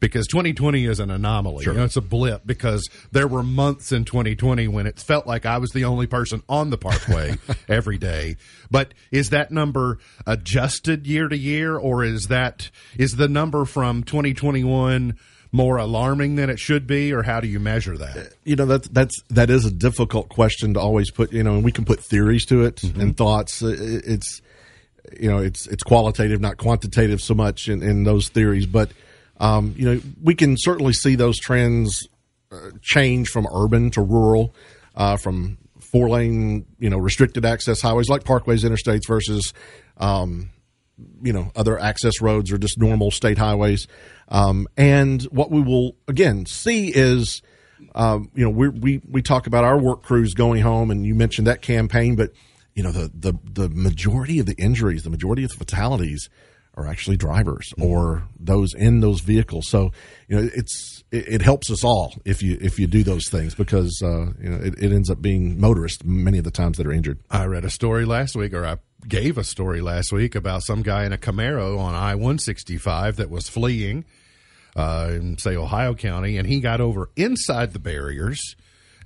because 0.00 0.26
2020 0.26 0.84
is 0.84 1.00
an 1.00 1.10
anomaly. 1.10 1.64
You 1.64 1.72
know, 1.72 1.84
it's 1.84 1.96
a 1.96 2.02
blip 2.02 2.42
because 2.44 2.90
there 3.12 3.26
were 3.26 3.42
months 3.42 3.90
in 3.92 4.04
2020 4.04 4.68
when 4.68 4.86
it 4.86 5.00
felt 5.00 5.26
like 5.26 5.46
I 5.46 5.56
was 5.56 5.70
the 5.70 5.84
only 5.84 6.06
person 6.06 6.42
on 6.48 6.68
the 6.68 6.76
parkway 6.76 7.38
every 7.68 7.96
day. 7.96 8.36
But 8.70 8.92
is 9.10 9.30
that 9.30 9.50
number 9.50 9.98
adjusted 10.26 11.06
year 11.06 11.28
to 11.28 11.38
year, 11.38 11.78
or 11.78 12.04
is 12.04 12.26
that 12.26 12.70
is 12.98 13.16
the 13.16 13.28
number 13.28 13.64
from 13.64 14.02
2021 14.02 15.16
more 15.54 15.76
alarming 15.76 16.34
than 16.34 16.50
it 16.50 16.58
should 16.58 16.84
be, 16.84 17.12
or 17.12 17.22
how 17.22 17.38
do 17.38 17.46
you 17.46 17.60
measure 17.60 17.96
that? 17.96 18.32
you 18.42 18.56
know 18.56 18.66
that's 18.66 18.88
that's 18.88 19.22
that 19.30 19.50
is 19.50 19.64
a 19.64 19.70
difficult 19.70 20.28
question 20.28 20.74
to 20.74 20.80
always 20.80 21.12
put 21.12 21.32
you 21.32 21.44
know 21.44 21.54
and 21.54 21.64
we 21.64 21.70
can 21.70 21.84
put 21.84 22.00
theories 22.00 22.44
to 22.46 22.64
it 22.64 22.82
and 22.82 23.16
thoughts. 23.16 23.62
Uh, 23.62 23.72
it's 23.78 24.42
you 25.16 25.30
know 25.30 25.38
it's 25.38 25.68
it's 25.68 25.84
qualitative 25.84 26.40
not 26.40 26.56
quantitative 26.56 27.20
so 27.20 27.34
much 27.34 27.68
in, 27.68 27.84
in 27.84 28.02
those 28.02 28.28
theories. 28.30 28.66
But 28.66 28.90
um, 29.38 29.74
you 29.76 29.86
know 29.86 30.00
we 30.20 30.34
can 30.34 30.56
certainly 30.58 30.92
see 30.92 31.14
those 31.14 31.38
trends 31.38 32.08
uh, 32.50 32.70
change 32.82 33.28
from 33.28 33.46
urban 33.54 33.92
to 33.92 34.02
rural 34.02 34.56
uh, 34.96 35.16
from 35.18 35.58
four 35.78 36.08
lane 36.08 36.66
you 36.80 36.90
know 36.90 36.98
restricted 36.98 37.44
access 37.44 37.80
highways 37.80 38.08
like 38.08 38.24
parkways 38.24 38.64
interstates 38.64 39.06
versus 39.06 39.54
um, 39.98 40.50
you 41.22 41.32
know 41.32 41.50
other 41.56 41.78
access 41.78 42.20
roads 42.20 42.52
or 42.52 42.58
just 42.58 42.78
normal 42.78 43.10
state 43.10 43.38
highways. 43.38 43.86
Um, 44.28 44.66
and 44.76 45.22
what 45.24 45.50
we 45.50 45.60
will 45.60 45.96
again 46.08 46.46
see 46.46 46.88
is 46.88 47.42
um, 47.94 48.30
you 48.34 48.44
know 48.44 48.50
we 48.50 48.68
we 48.68 49.00
we 49.08 49.22
talk 49.22 49.46
about 49.46 49.64
our 49.64 49.78
work 49.78 50.02
crews 50.02 50.34
going 50.34 50.62
home 50.62 50.90
and 50.90 51.04
you 51.06 51.14
mentioned 51.14 51.46
that 51.46 51.62
campaign 51.62 52.16
but 52.16 52.30
you 52.74 52.82
know 52.82 52.92
the 52.92 53.10
the 53.14 53.38
the 53.44 53.68
majority 53.68 54.38
of 54.38 54.46
the 54.46 54.54
injuries 54.54 55.02
the 55.02 55.10
majority 55.10 55.44
of 55.44 55.50
the 55.50 55.56
fatalities 55.56 56.28
are 56.76 56.86
actually 56.86 57.16
drivers 57.16 57.72
or 57.80 58.28
those 58.38 58.74
in 58.74 59.00
those 59.00 59.20
vehicles. 59.20 59.68
So 59.68 59.92
you 60.28 60.36
know 60.36 60.50
it's 60.54 60.93
it, 61.10 61.28
it 61.28 61.42
helps 61.42 61.70
us 61.70 61.84
all 61.84 62.14
if 62.24 62.42
you 62.42 62.58
if 62.60 62.78
you 62.78 62.86
do 62.86 63.02
those 63.02 63.28
things 63.28 63.54
because 63.54 64.00
uh, 64.04 64.26
you 64.40 64.48
know 64.48 64.56
it, 64.56 64.74
it 64.82 64.92
ends 64.92 65.10
up 65.10 65.20
being 65.20 65.60
motorists 65.60 66.04
many 66.04 66.38
of 66.38 66.44
the 66.44 66.50
times 66.50 66.78
that 66.78 66.86
are 66.86 66.92
injured 66.92 67.18
I 67.30 67.46
read 67.46 67.64
a 67.64 67.70
story 67.70 68.04
last 68.04 68.36
week, 68.36 68.52
or 68.52 68.64
I 68.64 68.78
gave 69.06 69.38
a 69.38 69.44
story 69.44 69.80
last 69.80 70.12
week 70.12 70.34
about 70.34 70.62
some 70.62 70.82
guy 70.82 71.04
in 71.04 71.12
a 71.12 71.18
Camaro 71.18 71.78
on 71.78 71.94
I 71.94 72.14
165 72.14 73.16
that 73.16 73.30
was 73.30 73.48
fleeing 73.48 74.04
uh, 74.76 75.10
in, 75.12 75.38
say, 75.38 75.56
Ohio 75.56 75.94
County, 75.94 76.36
and 76.36 76.48
he 76.48 76.60
got 76.60 76.80
over 76.80 77.10
inside 77.16 77.72
the 77.72 77.78
barriers 77.78 78.56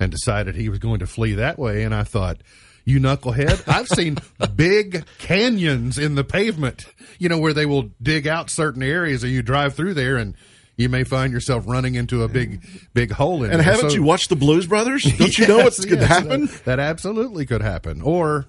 and 0.01 0.11
decided 0.11 0.55
he 0.55 0.69
was 0.69 0.79
going 0.79 1.01
to 1.01 1.07
flee 1.07 1.35
that 1.35 1.59
way. 1.59 1.83
And 1.83 1.95
I 1.95 2.05
thought, 2.05 2.39
you 2.85 3.01
knucklehead, 3.01 3.69
I've 3.69 3.89
seen 3.89 4.17
big 4.57 5.05
canyons 5.19 5.99
in 5.99 6.15
the 6.15 6.25
pavement, 6.25 6.87
you 7.19 7.29
know, 7.29 7.39
where 7.39 7.53
they 7.53 7.67
will 7.67 7.91
dig 8.03 8.27
out 8.27 8.51
certain 8.51 8.83
areas, 8.83 9.23
and 9.25 9.33
you 9.33 9.43
drive 9.43 9.75
through 9.75 9.95
there 9.95 10.17
and 10.17 10.35
you 10.79 10.89
may 10.89 11.05
find 11.05 11.31
yourself 11.33 11.65
running 11.67 11.95
into 11.97 12.23
a 12.23 12.29
big, 12.29 12.65
big 12.95 13.11
hole 13.11 13.45
in 13.45 13.51
it. 13.51 13.55
and 13.55 13.63
haven't 13.63 13.91
So- 13.91 13.97
you 13.97 14.03
watched 14.03 14.31
the 14.31 14.37
Blues 14.37 14.67
Brothers 14.67 15.03
don't 15.19 15.37
you 15.39 15.47
know 15.47 15.59
Yes, 15.59 15.79
what 15.81 15.89
could 15.89 15.99
yes, 16.01 16.09
happen 16.09 16.47
That, 16.47 16.65
that 16.65 16.79
absolutely 16.81 17.45
could 17.45 17.61
happen. 17.61 18.01
Or, 18.01 18.47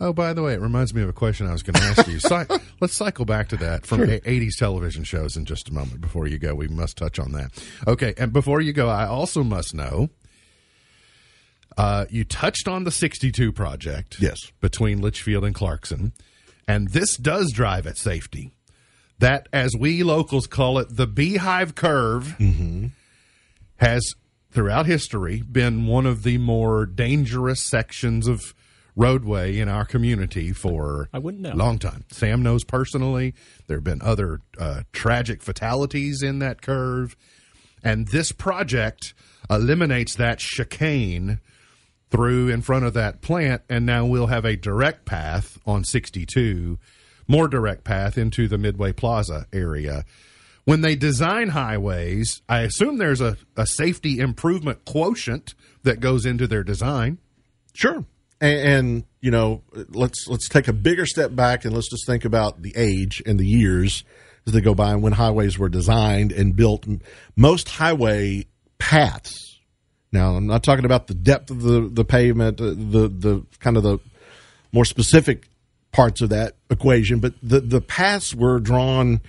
oh, 0.00 0.12
by 0.12 0.32
the 0.32 0.42
way, 0.42 0.54
it 0.54 0.60
reminds 0.60 0.92
me 0.94 1.02
of 1.02 1.08
a 1.08 1.12
question 1.12 1.46
I 1.46 1.52
was 1.52 1.62
going 1.62 1.74
to 1.74 1.82
ask 1.82 2.08
you. 2.08 2.18
Cy- 2.18 2.46
let's 2.80 2.94
cycle 2.94 3.24
back 3.26 3.48
to 3.50 3.56
that 3.58 3.84
from 3.86 4.00
a- 4.02 4.20
80s 4.20 4.56
television 4.58 5.04
shows 5.04 5.36
in 5.36 5.44
just 5.44 5.68
a 5.68 5.72
moment. 5.72 6.00
Before 6.00 6.26
you 6.26 6.38
go, 6.38 6.54
we 6.54 6.66
must 6.66 6.96
touch 6.96 7.18
on 7.18 7.32
that. 7.32 7.50
Okay, 7.86 8.14
and 8.16 8.32
before 8.32 8.60
you 8.60 8.72
go, 8.72 8.88
I 8.88 9.06
also 9.06 9.44
must 9.44 9.74
know. 9.74 10.08
Uh, 11.76 12.04
you 12.10 12.24
touched 12.24 12.66
on 12.68 12.84
the 12.84 12.90
62 12.90 13.52
project, 13.52 14.16
Yes. 14.20 14.38
between 14.60 15.00
Leitchfield 15.00 15.46
and 15.46 15.54
Clarkson, 15.54 16.12
and 16.66 16.88
this 16.88 17.16
does 17.16 17.52
drive 17.52 17.86
at 17.86 17.96
safety. 17.96 18.50
That, 19.20 19.48
as 19.52 19.76
we 19.76 20.02
locals 20.02 20.46
call 20.46 20.78
it, 20.78 20.96
the 20.96 21.06
beehive 21.06 21.74
curve 21.74 22.36
has 23.76 24.14
throughout 24.50 24.86
history 24.86 25.42
been 25.42 25.86
one 25.86 26.06
of 26.06 26.22
the 26.22 26.38
more 26.38 26.86
dangerous 26.86 27.60
sections 27.60 28.26
of 28.26 28.54
roadway 28.96 29.58
in 29.58 29.68
our 29.68 29.84
community 29.84 30.52
for 30.52 31.08
I 31.12 31.18
wouldn't 31.18 31.42
know. 31.42 31.52
a 31.52 31.54
long 31.54 31.78
time. 31.78 32.04
Sam 32.10 32.42
knows 32.42 32.64
personally. 32.64 33.34
There 33.66 33.76
have 33.76 33.84
been 33.84 34.02
other 34.02 34.40
uh, 34.58 34.82
tragic 34.92 35.42
fatalities 35.42 36.22
in 36.22 36.38
that 36.40 36.60
curve, 36.60 37.16
and 37.84 38.08
this 38.08 38.32
project 38.32 39.14
eliminates 39.48 40.14
that 40.16 40.38
chicane 40.38 41.40
through 42.10 42.48
in 42.48 42.60
front 42.62 42.84
of 42.84 42.94
that 42.94 43.20
plant, 43.22 43.62
and 43.68 43.86
now 43.86 44.04
we'll 44.04 44.26
have 44.26 44.44
a 44.44 44.56
direct 44.56 45.04
path 45.04 45.58
on 45.64 45.84
62, 45.84 46.78
more 47.30 47.46
direct 47.46 47.84
path 47.84 48.18
into 48.18 48.48
the 48.48 48.58
Midway 48.58 48.92
Plaza 48.92 49.46
area. 49.52 50.04
When 50.64 50.80
they 50.80 50.96
design 50.96 51.48
highways, 51.50 52.42
I 52.48 52.62
assume 52.62 52.98
there's 52.98 53.20
a, 53.20 53.36
a 53.56 53.66
safety 53.66 54.18
improvement 54.18 54.84
quotient 54.84 55.54
that 55.84 56.00
goes 56.00 56.26
into 56.26 56.48
their 56.48 56.64
design. 56.64 57.18
Sure. 57.72 58.04
And, 58.40 58.58
and 58.58 59.04
you 59.20 59.30
know, 59.30 59.62
let's 59.90 60.26
let's 60.26 60.48
take 60.48 60.66
a 60.66 60.72
bigger 60.72 61.06
step 61.06 61.34
back 61.34 61.64
and 61.64 61.72
let's 61.72 61.88
just 61.88 62.04
think 62.04 62.24
about 62.24 62.62
the 62.62 62.74
age 62.76 63.22
and 63.24 63.38
the 63.38 63.46
years 63.46 64.02
as 64.46 64.52
they 64.52 64.60
go 64.60 64.74
by 64.74 64.90
and 64.90 65.02
when 65.02 65.12
highways 65.12 65.56
were 65.56 65.68
designed 65.68 66.32
and 66.32 66.56
built. 66.56 66.84
Most 67.36 67.68
highway 67.68 68.46
paths. 68.78 69.60
Now, 70.10 70.34
I'm 70.34 70.48
not 70.48 70.64
talking 70.64 70.84
about 70.84 71.06
the 71.06 71.14
depth 71.14 71.52
of 71.52 71.62
the 71.62 71.88
the 71.88 72.04
pavement, 72.04 72.60
uh, 72.60 72.70
the 72.70 73.08
the 73.08 73.46
kind 73.60 73.76
of 73.76 73.84
the 73.84 73.98
more 74.72 74.84
specific 74.84 75.49
parts 75.92 76.20
of 76.20 76.28
that 76.30 76.54
equation, 76.70 77.18
but 77.18 77.34
the 77.42 77.60
the 77.60 77.80
paths 77.80 78.34
were 78.34 78.60
drawn. 78.60 79.20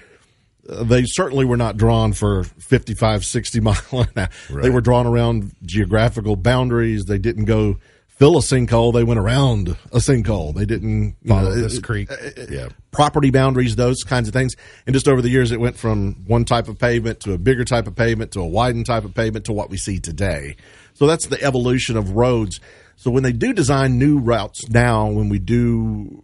uh, 0.69 0.83
They 0.83 1.03
certainly 1.05 1.45
were 1.45 1.57
not 1.57 1.77
drawn 1.77 2.13
for 2.13 2.43
55, 2.43 3.25
60 3.25 3.59
mile 3.61 3.75
an 3.93 4.07
hour. 4.17 4.29
They 4.61 4.69
were 4.69 4.81
drawn 4.81 5.07
around 5.07 5.53
geographical 5.63 6.35
boundaries. 6.35 7.05
They 7.05 7.17
didn't 7.17 7.45
go 7.45 7.77
fill 8.07 8.37
a 8.37 8.41
sinkhole. 8.41 8.93
They 8.93 9.03
went 9.03 9.19
around 9.19 9.69
a 9.91 9.97
sinkhole. 9.97 10.53
They 10.53 10.65
didn't 10.65 11.15
Follow 11.27 11.49
know, 11.49 11.55
this 11.55 11.77
it- 11.77 11.83
creek. 11.83 12.11
yeah. 12.51 12.67
property 12.91 13.31
boundaries, 13.31 13.75
those 13.75 14.03
kinds 14.03 14.27
of 14.27 14.33
things. 14.35 14.53
And 14.85 14.93
just 14.93 15.07
over 15.07 15.23
the 15.23 15.29
years, 15.29 15.51
it 15.51 15.59
went 15.59 15.75
from 15.75 16.23
one 16.27 16.45
type 16.45 16.67
of 16.67 16.77
pavement 16.77 17.21
to 17.21 17.33
a 17.33 17.39
bigger 17.39 17.65
type 17.65 17.87
of 17.87 17.95
pavement 17.95 18.31
to 18.33 18.41
a 18.41 18.47
widened 18.47 18.85
type 18.85 19.05
of 19.05 19.15
pavement 19.15 19.45
to 19.45 19.53
what 19.53 19.71
we 19.71 19.77
see 19.77 19.99
today. 19.99 20.55
So 20.93 21.07
that's 21.07 21.25
the 21.25 21.41
evolution 21.41 21.97
of 21.97 22.11
roads. 22.11 22.59
So 22.95 23.09
when 23.09 23.23
they 23.23 23.31
do 23.33 23.53
design 23.53 23.97
new 23.97 24.19
routes 24.19 24.69
now, 24.69 25.07
when 25.09 25.27
we 25.29 25.39
do 25.39 26.23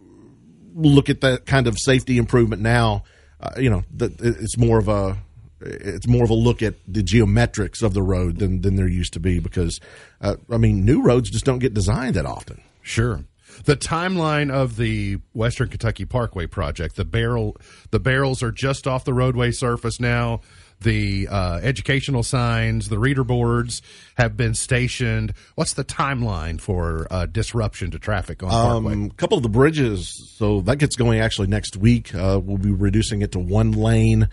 look 0.86 1.08
at 1.08 1.20
that 1.22 1.46
kind 1.46 1.66
of 1.66 1.78
safety 1.78 2.18
improvement 2.18 2.62
now, 2.62 3.04
uh, 3.40 3.52
you 3.58 3.70
know, 3.70 3.84
that 3.96 4.20
it's 4.20 4.56
more 4.56 4.78
of 4.78 4.88
a 4.88 5.18
it's 5.60 6.06
more 6.06 6.22
of 6.22 6.30
a 6.30 6.34
look 6.34 6.62
at 6.62 6.74
the 6.86 7.02
geometrics 7.02 7.82
of 7.82 7.94
the 7.94 8.02
road 8.02 8.38
than 8.38 8.60
than 8.62 8.76
there 8.76 8.88
used 8.88 9.12
to 9.14 9.20
be 9.20 9.40
because 9.40 9.80
uh, 10.20 10.36
I 10.50 10.56
mean 10.56 10.84
new 10.84 11.02
roads 11.02 11.30
just 11.30 11.44
don't 11.44 11.58
get 11.58 11.74
designed 11.74 12.14
that 12.14 12.26
often. 12.26 12.60
Sure. 12.82 13.24
The 13.64 13.76
timeline 13.76 14.52
of 14.52 14.76
the 14.76 15.18
Western 15.32 15.68
Kentucky 15.68 16.04
Parkway 16.04 16.46
project, 16.46 16.94
the 16.94 17.04
barrel, 17.04 17.56
the 17.90 17.98
barrels 17.98 18.42
are 18.42 18.52
just 18.52 18.86
off 18.86 19.04
the 19.04 19.14
roadway 19.14 19.50
surface 19.50 19.98
now. 19.98 20.42
The 20.80 21.26
uh, 21.28 21.60
educational 21.62 22.22
signs, 22.22 22.88
the 22.88 22.98
reader 22.98 23.24
boards 23.24 23.82
have 24.16 24.36
been 24.36 24.54
stationed. 24.54 25.34
What's 25.56 25.74
the 25.74 25.84
timeline 25.84 26.60
for 26.60 27.06
uh, 27.10 27.26
disruption 27.26 27.90
to 27.90 27.98
traffic 27.98 28.42
on 28.42 28.50
Parkway? 28.50 28.92
Um, 28.92 29.04
a 29.06 29.14
couple 29.14 29.36
of 29.36 29.42
the 29.42 29.48
bridges, 29.48 30.34
so 30.36 30.60
that 30.62 30.76
gets 30.76 30.94
going 30.94 31.18
actually 31.18 31.48
next 31.48 31.76
week. 31.76 32.14
Uh, 32.14 32.40
we'll 32.42 32.58
be 32.58 32.70
reducing 32.70 33.22
it 33.22 33.32
to 33.32 33.38
one 33.38 33.72
lane. 33.72 34.28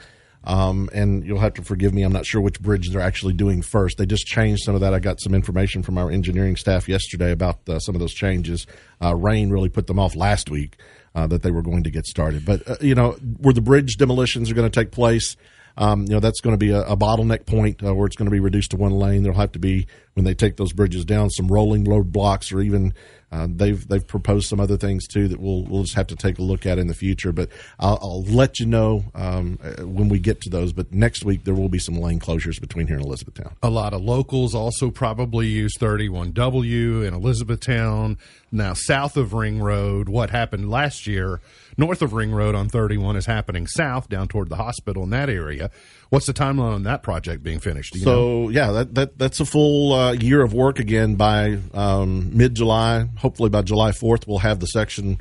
Um, 0.48 0.92
and 0.94 1.26
you'll 1.26 1.40
have 1.40 1.56
to 1.56 1.64
forgive 1.64 1.92
me. 1.94 2.04
I'm 2.04 2.14
not 2.14 2.26
sure 2.26 2.40
which 2.40 2.62
bridge 2.62 2.92
they're 2.92 3.02
actually 3.02 3.34
doing 3.34 3.64
first. 3.64 3.98
They 3.98 4.06
just 4.06 4.28
changed 4.28 4.64
some 4.64 4.76
of 4.76 4.82
that. 4.82 4.94
I 4.94 5.00
got 5.00 5.20
some 5.20 5.34
information 5.34 5.82
from 5.82 5.98
our 5.98 6.12
engineering 6.12 6.56
staff 6.56 6.88
yesterday 6.88 7.32
about 7.32 7.68
uh, 7.68 7.80
some 7.80 7.96
of 7.96 8.00
those 8.00 8.14
changes. 8.14 8.68
Uh, 9.04 9.16
rain 9.16 9.50
really 9.50 9.70
put 9.70 9.88
them 9.88 9.98
off 9.98 10.16
last 10.16 10.52
week 10.52 10.78
uh, 11.16 11.26
that 11.28 11.42
they 11.42 11.50
were 11.50 11.64
going 11.64 11.84
to 11.84 11.90
get 11.90 12.06
started. 12.06 12.46
But 12.46 12.70
uh, 12.70 12.76
you 12.80 12.94
know, 12.94 13.14
where 13.40 13.54
the 13.56 13.62
bridge 13.62 13.98
demolitions 13.98 14.52
are 14.52 14.54
going 14.54 14.70
to 14.70 14.80
take 14.80 14.92
place, 14.92 15.36
um, 15.78 16.04
you 16.04 16.10
know, 16.10 16.20
that's 16.20 16.42
going 16.42 16.54
to 16.54 16.58
be 16.58 16.72
a, 16.72 16.82
a 16.82 16.96
bottleneck 16.98 17.46
point 17.46 17.84
uh, 17.84 17.94
where 17.94 18.06
it's 18.06 18.16
going 18.16 18.28
to 18.28 18.32
be 18.32 18.40
reduced 18.40 18.72
to 18.72 18.78
one 18.78 18.94
lane. 18.94 19.24
There'll 19.24 19.38
have 19.38 19.52
to 19.54 19.60
be 19.60 19.88
when 20.14 20.24
they 20.24 20.34
take 20.34 20.58
those 20.58 20.74
bridges 20.74 21.06
down 21.06 21.30
some 21.30 21.48
rolling 21.48 21.84
road 21.84 22.12
blocks 22.12 22.52
or 22.52 22.62
even 22.62 22.94
uh, 23.36 23.48
they've 23.50 23.86
they've 23.90 24.08
proposed 24.08 24.48
some 24.48 24.62
other 24.62 24.78
things 24.78 25.08
too 25.08 25.28
that 25.28 25.40
we'll 25.40 25.64
we'll 25.64 25.84
just 25.84 25.96
have 25.96 26.08
to 26.08 26.16
take 26.16 26.40
a 26.40 26.42
look 26.42 26.66
at 26.66 26.80
in 26.80 26.88
the 26.88 26.94
future. 26.94 27.34
But 27.34 27.50
I'll, 27.80 28.00
I'll 28.02 28.24
let 28.24 28.60
you 28.60 28.66
know 28.66 29.04
um, 29.14 29.60
uh, 29.62 29.86
when 29.86 30.08
we 30.08 30.20
get 30.20 30.40
to 30.42 30.50
those. 30.50 30.72
But 30.72 30.94
next 30.94 31.26
week 31.26 31.44
there 31.44 31.54
will 31.54 31.68
be 31.68 31.80
some 31.80 31.96
lane 31.96 32.20
closures 32.20 32.62
between 32.62 32.88
here 32.88 32.96
and 32.96 33.06
Elizabethtown. 33.06 33.54
A 33.62 33.70
lot 33.70 33.94
of 33.94 34.02
locals 34.02 34.56
also 34.56 34.90
probably 34.90 35.48
use 35.48 35.74
31W 35.78 37.06
in 37.06 37.14
Elizabethtown. 37.14 38.18
Now, 38.52 38.74
south 38.74 39.18
of 39.18 39.34
Ring 39.34 39.60
Road, 39.60 40.08
what 40.08 40.30
happened 40.30 40.70
last 40.70 41.06
year, 41.06 41.42
north 41.78 42.02
of 42.02 42.14
Ring 42.14 42.32
Road 42.32 42.56
on 42.56 42.70
31 42.70 43.18
is 43.18 43.26
happening 43.26 43.68
south 43.68 44.08
down 44.08 44.30
toward 44.30 44.48
the 44.48 44.56
hospital 44.56 45.04
in 45.04 45.10
that 45.10 45.30
area. 45.30 45.72
What's 46.16 46.28
the 46.28 46.34
timeline 46.34 46.74
on 46.74 46.84
that 46.84 47.04
project 47.04 47.44
being 47.44 47.60
finished? 47.60 47.94
You 47.94 48.06
know? 48.06 48.12
So 48.12 48.50
yeah, 48.50 48.72
that, 48.72 48.96
that 48.96 49.18
that's 49.20 49.40
a 49.42 49.46
full 49.46 49.94
uh, 49.94 50.14
year 50.14 50.42
of 50.42 50.54
work 50.54 50.80
again 50.80 51.16
by 51.16 51.60
um, 51.74 52.36
mid 52.36 52.56
July. 52.56 53.08
Hopefully 53.18 53.50
by 53.50 53.62
July 53.62 53.92
fourth, 53.92 54.28
we'll 54.28 54.40
have 54.40 54.60
the 54.62 54.68
section 54.68 55.20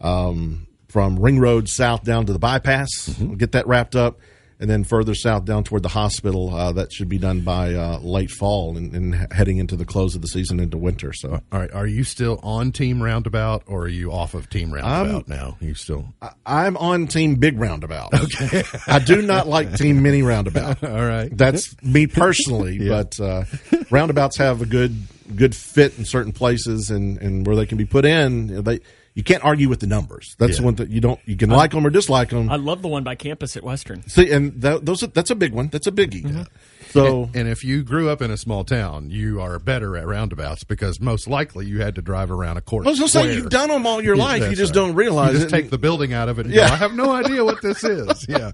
um, 0.00 0.66
from 0.88 1.18
Ring 1.18 1.40
Road 1.40 1.68
south 1.68 2.04
down 2.04 2.26
to 2.26 2.32
the 2.34 2.38
bypass. 2.38 3.16
We'll 3.18 3.36
get 3.36 3.52
that 3.52 3.66
wrapped 3.66 3.96
up, 3.96 4.20
and 4.64 4.70
then 4.70 4.82
further 4.82 5.14
south 5.14 5.44
down 5.44 5.62
toward 5.62 5.82
the 5.82 5.90
hospital. 5.90 6.54
Uh, 6.54 6.72
that 6.72 6.90
should 6.90 7.10
be 7.10 7.18
done 7.18 7.42
by 7.42 7.74
uh, 7.74 7.98
late 7.98 8.30
fall 8.30 8.78
and, 8.78 8.94
and 8.94 9.30
heading 9.30 9.58
into 9.58 9.76
the 9.76 9.84
close 9.84 10.14
of 10.14 10.22
the 10.22 10.26
season 10.26 10.58
into 10.58 10.78
winter. 10.78 11.12
So 11.12 11.38
All 11.52 11.58
right, 11.60 11.70
are 11.70 11.86
you 11.86 12.02
still 12.02 12.40
on 12.42 12.72
Team 12.72 13.02
Roundabout, 13.02 13.64
or 13.66 13.82
are 13.82 13.88
you 13.88 14.10
off 14.10 14.32
of 14.32 14.48
Team 14.48 14.72
Roundabout 14.72 15.24
I'm, 15.28 15.36
now? 15.36 15.58
You 15.60 15.74
still 15.74 16.14
I'm 16.46 16.78
on 16.78 17.08
Team 17.08 17.34
Big 17.34 17.60
Roundabout. 17.60 18.14
Okay, 18.14 18.62
I 18.86 19.00
do 19.00 19.20
not 19.20 19.46
like 19.46 19.76
Team 19.76 20.02
Mini 20.02 20.22
Roundabout. 20.22 20.82
all 20.84 21.04
right? 21.04 21.28
That's 21.30 21.76
me 21.82 22.06
personally, 22.06 22.78
but 22.88 23.20
uh, 23.20 23.44
roundabouts 23.90 24.38
have 24.38 24.62
a 24.62 24.66
good 24.66 24.96
good 25.36 25.54
fit 25.54 25.98
in 25.98 26.06
certain 26.06 26.32
places 26.32 26.88
and, 26.88 27.18
and 27.18 27.46
where 27.46 27.54
they 27.54 27.66
can 27.66 27.76
be 27.76 27.84
put 27.84 28.06
in. 28.06 28.64
They 28.64 28.80
you 29.14 29.22
can't 29.22 29.44
argue 29.44 29.68
with 29.68 29.80
the 29.80 29.86
numbers. 29.86 30.34
That's 30.38 30.58
Yeah. 30.58 30.64
one 30.64 30.74
that 30.76 30.90
you 30.90 31.00
don't 31.00 31.20
you 31.24 31.36
can 31.36 31.50
like 31.50 31.70
them 31.70 31.86
or 31.86 31.90
dislike 31.90 32.30
them. 32.30 32.50
I 32.50 32.56
love 32.56 32.82
the 32.82 32.88
one 32.88 33.04
by 33.04 33.14
campus 33.14 33.56
at 33.56 33.62
Western. 33.62 34.06
See, 34.08 34.30
and 34.30 34.60
that, 34.62 34.84
those 34.84 35.02
are, 35.02 35.06
that's 35.08 35.30
a 35.30 35.34
big 35.36 35.52
one. 35.52 35.68
That's 35.68 35.86
a 35.86 35.92
biggie. 35.92 36.22
Mm-hmm. 36.24 36.42
So 36.90 37.28
And 37.34 37.48
if 37.48 37.64
you 37.64 37.82
grew 37.82 38.08
up 38.08 38.22
in 38.22 38.30
a 38.30 38.36
small 38.36 38.62
town, 38.62 39.10
you 39.10 39.40
are 39.40 39.58
better 39.58 39.96
at 39.96 40.06
roundabouts 40.06 40.62
because 40.62 41.00
most 41.00 41.26
likely 41.26 41.66
you 41.66 41.80
had 41.80 41.96
to 41.96 42.02
drive 42.02 42.30
around 42.30 42.56
a 42.56 42.60
court. 42.60 42.86
I 42.86 42.90
was 42.90 42.98
going 43.00 43.08
to 43.08 43.12
say 43.12 43.34
you've 43.34 43.50
done 43.50 43.68
them 43.68 43.84
all 43.84 44.00
your 44.02 44.14
Yeah, 44.16 44.22
life. 44.24 44.42
You 44.50 44.54
just 44.54 44.70
right. 44.70 44.74
don't 44.86 44.94
realize 44.94 45.32
You 45.32 45.40
just 45.40 45.46
it. 45.52 45.56
take 45.56 45.70
the 45.70 45.78
building 45.78 46.12
out 46.12 46.28
of 46.28 46.38
it. 46.38 46.46
And 46.46 46.54
Yeah. 46.54 46.68
go, 46.68 46.74
I 46.74 46.76
have 46.76 46.94
no 46.94 47.10
idea 47.12 47.44
what 47.44 47.62
this 47.62 47.82
is. 47.82 48.26
Yeah. 48.34 48.52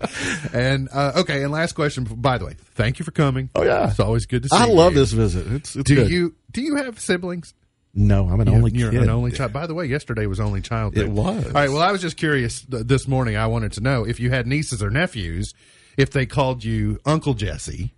And 0.53 0.89
uh, 0.93 1.13
okay. 1.17 1.43
And 1.43 1.53
last 1.53 1.73
question. 1.75 2.05
By 2.05 2.39
the 2.39 2.47
way, 2.47 2.55
thank 2.75 2.99
you 2.99 3.05
for 3.05 3.11
coming. 3.11 3.51
Oh, 3.55 3.63
yeah. 3.63 3.89
it's 3.91 4.01
always 4.01 4.27
good 4.27 4.43
to 4.45 4.49
see. 4.49 4.57
You. 4.57 4.63
I 4.63 4.67
love 4.67 4.93
you. 4.95 5.01
this 5.01 5.13
visit. 5.13 5.47
It's, 5.53 5.77
it's 5.77 5.89
Do 5.89 5.97
good. 5.97 6.11
you 6.11 6.35
do 6.53 6.63
you 6.63 6.77
have 6.77 6.99
siblings? 6.99 7.55
No, 7.93 8.28
I'm 8.28 8.41
an 8.41 8.49
only 8.49 8.70
You're 8.72 8.93
kid. 8.93 9.03
an 9.03 9.09
only 9.11 9.32
child. 9.32 9.53
By 9.53 9.66
the 9.66 9.74
way, 9.74 9.86
yesterday 9.86 10.26
was 10.26 10.38
only 10.41 10.61
child. 10.61 10.95
Day. 10.95 11.03
It 11.03 11.09
was. 11.11 11.47
All 11.47 11.53
right. 11.53 11.68
Well, 11.68 11.82
I 11.82 11.91
was 11.91 12.01
just 12.01 12.16
curious 12.16 12.62
th- 12.62 12.84
this 12.86 13.09
morning. 13.09 13.36
I 13.36 13.47
wanted 13.49 13.72
to 13.72 13.80
know 13.80 14.05
if 14.07 14.20
you 14.20 14.30
had 14.30 14.47
nieces 14.47 14.80
or 14.82 14.91
nephews, 14.91 15.53
if 15.97 16.11
they 16.11 16.24
called 16.26 16.62
you 16.64 17.01
Uncle 17.05 17.34
Jesse, 17.34 17.93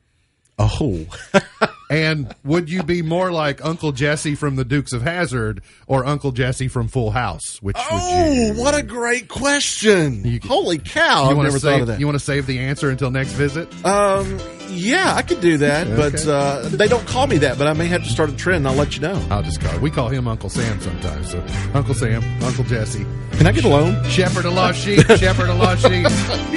Oh, 0.58 1.06
and 1.90 2.32
would 2.44 2.70
you 2.70 2.82
be 2.82 3.00
more 3.02 3.32
like 3.32 3.64
Uncle 3.64 3.90
Jesse 3.92 4.34
from 4.34 4.54
the 4.56 4.64
Dukes 4.64 4.92
of 4.92 5.02
Hazzard 5.02 5.62
or 5.86 6.04
Uncle 6.04 6.30
Jesse 6.30 6.68
from 6.68 6.88
Full 6.88 7.10
House? 7.10 7.60
Which 7.62 7.76
would 7.76 7.84
oh, 7.90 8.32
you? 8.32 8.52
what 8.60 8.74
a 8.76 8.82
great 8.82 9.28
question! 9.28 10.24
You- 10.24 10.40
Holy 10.44 10.78
cow! 10.78 11.24
You 11.24 11.30
I've 11.30 11.36
want 11.36 11.46
never 11.48 11.58
to 11.58 11.64
thought 11.64 11.72
save? 11.72 11.80
of 11.82 11.86
that. 11.88 12.00
You 12.00 12.06
want 12.06 12.16
to 12.18 12.24
save 12.24 12.46
the 12.46 12.58
answer 12.60 12.90
until 12.90 13.10
next 13.10 13.32
visit? 13.32 13.68
um, 13.84 14.38
yeah, 14.72 15.14
I 15.14 15.22
could 15.22 15.40
do 15.40 15.58
that, 15.58 15.86
but 15.96 16.26
uh, 16.26 16.68
they 16.68 16.88
don't 16.88 17.06
call 17.06 17.26
me 17.26 17.38
that. 17.38 17.58
But 17.58 17.66
I 17.66 17.72
may 17.72 17.86
have 17.86 18.02
to 18.04 18.08
start 18.08 18.30
a 18.30 18.36
trend. 18.36 18.66
I'll 18.66 18.74
let 18.74 18.94
you 18.94 19.02
know. 19.02 19.20
I'll 19.30 19.42
just 19.42 19.60
call. 19.60 19.78
We 19.80 19.90
call 19.90 20.08
him 20.08 20.26
Uncle 20.26 20.48
Sam 20.48 20.80
sometimes. 20.80 21.30
So 21.30 21.44
Uncle 21.74 21.94
Sam, 21.94 22.22
Uncle 22.42 22.64
Jesse, 22.64 23.06
Can 23.32 23.46
I 23.46 23.52
get 23.52 23.64
a 23.64 23.68
loan? 23.68 24.02
Shepherd 24.04 24.44
of 24.46 24.54
lost 24.54 24.80
sheep, 24.80 25.00
Shepherd 25.16 25.50
of 25.50 25.58
lost 25.58 25.82
sheep. 25.82 26.06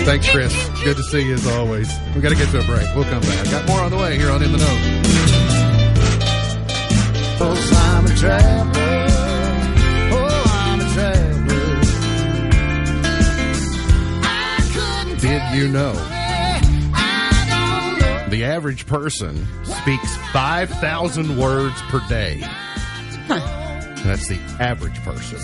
Thanks, 0.06 0.30
Chris. 0.30 0.54
Good 0.84 0.98
to 0.98 1.04
see 1.04 1.22
you 1.28 1.34
as 1.36 1.46
always. 1.48 1.92
We 2.16 2.22
got 2.22 2.30
to 2.30 2.36
get 2.36 2.50
to 2.52 2.60
a 2.60 2.64
break. 2.66 2.88
We'll 2.96 3.04
come 3.06 3.22
back. 3.22 3.46
Got 3.52 3.68
more 3.68 3.80
on 3.82 3.92
the 3.92 3.98
way 3.98 4.18
here 4.18 4.32
on 4.32 4.42
In 4.42 4.52
the 4.52 4.58
Know. 4.58 5.02
Oh, 7.42 7.54
I'm 7.98 8.06
a 8.06 8.16
traveler. 8.16 9.06
Oh, 10.14 10.44
I'm 10.48 10.80
a 10.80 10.94
traveler. 10.94 11.76
Did 15.20 15.58
you 15.58 15.68
know 15.70 15.94
the 18.36 18.44
average 18.44 18.86
person 18.86 19.48
speaks 19.64 20.18
5,000 20.34 21.38
words 21.38 21.82
per 21.84 22.02
day? 22.10 22.42
That's 23.30 24.28
the 24.28 24.38
average 24.60 25.02
person. 25.04 25.40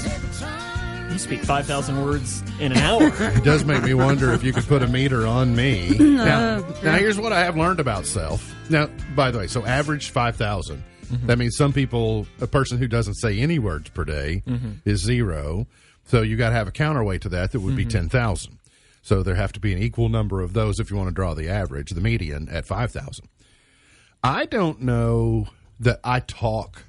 You 1.09 1.17
speak 1.17 1.39
5,000 1.39 2.03
words 2.03 2.43
in 2.59 2.73
an 2.73 2.77
hour. 2.79 3.09
It 3.17 3.45
does 3.45 3.63
make 3.63 3.81
me 3.83 3.93
wonder 3.93 4.33
if 4.33 4.43
you 4.43 4.51
could 4.51 4.65
put 4.65 4.83
a 4.83 4.87
meter 4.87 5.25
on 5.25 5.55
me. 5.55 5.97
Uh, 6.21 6.25
now, 6.25 6.57
now 6.83 6.97
here's 6.97 7.17
what 7.17 7.33
I 7.33 7.39
have 7.45 7.57
learned 7.57 7.79
about 7.79 8.05
self. 8.05 8.53
Now, 8.69 8.87
by 9.15 9.31
the 9.31 9.39
way, 9.39 9.47
so 9.47 9.65
average 9.65 10.11
5,000. 10.11 10.77
Mm-hmm. 10.77 11.27
That 11.27 11.39
means 11.39 11.55
some 11.55 11.73
people, 11.73 12.27
a 12.41 12.47
person 12.47 12.77
who 12.77 12.87
doesn't 12.87 13.15
say 13.15 13.39
any 13.39 13.57
words 13.57 13.89
per 13.89 14.03
day 14.03 14.43
mm-hmm. 14.45 14.71
is 14.85 15.01
zero. 15.01 15.65
So 16.05 16.21
you 16.21 16.37
got 16.37 16.49
to 16.49 16.55
have 16.55 16.67
a 16.67 16.71
counterweight 16.71 17.21
to 17.21 17.29
that 17.29 17.53
that 17.53 17.59
would 17.61 17.75
be 17.75 17.85
mm-hmm. 17.85 18.09
10,000. 18.09 18.59
So 19.01 19.23
there 19.23 19.35
have 19.35 19.51
to 19.53 19.59
be 19.59 19.73
an 19.73 19.81
equal 19.81 20.09
number 20.09 20.41
of 20.41 20.53
those 20.53 20.79
if 20.79 20.91
you 20.91 20.97
want 20.97 21.09
to 21.09 21.15
draw 21.15 21.33
the 21.33 21.49
average, 21.49 21.91
the 21.91 22.01
median 22.01 22.47
at 22.49 22.65
5,000. 22.65 23.27
I 24.23 24.45
don't 24.45 24.81
know 24.81 25.47
that 25.79 25.99
I 26.03 26.19
talk 26.19 26.83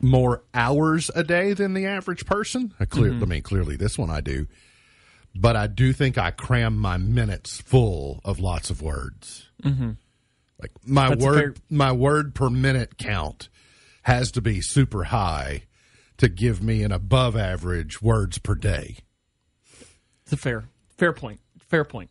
more 0.00 0.42
hours 0.52 1.10
a 1.14 1.22
day 1.22 1.52
than 1.52 1.74
the 1.74 1.86
average 1.86 2.26
person. 2.26 2.74
I 2.80 2.84
clear, 2.84 3.12
I 3.12 3.24
mean, 3.24 3.42
clearly 3.42 3.76
this 3.76 3.96
one 3.96 4.10
I 4.10 4.20
do, 4.20 4.48
but 5.34 5.54
I 5.54 5.68
do 5.68 5.92
think 5.92 6.18
I 6.18 6.32
cram 6.32 6.76
my 6.76 6.96
minutes 6.96 7.60
full 7.60 8.20
of 8.24 8.40
lots 8.40 8.70
of 8.70 8.82
words. 8.82 9.48
Mm-hmm. 9.62 9.92
Like 10.60 10.72
my 10.84 11.10
That's 11.10 11.24
word, 11.24 11.58
fair- 11.58 11.64
my 11.70 11.92
word 11.92 12.34
per 12.34 12.50
minute 12.50 12.98
count 12.98 13.48
has 14.02 14.32
to 14.32 14.40
be 14.40 14.60
super 14.60 15.04
high 15.04 15.62
to 16.18 16.28
give 16.28 16.62
me 16.62 16.82
an 16.82 16.92
above 16.92 17.36
average 17.36 18.02
words 18.02 18.38
per 18.38 18.54
day. 18.54 18.98
It's 20.24 20.32
a 20.32 20.36
fair, 20.36 20.64
fair 20.96 21.12
point. 21.12 21.40
Fair 21.68 21.84
point. 21.84 22.10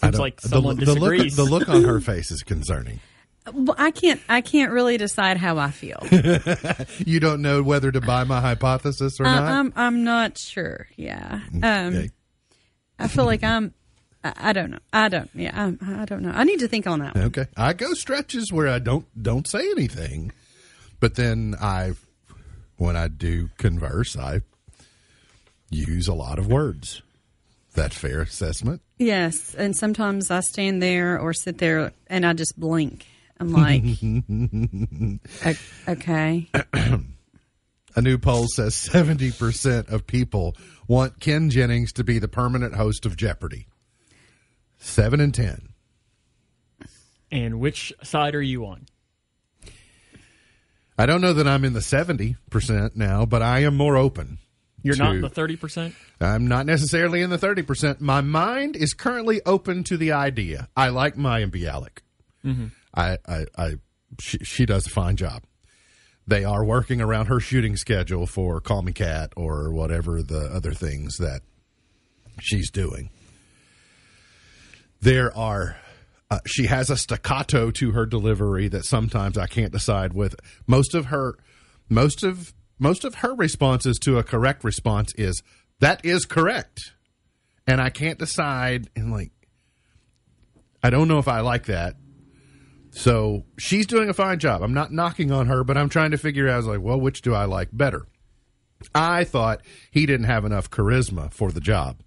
I 0.00 0.06
Seems 0.06 0.12
don't- 0.12 0.20
like 0.20 0.40
the- 0.40 0.48
someone 0.48 0.76
the, 0.76 0.86
look, 0.86 1.12
disagrees. 1.12 1.36
the 1.36 1.44
look 1.44 1.68
on 1.68 1.84
her 1.84 2.00
face 2.00 2.30
is 2.30 2.42
concerning. 2.42 3.00
Uh, 3.46 3.52
well, 3.54 3.74
I 3.78 3.90
can't. 3.90 4.20
I 4.28 4.40
can't 4.40 4.72
really 4.72 4.96
decide 4.96 5.36
how 5.36 5.58
I 5.58 5.70
feel. 5.70 5.98
You 7.04 7.18
don't 7.20 7.42
know 7.42 7.62
whether 7.62 7.90
to 7.90 8.00
buy 8.00 8.22
my 8.24 8.40
hypothesis 8.40 9.18
or 9.20 9.26
I, 9.26 9.34
not. 9.34 9.42
I'm. 9.52 9.72
I'm 9.76 10.04
not 10.04 10.38
sure. 10.38 10.86
Yeah. 10.96 11.40
Mm, 11.52 11.64
um, 11.64 11.94
Okay. 11.94 12.10
I 12.98 13.08
feel 13.08 13.24
like 13.24 13.42
I'm. 13.42 13.74
I, 14.22 14.32
I 14.36 14.52
don't 14.52 14.70
know. 14.70 14.78
I 14.92 15.08
don't. 15.08 15.28
Yeah. 15.34 15.50
I'm, 15.54 15.78
I 15.84 16.04
don't 16.04 16.22
know. 16.22 16.30
I 16.32 16.44
need 16.44 16.60
to 16.60 16.68
think 16.68 16.86
on 16.86 17.00
that. 17.00 17.14
one. 17.16 17.24
Okay. 17.24 17.46
I 17.56 17.72
go 17.72 17.92
stretches 17.94 18.52
where 18.52 18.68
I 18.68 18.78
don't 18.78 19.06
don't 19.20 19.46
say 19.48 19.68
anything, 19.72 20.30
but 21.00 21.16
then 21.16 21.56
I, 21.60 21.92
when 22.76 22.96
I 22.96 23.08
do 23.08 23.50
converse, 23.58 24.16
I 24.16 24.42
use 25.72 26.08
a 26.08 26.14
lot 26.14 26.38
of 26.38 26.46
words. 26.46 27.02
That 27.74 27.94
fair 27.94 28.20
assessment? 28.20 28.82
Yes, 28.98 29.54
and 29.54 29.74
sometimes 29.76 30.30
I 30.30 30.40
stand 30.40 30.82
there 30.82 31.18
or 31.18 31.32
sit 31.32 31.58
there 31.58 31.92
and 32.06 32.26
I 32.26 32.34
just 32.34 32.58
blink. 32.58 33.06
I'm 33.40 33.50
like, 33.50 33.82
okay. 35.88 36.48
A 37.94 38.00
new 38.00 38.18
poll 38.18 38.46
says 38.48 38.74
seventy 38.74 39.32
percent 39.32 39.88
of 39.88 40.06
people 40.06 40.54
want 40.86 41.18
Ken 41.18 41.50
Jennings 41.50 41.92
to 41.94 42.04
be 42.04 42.18
the 42.18 42.28
permanent 42.28 42.74
host 42.74 43.04
of 43.06 43.16
Jeopardy. 43.16 43.66
Seven 44.78 45.18
and 45.20 45.34
ten. 45.34 45.70
and 47.30 47.58
which 47.58 47.92
side 48.02 48.34
are 48.34 48.42
you 48.42 48.66
on? 48.66 48.86
I 50.98 51.06
don't 51.06 51.20
know 51.22 51.32
that 51.32 51.48
I'm 51.48 51.64
in 51.64 51.72
the 51.72 51.82
seventy 51.82 52.36
percent 52.50 52.96
now, 52.96 53.24
but 53.26 53.42
I 53.42 53.60
am 53.60 53.76
more 53.76 53.96
open. 53.96 54.38
You're 54.82 54.96
not 54.96 55.14
in 55.16 55.20
the 55.22 55.30
30%? 55.30 55.92
I'm 56.20 56.46
not 56.46 56.66
necessarily 56.66 57.22
in 57.22 57.30
the 57.30 57.38
30%. 57.38 58.00
My 58.00 58.20
mind 58.20 58.76
is 58.76 58.94
currently 58.94 59.40
open 59.46 59.84
to 59.84 59.96
the 59.96 60.12
idea. 60.12 60.68
I 60.76 60.88
like 60.88 61.16
Mayim 61.16 61.50
Bialik. 61.50 61.98
I, 62.94 63.18
I, 63.26 63.46
I, 63.56 63.74
she, 64.20 64.38
she 64.38 64.66
does 64.66 64.86
a 64.86 64.90
fine 64.90 65.16
job. 65.16 65.44
They 66.26 66.44
are 66.44 66.64
working 66.64 67.00
around 67.00 67.26
her 67.26 67.40
shooting 67.40 67.76
schedule 67.76 68.26
for 68.26 68.60
Call 68.60 68.82
Me 68.82 68.92
Kat 68.92 69.32
or 69.36 69.72
whatever 69.72 70.22
the 70.22 70.50
other 70.52 70.72
things 70.72 71.16
that 71.18 71.42
she's 72.40 72.70
doing. 72.70 73.10
There 75.00 75.36
are, 75.36 75.76
uh, 76.30 76.38
she 76.46 76.66
has 76.66 76.90
a 76.90 76.96
staccato 76.96 77.70
to 77.72 77.90
her 77.92 78.06
delivery 78.06 78.68
that 78.68 78.84
sometimes 78.84 79.36
I 79.36 79.46
can't 79.46 79.72
decide 79.72 80.12
with. 80.12 80.36
Most 80.66 80.94
of 80.94 81.06
her, 81.06 81.36
most 81.88 82.22
of, 82.22 82.54
most 82.82 83.04
of 83.04 83.16
her 83.16 83.34
responses 83.34 83.98
to 84.00 84.18
a 84.18 84.24
correct 84.24 84.64
response 84.64 85.14
is, 85.14 85.42
that 85.80 86.04
is 86.04 86.24
correct. 86.24 86.92
And 87.66 87.80
I 87.80 87.90
can't 87.90 88.18
decide 88.18 88.90
and 88.96 89.12
like, 89.12 89.30
I 90.82 90.90
don't 90.90 91.06
know 91.06 91.18
if 91.18 91.28
I 91.28 91.40
like 91.40 91.66
that. 91.66 91.94
So 92.90 93.44
she's 93.56 93.86
doing 93.86 94.08
a 94.08 94.14
fine 94.14 94.38
job. 94.38 94.62
I'm 94.62 94.74
not 94.74 94.92
knocking 94.92 95.30
on 95.30 95.46
her, 95.46 95.62
but 95.64 95.78
I'm 95.78 95.88
trying 95.88 96.10
to 96.10 96.18
figure 96.18 96.48
out, 96.48 96.64
like, 96.64 96.80
well, 96.80 97.00
which 97.00 97.22
do 97.22 97.32
I 97.32 97.44
like 97.44 97.68
better? 97.72 98.06
I 98.94 99.24
thought 99.24 99.62
he 99.90 100.04
didn't 100.04 100.26
have 100.26 100.44
enough 100.44 100.68
charisma 100.68 101.32
for 101.32 101.52
the 101.52 101.60
job. 101.60 102.02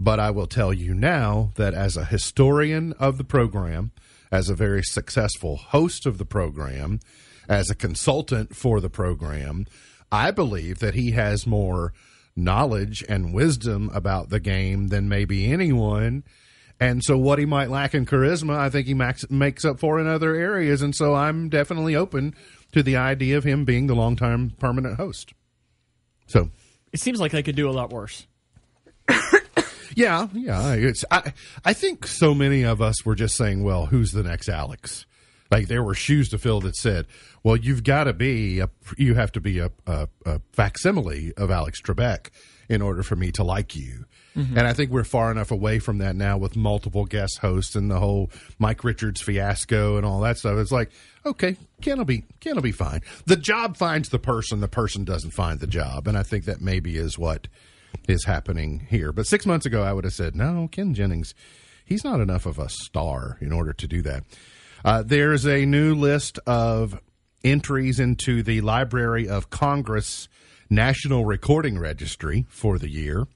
But 0.00 0.18
I 0.18 0.30
will 0.30 0.46
tell 0.46 0.72
you 0.72 0.94
now 0.94 1.50
that 1.56 1.74
as 1.74 1.96
a 1.96 2.06
historian 2.06 2.94
of 2.94 3.18
the 3.18 3.24
program, 3.24 3.92
as 4.32 4.48
a 4.48 4.54
very 4.54 4.82
successful 4.82 5.56
host 5.56 6.06
of 6.06 6.18
the 6.18 6.24
program, 6.24 6.98
as 7.48 7.70
a 7.70 7.74
consultant 7.74 8.54
for 8.54 8.80
the 8.80 8.90
program, 8.90 9.66
I 10.10 10.30
believe 10.30 10.78
that 10.78 10.94
he 10.94 11.12
has 11.12 11.46
more 11.46 11.92
knowledge 12.36 13.04
and 13.08 13.32
wisdom 13.34 13.90
about 13.94 14.30
the 14.30 14.40
game 14.40 14.88
than 14.88 15.08
maybe 15.08 15.50
anyone. 15.52 16.24
And 16.80 17.04
so, 17.04 17.16
what 17.16 17.38
he 17.38 17.46
might 17.46 17.70
lack 17.70 17.94
in 17.94 18.04
charisma, 18.04 18.56
I 18.56 18.68
think 18.68 18.86
he 18.86 18.94
max, 18.94 19.28
makes 19.30 19.64
up 19.64 19.78
for 19.78 20.00
in 20.00 20.06
other 20.08 20.34
areas. 20.34 20.82
And 20.82 20.94
so, 20.94 21.14
I'm 21.14 21.48
definitely 21.48 21.94
open 21.94 22.34
to 22.72 22.82
the 22.82 22.96
idea 22.96 23.36
of 23.36 23.44
him 23.44 23.64
being 23.64 23.86
the 23.86 23.94
long-time 23.94 24.50
permanent 24.58 24.96
host. 24.96 25.32
So, 26.26 26.50
It 26.92 27.00
seems 27.00 27.20
like 27.20 27.30
they 27.32 27.42
could 27.44 27.56
do 27.56 27.68
a 27.68 27.72
lot 27.72 27.90
worse. 27.90 28.26
Yeah, 29.96 30.26
yeah. 30.32 30.72
It's 30.72 31.04
I 31.10 31.32
I 31.64 31.72
think 31.72 32.06
so 32.06 32.34
many 32.34 32.64
of 32.64 32.82
us 32.82 33.04
were 33.04 33.14
just 33.14 33.36
saying, 33.36 33.62
well, 33.62 33.86
who's 33.86 34.10
the 34.10 34.22
next 34.24 34.48
Alex? 34.48 35.06
Like 35.54 35.68
there 35.68 35.84
were 35.84 35.94
shoes 35.94 36.30
to 36.30 36.38
fill 36.38 36.60
that 36.62 36.74
said, 36.74 37.06
well, 37.44 37.54
you've 37.54 37.84
got 37.84 38.04
to 38.04 38.12
be 38.12 38.58
a, 38.58 38.68
you 38.98 39.14
have 39.14 39.30
to 39.32 39.40
be 39.40 39.60
a, 39.60 39.70
a, 39.86 40.08
a 40.26 40.40
facsimile 40.52 41.32
of 41.36 41.48
Alex 41.48 41.80
Trebek 41.80 42.30
in 42.68 42.82
order 42.82 43.04
for 43.04 43.14
me 43.14 43.30
to 43.30 43.44
like 43.44 43.76
you. 43.76 44.04
Mm-hmm. 44.36 44.58
And 44.58 44.66
I 44.66 44.72
think 44.72 44.90
we're 44.90 45.04
far 45.04 45.30
enough 45.30 45.52
away 45.52 45.78
from 45.78 45.98
that 45.98 46.16
now 46.16 46.36
with 46.36 46.56
multiple 46.56 47.04
guest 47.04 47.38
hosts 47.38 47.76
and 47.76 47.88
the 47.88 48.00
whole 48.00 48.32
Mike 48.58 48.82
Richards 48.82 49.20
fiasco 49.20 49.96
and 49.96 50.04
all 50.04 50.18
that 50.22 50.38
stuff. 50.38 50.58
It's 50.58 50.72
like, 50.72 50.90
okay, 51.24 51.56
Ken 51.80 51.98
will 51.98 52.04
be 52.04 52.24
Ken 52.40 52.56
will 52.56 52.62
be 52.62 52.72
fine. 52.72 53.02
The 53.26 53.36
job 53.36 53.76
finds 53.76 54.08
the 54.08 54.18
person, 54.18 54.58
the 54.58 54.66
person 54.66 55.04
doesn't 55.04 55.34
find 55.34 55.60
the 55.60 55.68
job, 55.68 56.08
and 56.08 56.18
I 56.18 56.24
think 56.24 56.46
that 56.46 56.62
maybe 56.62 56.96
is 56.96 57.16
what 57.16 57.46
is 58.08 58.24
happening 58.24 58.88
here. 58.90 59.12
But 59.12 59.28
six 59.28 59.46
months 59.46 59.66
ago, 59.66 59.84
I 59.84 59.92
would 59.92 60.02
have 60.02 60.14
said, 60.14 60.34
no, 60.34 60.68
Ken 60.72 60.94
Jennings, 60.94 61.32
he's 61.84 62.02
not 62.02 62.18
enough 62.18 62.44
of 62.44 62.58
a 62.58 62.68
star 62.68 63.38
in 63.40 63.52
order 63.52 63.72
to 63.72 63.86
do 63.86 64.02
that. 64.02 64.24
Uh, 64.84 65.02
there's 65.02 65.46
a 65.46 65.64
new 65.64 65.94
list 65.94 66.38
of 66.46 67.00
entries 67.42 67.98
into 67.98 68.42
the 68.42 68.60
Library 68.60 69.26
of 69.26 69.48
Congress 69.48 70.28
National 70.68 71.24
Recording 71.24 71.78
Registry 71.78 72.44
for 72.50 72.78
the 72.78 72.90
year. 72.90 73.26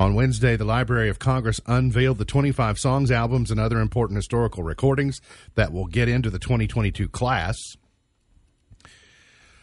On 0.00 0.16
Wednesday, 0.16 0.56
the 0.56 0.64
Library 0.64 1.08
of 1.08 1.20
Congress 1.20 1.60
unveiled 1.66 2.18
the 2.18 2.24
25 2.24 2.80
songs, 2.80 3.12
albums, 3.12 3.52
and 3.52 3.60
other 3.60 3.78
important 3.78 4.16
historical 4.16 4.64
recordings 4.64 5.20
that 5.54 5.72
will 5.72 5.86
get 5.86 6.08
into 6.08 6.28
the 6.28 6.40
2022 6.40 7.08
class. 7.08 7.56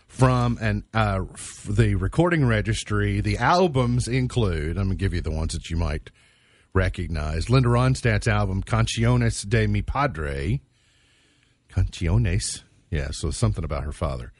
From 0.07 0.57
an 0.62 0.86
uh, 0.93 1.26
f- 1.34 1.66
the 1.70 1.95
recording 1.95 2.45
registry, 2.45 3.20
the 3.20 3.38
albums 3.38 4.07
include. 4.07 4.78
I'm 4.78 4.89
to 4.89 4.95
give 4.95 5.14
you 5.14 5.22
the 5.22 5.32
ones 5.32 5.53
that 5.53 5.70
you 5.70 5.76
might 5.76 6.09
recognize. 6.74 7.49
Linda 7.49 7.70
Ronstadt's 7.70 8.28
album 8.28 8.64
"Canciones 8.64 9.41
de 9.41 9.68
Mi 9.68 9.82
Padre." 9.82 10.62
Canciones, 11.74 12.63
yeah. 12.89 13.11
So 13.11 13.32
something 13.32 13.63
about 13.63 13.84
her 13.84 13.91
father. 13.91 14.32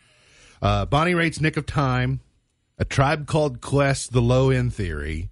Uh, 0.62 0.86
Bonnie 0.86 1.16
Raitt's 1.16 1.42
"Nick 1.42 1.58
of 1.58 1.66
Time," 1.66 2.22
a 2.78 2.86
tribe 2.86 3.26
called 3.28 3.62
Quest, 3.62 4.12
"The 4.12 4.22
Low 4.22 4.50
End 4.50 4.74
Theory," 4.74 5.30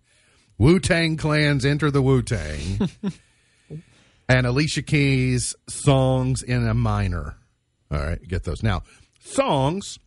Wu 0.58 0.80
Tang 0.80 1.18
Clan's 1.18 1.66
"Enter 1.66 1.92
the 1.92 2.02
Wu 2.02 2.22
Tang," 2.22 2.90
and 4.30 4.48
Alicia 4.48 4.82
Keys' 4.82 5.56
"Songs 5.68 6.42
in 6.42 6.68
a 6.68 6.74
Minor." 6.74 7.38
All 7.92 8.00
right, 8.00 8.28
get 8.28 8.44
those 8.44 8.64
now. 8.64 8.84
Songs: 9.20 10.00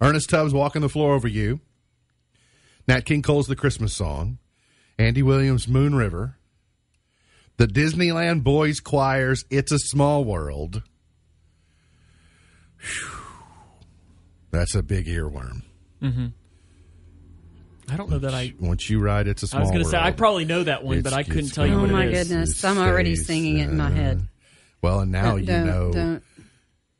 Ernest 0.00 0.30
Tubbs' 0.30 0.54
"Walking 0.54 0.82
the 0.82 0.88
Floor 0.88 1.14
Over 1.14 1.28
You," 1.28 1.60
Nat 2.86 3.04
King 3.04 3.22
Cole's 3.22 3.48
"The 3.48 3.56
Christmas 3.56 3.92
Song," 3.92 4.38
Andy 4.98 5.22
Williams' 5.22 5.66
"Moon 5.66 5.94
River," 5.94 6.36
the 7.56 7.66
Disneyland 7.66 8.44
Boys 8.44 8.78
Choir's 8.78 9.44
"It's 9.50 9.72
a 9.72 9.78
Small 9.78 10.24
World." 10.24 10.82
Phew. 12.78 13.08
That's 14.50 14.74
a 14.74 14.82
big 14.82 15.06
earworm. 15.06 15.62
Mm-hmm. 16.02 16.26
I 17.90 17.96
don't 17.96 18.10
know 18.10 18.18
that 18.18 18.34
I. 18.34 18.54
Once 18.60 18.88
you 18.90 19.00
ride, 19.00 19.28
it's 19.28 19.42
a 19.42 19.46
small 19.46 19.60
I 19.60 19.64
was 19.64 19.70
going 19.70 19.82
to 19.84 19.88
say 19.90 19.98
I 19.98 20.10
probably 20.10 20.44
know 20.44 20.62
that 20.62 20.84
one, 20.84 21.02
but 21.02 21.12
I 21.12 21.22
couldn't 21.22 21.46
it's 21.46 21.54
tell 21.54 21.66
you 21.66 21.74
Oh 21.74 21.80
what 21.82 21.90
my 21.90 22.04
it 22.04 22.12
is. 22.14 22.28
goodness. 22.28 22.64
It 22.64 22.66
I'm 22.68 22.78
already 22.78 23.14
stays, 23.14 23.26
singing 23.26 23.58
it 23.58 23.70
in 23.70 23.76
my 23.76 23.90
head. 23.90 24.18
Uh, 24.18 24.24
well, 24.82 25.00
and 25.00 25.10
now 25.12 25.32
uh, 25.32 25.36
you 25.36 25.46
don't, 25.46 25.66
know 25.66 25.92
Don't. 25.92 26.22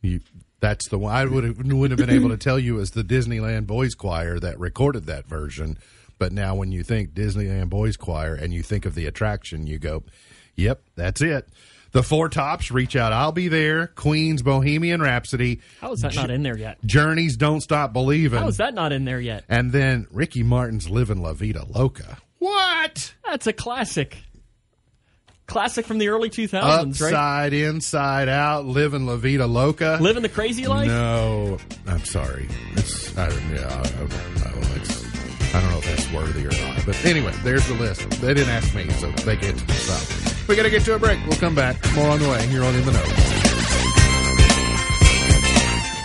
you. 0.02 0.20
That's 0.60 0.88
the 0.88 0.98
one 0.98 1.14
I 1.14 1.24
would 1.24 1.44
have 1.44 1.58
would 1.58 1.90
have 1.90 1.98
been 1.98 2.10
able 2.10 2.30
to 2.30 2.36
tell 2.36 2.58
you 2.58 2.80
as 2.80 2.90
the 2.90 3.04
Disneyland 3.04 3.66
Boys 3.66 3.94
Choir 3.94 4.40
that 4.40 4.58
recorded 4.58 5.06
that 5.06 5.26
version. 5.26 5.78
But 6.18 6.32
now, 6.32 6.56
when 6.56 6.72
you 6.72 6.82
think 6.82 7.10
Disneyland 7.12 7.68
Boys 7.68 7.96
Choir 7.96 8.34
and 8.34 8.52
you 8.52 8.62
think 8.62 8.84
of 8.84 8.94
the 8.96 9.06
attraction, 9.06 9.66
you 9.68 9.78
go, 9.78 10.02
"Yep, 10.56 10.82
that's 10.96 11.20
it." 11.20 11.48
The 11.92 12.02
Four 12.02 12.28
Tops, 12.28 12.70
Reach 12.70 12.96
Out, 12.96 13.12
I'll 13.12 13.32
Be 13.32 13.48
There, 13.48 13.86
Queen's 13.88 14.42
Bohemian 14.42 15.00
Rhapsody, 15.00 15.60
How 15.80 15.92
is 15.92 16.02
that 16.02 16.14
not 16.14 16.30
in 16.30 16.42
there 16.42 16.56
yet? 16.56 16.78
Journey's 16.84 17.36
Don't 17.36 17.60
Stop 17.62 17.92
Believing, 17.92 18.38
How 18.38 18.48
is 18.48 18.58
that 18.58 18.74
not 18.74 18.92
in 18.92 19.04
there 19.04 19.20
yet? 19.20 19.44
and 19.48 19.72
then 19.72 20.06
Ricky 20.10 20.42
Martin's 20.42 20.90
Livin' 20.90 21.22
La 21.22 21.32
Vida 21.32 21.64
Loca. 21.66 22.18
What? 22.38 23.14
That's 23.26 23.46
a 23.46 23.52
classic. 23.52 24.18
Classic 25.46 25.86
from 25.86 25.96
the 25.96 26.08
early 26.08 26.28
2000s, 26.28 27.00
right? 27.00 27.08
Upside, 27.08 27.52
inside 27.54 28.28
out, 28.28 28.66
living 28.66 29.06
La 29.06 29.16
Vida 29.16 29.46
Loca. 29.46 29.96
Living 29.98 30.22
the 30.22 30.28
crazy 30.28 30.66
life? 30.66 30.88
No, 30.88 31.56
I'm 31.86 32.04
sorry. 32.04 32.46
It's 32.72 33.16
I, 33.16 33.30
yeah, 33.30 33.66
I, 33.66 34.02
I, 34.02 34.76
it's, 34.76 35.07
I 35.54 35.60
don't 35.60 35.70
know 35.70 35.78
if 35.78 35.84
that's 35.86 36.12
worthy 36.12 36.46
or 36.46 36.50
not. 36.50 36.84
But 36.86 37.04
anyway, 37.04 37.32
there's 37.42 37.66
the 37.68 37.74
list. 37.74 38.08
They 38.20 38.34
didn't 38.34 38.50
ask 38.50 38.74
me, 38.74 38.88
so 38.90 39.10
they 39.10 39.36
get 39.36 39.56
to 39.56 39.64
decide. 39.66 40.48
We 40.48 40.56
got 40.56 40.62
to 40.64 40.70
get 40.70 40.82
to 40.84 40.94
a 40.94 40.98
break. 40.98 41.18
We'll 41.26 41.38
come 41.38 41.54
back. 41.54 41.76
More 41.94 42.10
on 42.10 42.18
the 42.18 42.28
way 42.28 42.46
here 42.46 42.62
on 42.64 42.74
In 42.74 42.84
the 42.84 42.92
Know. 42.92 43.04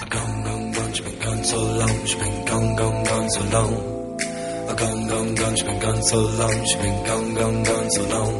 Gone, 0.10 0.44
gone, 0.44 0.72
gone, 0.72 0.94
she's 0.94 1.06
been 1.06 1.20
gone 1.20 1.44
so 1.44 1.62
long, 1.64 2.06
she's 2.06 2.16
been 2.20 2.46
gone, 2.46 2.76
gone, 2.76 3.04
gone 3.04 3.30
so 3.30 3.42
long. 3.50 3.74
Uh, 4.70 4.74
Gone, 4.76 5.08
gone, 5.08 5.36
gone, 5.36 5.56
she's 5.56 5.64
been 5.64 5.80
gone 5.80 6.02
so 6.04 6.20
long, 6.20 6.66
she's 6.66 6.76
been 6.76 7.06
gone, 7.06 7.34
gone, 7.36 7.64
gone 7.64 7.92
so 7.92 8.04
long. 8.08 8.34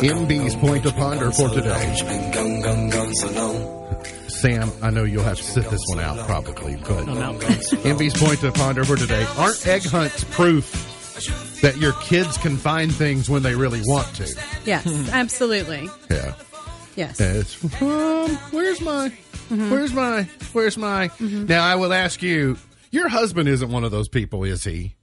MB's 0.00 0.54
point 0.56 0.82
to 0.84 0.92
ponder 0.92 1.30
for 1.30 1.48
today. 1.50 1.94
Sam, 4.44 4.70
I 4.82 4.90
know 4.90 5.04
you'll 5.04 5.24
have 5.24 5.38
to 5.38 5.42
sit 5.42 5.70
this 5.70 5.80
one 5.86 6.00
out 6.00 6.18
probably, 6.26 6.76
but 6.76 7.08
I'm 7.08 7.16
out, 7.16 7.40
guys. 7.40 7.70
MB's 7.70 8.22
point 8.22 8.40
to 8.40 8.52
ponder 8.52 8.84
for 8.84 8.94
today. 8.94 9.26
Aren't 9.38 9.66
egg 9.66 9.86
hunts 9.86 10.22
proof 10.24 11.60
that 11.62 11.78
your 11.78 11.94
kids 12.02 12.36
can 12.36 12.58
find 12.58 12.94
things 12.94 13.30
when 13.30 13.42
they 13.42 13.54
really 13.54 13.80
want 13.86 14.06
to? 14.16 14.24
Yes, 14.66 14.84
hmm. 14.84 15.08
absolutely. 15.10 15.88
Yeah. 16.10 16.34
Yes. 16.94 17.20
It's 17.20 17.64
um, 17.80 18.36
where's 18.50 18.82
my, 18.82 19.08
mm-hmm. 19.08 19.70
where's 19.70 19.94
my, 19.94 20.24
where's 20.52 20.76
my? 20.76 21.08
Mm-hmm. 21.08 21.46
Now 21.46 21.64
I 21.64 21.76
will 21.76 21.94
ask 21.94 22.20
you. 22.20 22.58
Your 22.90 23.08
husband 23.08 23.48
isn't 23.48 23.70
one 23.70 23.82
of 23.82 23.92
those 23.92 24.10
people, 24.10 24.44
is 24.44 24.62
he? 24.62 24.94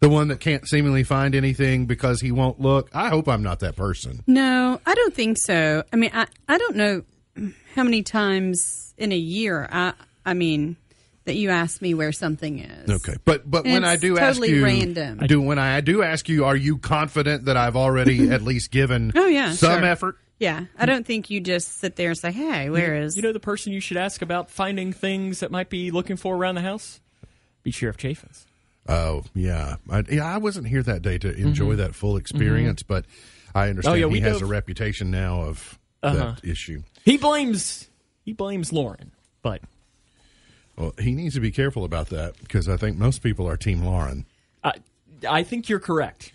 The 0.00 0.10
one 0.10 0.28
that 0.28 0.40
can't 0.40 0.68
seemingly 0.68 1.04
find 1.04 1.34
anything 1.34 1.86
because 1.86 2.20
he 2.20 2.32
won't 2.32 2.60
look. 2.60 2.90
I 2.92 3.08
hope 3.08 3.28
I'm 3.28 3.42
not 3.42 3.60
that 3.60 3.76
person. 3.76 4.22
No, 4.26 4.78
I 4.84 4.94
don't 4.94 5.14
think 5.14 5.38
so. 5.38 5.84
I 5.90 5.96
mean, 5.96 6.10
I, 6.12 6.26
I 6.46 6.58
don't 6.58 6.76
know 6.76 7.02
how 7.74 7.82
many 7.84 8.02
times 8.02 8.94
in 8.98 9.12
a 9.12 9.16
year. 9.16 9.68
I 9.70 9.92
I 10.24 10.34
mean 10.34 10.76
that 11.24 11.34
you 11.34 11.50
ask 11.50 11.82
me 11.82 11.92
where 11.94 12.12
something 12.12 12.60
is. 12.60 12.88
Okay, 12.90 13.16
but 13.24 13.50
but 13.50 13.64
And 13.64 13.72
when 13.74 13.84
I 13.84 13.94
it's 13.94 14.02
do 14.02 14.16
ask 14.18 14.36
totally 14.38 14.56
you, 14.56 14.64
random. 14.64 15.18
do 15.26 15.40
when 15.40 15.58
I 15.58 15.80
do 15.80 16.02
ask 16.02 16.28
you, 16.28 16.44
are 16.44 16.54
you 16.56 16.78
confident 16.78 17.46
that 17.46 17.56
I've 17.56 17.76
already 17.76 18.30
at 18.30 18.42
least 18.42 18.70
given 18.70 19.12
Oh, 19.14 19.26
yeah, 19.26 19.52
some 19.52 19.80
sure. 19.80 19.84
effort? 19.84 20.16
Yeah, 20.38 20.66
I 20.78 20.84
don't 20.86 21.06
think 21.06 21.30
you 21.30 21.40
just 21.40 21.78
sit 21.78 21.96
there 21.96 22.10
and 22.10 22.18
say, 22.18 22.30
"Hey, 22.30 22.68
where 22.68 22.94
is?" 22.94 23.16
You 23.16 23.22
know 23.22 23.32
the 23.32 23.40
person 23.40 23.72
you 23.72 23.80
should 23.80 23.96
ask 23.96 24.20
about 24.20 24.50
finding 24.50 24.92
things 24.92 25.40
that 25.40 25.50
might 25.50 25.70
be 25.70 25.90
looking 25.90 26.16
for 26.16 26.36
around 26.36 26.56
the 26.56 26.60
house? 26.60 27.00
Be 27.62 27.70
Sheriff 27.70 27.96
Chaffins. 27.96 28.46
Oh 28.88 29.24
yeah, 29.34 29.76
I, 29.90 30.04
yeah. 30.10 30.26
I 30.26 30.36
wasn't 30.36 30.68
here 30.68 30.82
that 30.82 31.00
day 31.02 31.16
to 31.18 31.32
enjoy 31.34 31.76
that 31.76 31.94
full 31.94 32.16
experience, 32.18 32.82
but 32.82 33.04
I 33.54 33.68
understand 33.70 33.94
Mm-hmm. 33.96 34.04
Oh, 34.04 34.06
yeah, 34.08 34.12
we 34.12 34.18
he 34.18 34.24
has 34.24 34.40
dove- 34.40 34.48
a 34.48 34.52
reputation 34.52 35.10
now 35.10 35.40
of 35.40 35.78
Uh-huh. 36.06 36.34
that 36.40 36.44
issue. 36.48 36.82
He 37.04 37.16
blames 37.16 37.88
he 38.24 38.32
blames 38.32 38.72
Lauren, 38.72 39.12
but 39.42 39.60
Well, 40.76 40.92
he 40.98 41.12
needs 41.14 41.34
to 41.34 41.40
be 41.40 41.50
careful 41.50 41.84
about 41.84 42.08
that 42.10 42.34
because 42.40 42.68
I 42.68 42.76
think 42.76 42.96
most 42.98 43.22
people 43.22 43.48
are 43.48 43.56
Team 43.56 43.82
Lauren. 43.84 44.26
I 44.64 44.72
I 45.28 45.42
think 45.42 45.68
you're 45.68 45.80
correct. 45.80 46.32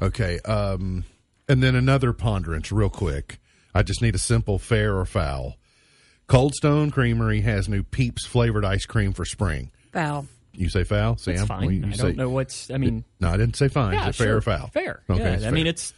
Okay, 0.00 0.38
um, 0.40 1.04
and 1.48 1.62
then 1.62 1.74
another 1.74 2.12
ponderance, 2.12 2.72
real 2.72 2.90
quick. 2.90 3.38
I 3.74 3.82
just 3.82 4.02
need 4.02 4.14
a 4.14 4.18
simple 4.18 4.58
fair 4.58 4.96
or 4.96 5.04
foul. 5.06 5.56
Cold 6.26 6.54
Stone 6.54 6.90
Creamery 6.90 7.40
has 7.42 7.68
new 7.68 7.82
Peeps 7.82 8.24
flavored 8.26 8.64
ice 8.64 8.84
cream 8.86 9.12
for 9.12 9.24
spring. 9.24 9.70
Foul. 9.92 10.26
You 10.54 10.68
say 10.68 10.84
foul, 10.84 11.16
Sam? 11.16 11.34
It's 11.34 11.44
fine. 11.44 11.60
Well, 11.62 11.70
you 11.72 11.86
I 11.86 11.92
say- 11.92 12.02
don't 12.04 12.16
know 12.16 12.28
what's. 12.30 12.70
I 12.70 12.76
mean, 12.76 13.04
No, 13.20 13.28
I 13.30 13.36
didn't 13.38 13.56
say 13.56 13.68
fine. 13.68 13.94
yeah, 13.94 14.08
Is 14.08 14.16
it 14.16 14.18
fair 14.18 14.26
sure. 14.28 14.36
or 14.36 14.40
foul? 14.42 14.68
Fair. 14.68 15.02
Okay, 15.08 15.20
yeah. 15.22 15.30
it's 15.32 15.44
I 15.44 15.50
mean, 15.50 15.66
it's 15.66 15.94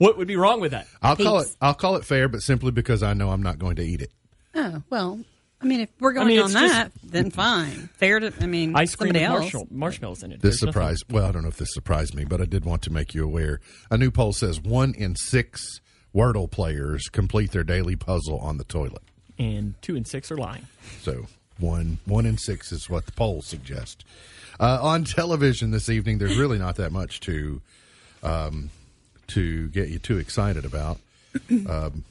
what 0.00 0.18
would 0.18 0.26
be 0.26 0.36
wrong 0.36 0.60
with 0.60 0.72
that? 0.72 0.86
I'll 1.02 1.14
call 1.16 1.38
it. 1.40 1.48
I'll 1.60 1.74
call 1.74 1.94
it 1.96 2.04
fair, 2.04 2.28
but 2.28 2.40
simply 2.40 2.70
because 2.72 3.02
I 3.02 3.14
know 3.14 3.30
I'm 3.30 3.42
not 3.42 3.58
going 3.58 3.76
to 3.76 3.82
eat 3.84 4.00
it. 4.02 4.10
Oh 4.54 4.82
well. 4.90 5.20
I 5.62 5.66
mean, 5.66 5.80
if 5.80 5.90
we're 6.00 6.14
going 6.14 6.26
mean, 6.26 6.38
on 6.38 6.46
it's 6.46 6.54
just- 6.54 6.72
that, 6.72 6.90
then 7.04 7.30
fine. 7.30 7.90
Fair 7.94 8.18
to. 8.18 8.32
I 8.40 8.46
mean, 8.46 8.74
Ice 8.74 8.96
cream 8.96 9.08
somebody 9.12 9.18
with 9.20 9.28
else. 9.30 9.40
marshmallow, 9.42 9.66
marshmallows 9.70 10.22
in 10.22 10.32
it. 10.32 10.40
This 10.40 10.60
There's 10.60 10.62
nothing- 10.62 10.72
surprised. 10.72 11.04
Well, 11.10 11.26
I 11.26 11.32
don't 11.32 11.42
know 11.42 11.48
if 11.48 11.58
this 11.58 11.72
surprised 11.74 12.14
me, 12.14 12.24
but 12.24 12.40
I 12.40 12.46
did 12.46 12.64
want 12.64 12.80
to 12.82 12.90
make 12.90 13.14
you 13.14 13.24
aware. 13.24 13.60
A 13.90 13.98
new 13.98 14.10
poll 14.10 14.32
says 14.32 14.58
one 14.60 14.94
in 14.94 15.14
six 15.16 15.80
Wordle 16.14 16.50
players 16.50 17.04
complete 17.12 17.52
their 17.52 17.62
daily 17.62 17.94
puzzle 17.94 18.38
on 18.38 18.56
the 18.56 18.64
toilet. 18.64 19.02
and 19.38 19.74
two 19.82 19.94
in 19.96 20.04
six 20.06 20.30
are 20.32 20.36
lying. 20.38 20.66
So 21.02 21.26
one 21.58 21.98
one 22.06 22.24
in 22.24 22.38
six 22.38 22.72
is 22.72 22.88
what 22.88 23.04
the 23.04 23.12
polls 23.12 23.46
suggest. 23.46 24.04
Uh, 24.58 24.78
on 24.82 25.04
television 25.04 25.70
this 25.72 25.88
evening, 25.90 26.16
there's 26.18 26.36
really 26.38 26.58
not 26.58 26.76
that 26.76 26.90
much 26.90 27.20
to 27.20 27.60
um, 28.22 28.70
to 29.30 29.68
get 29.68 29.88
you 29.88 29.98
too 29.98 30.18
excited 30.18 30.64
about. 30.64 30.98
Um, 31.68 32.04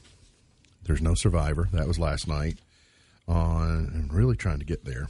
there's 0.84 1.02
no 1.02 1.14
Survivor. 1.14 1.68
That 1.72 1.86
was 1.86 1.98
last 1.98 2.26
night. 2.26 2.56
On 3.28 4.08
I'm 4.10 4.16
really 4.16 4.34
trying 4.34 4.58
to 4.60 4.64
get 4.64 4.84
there. 4.84 5.08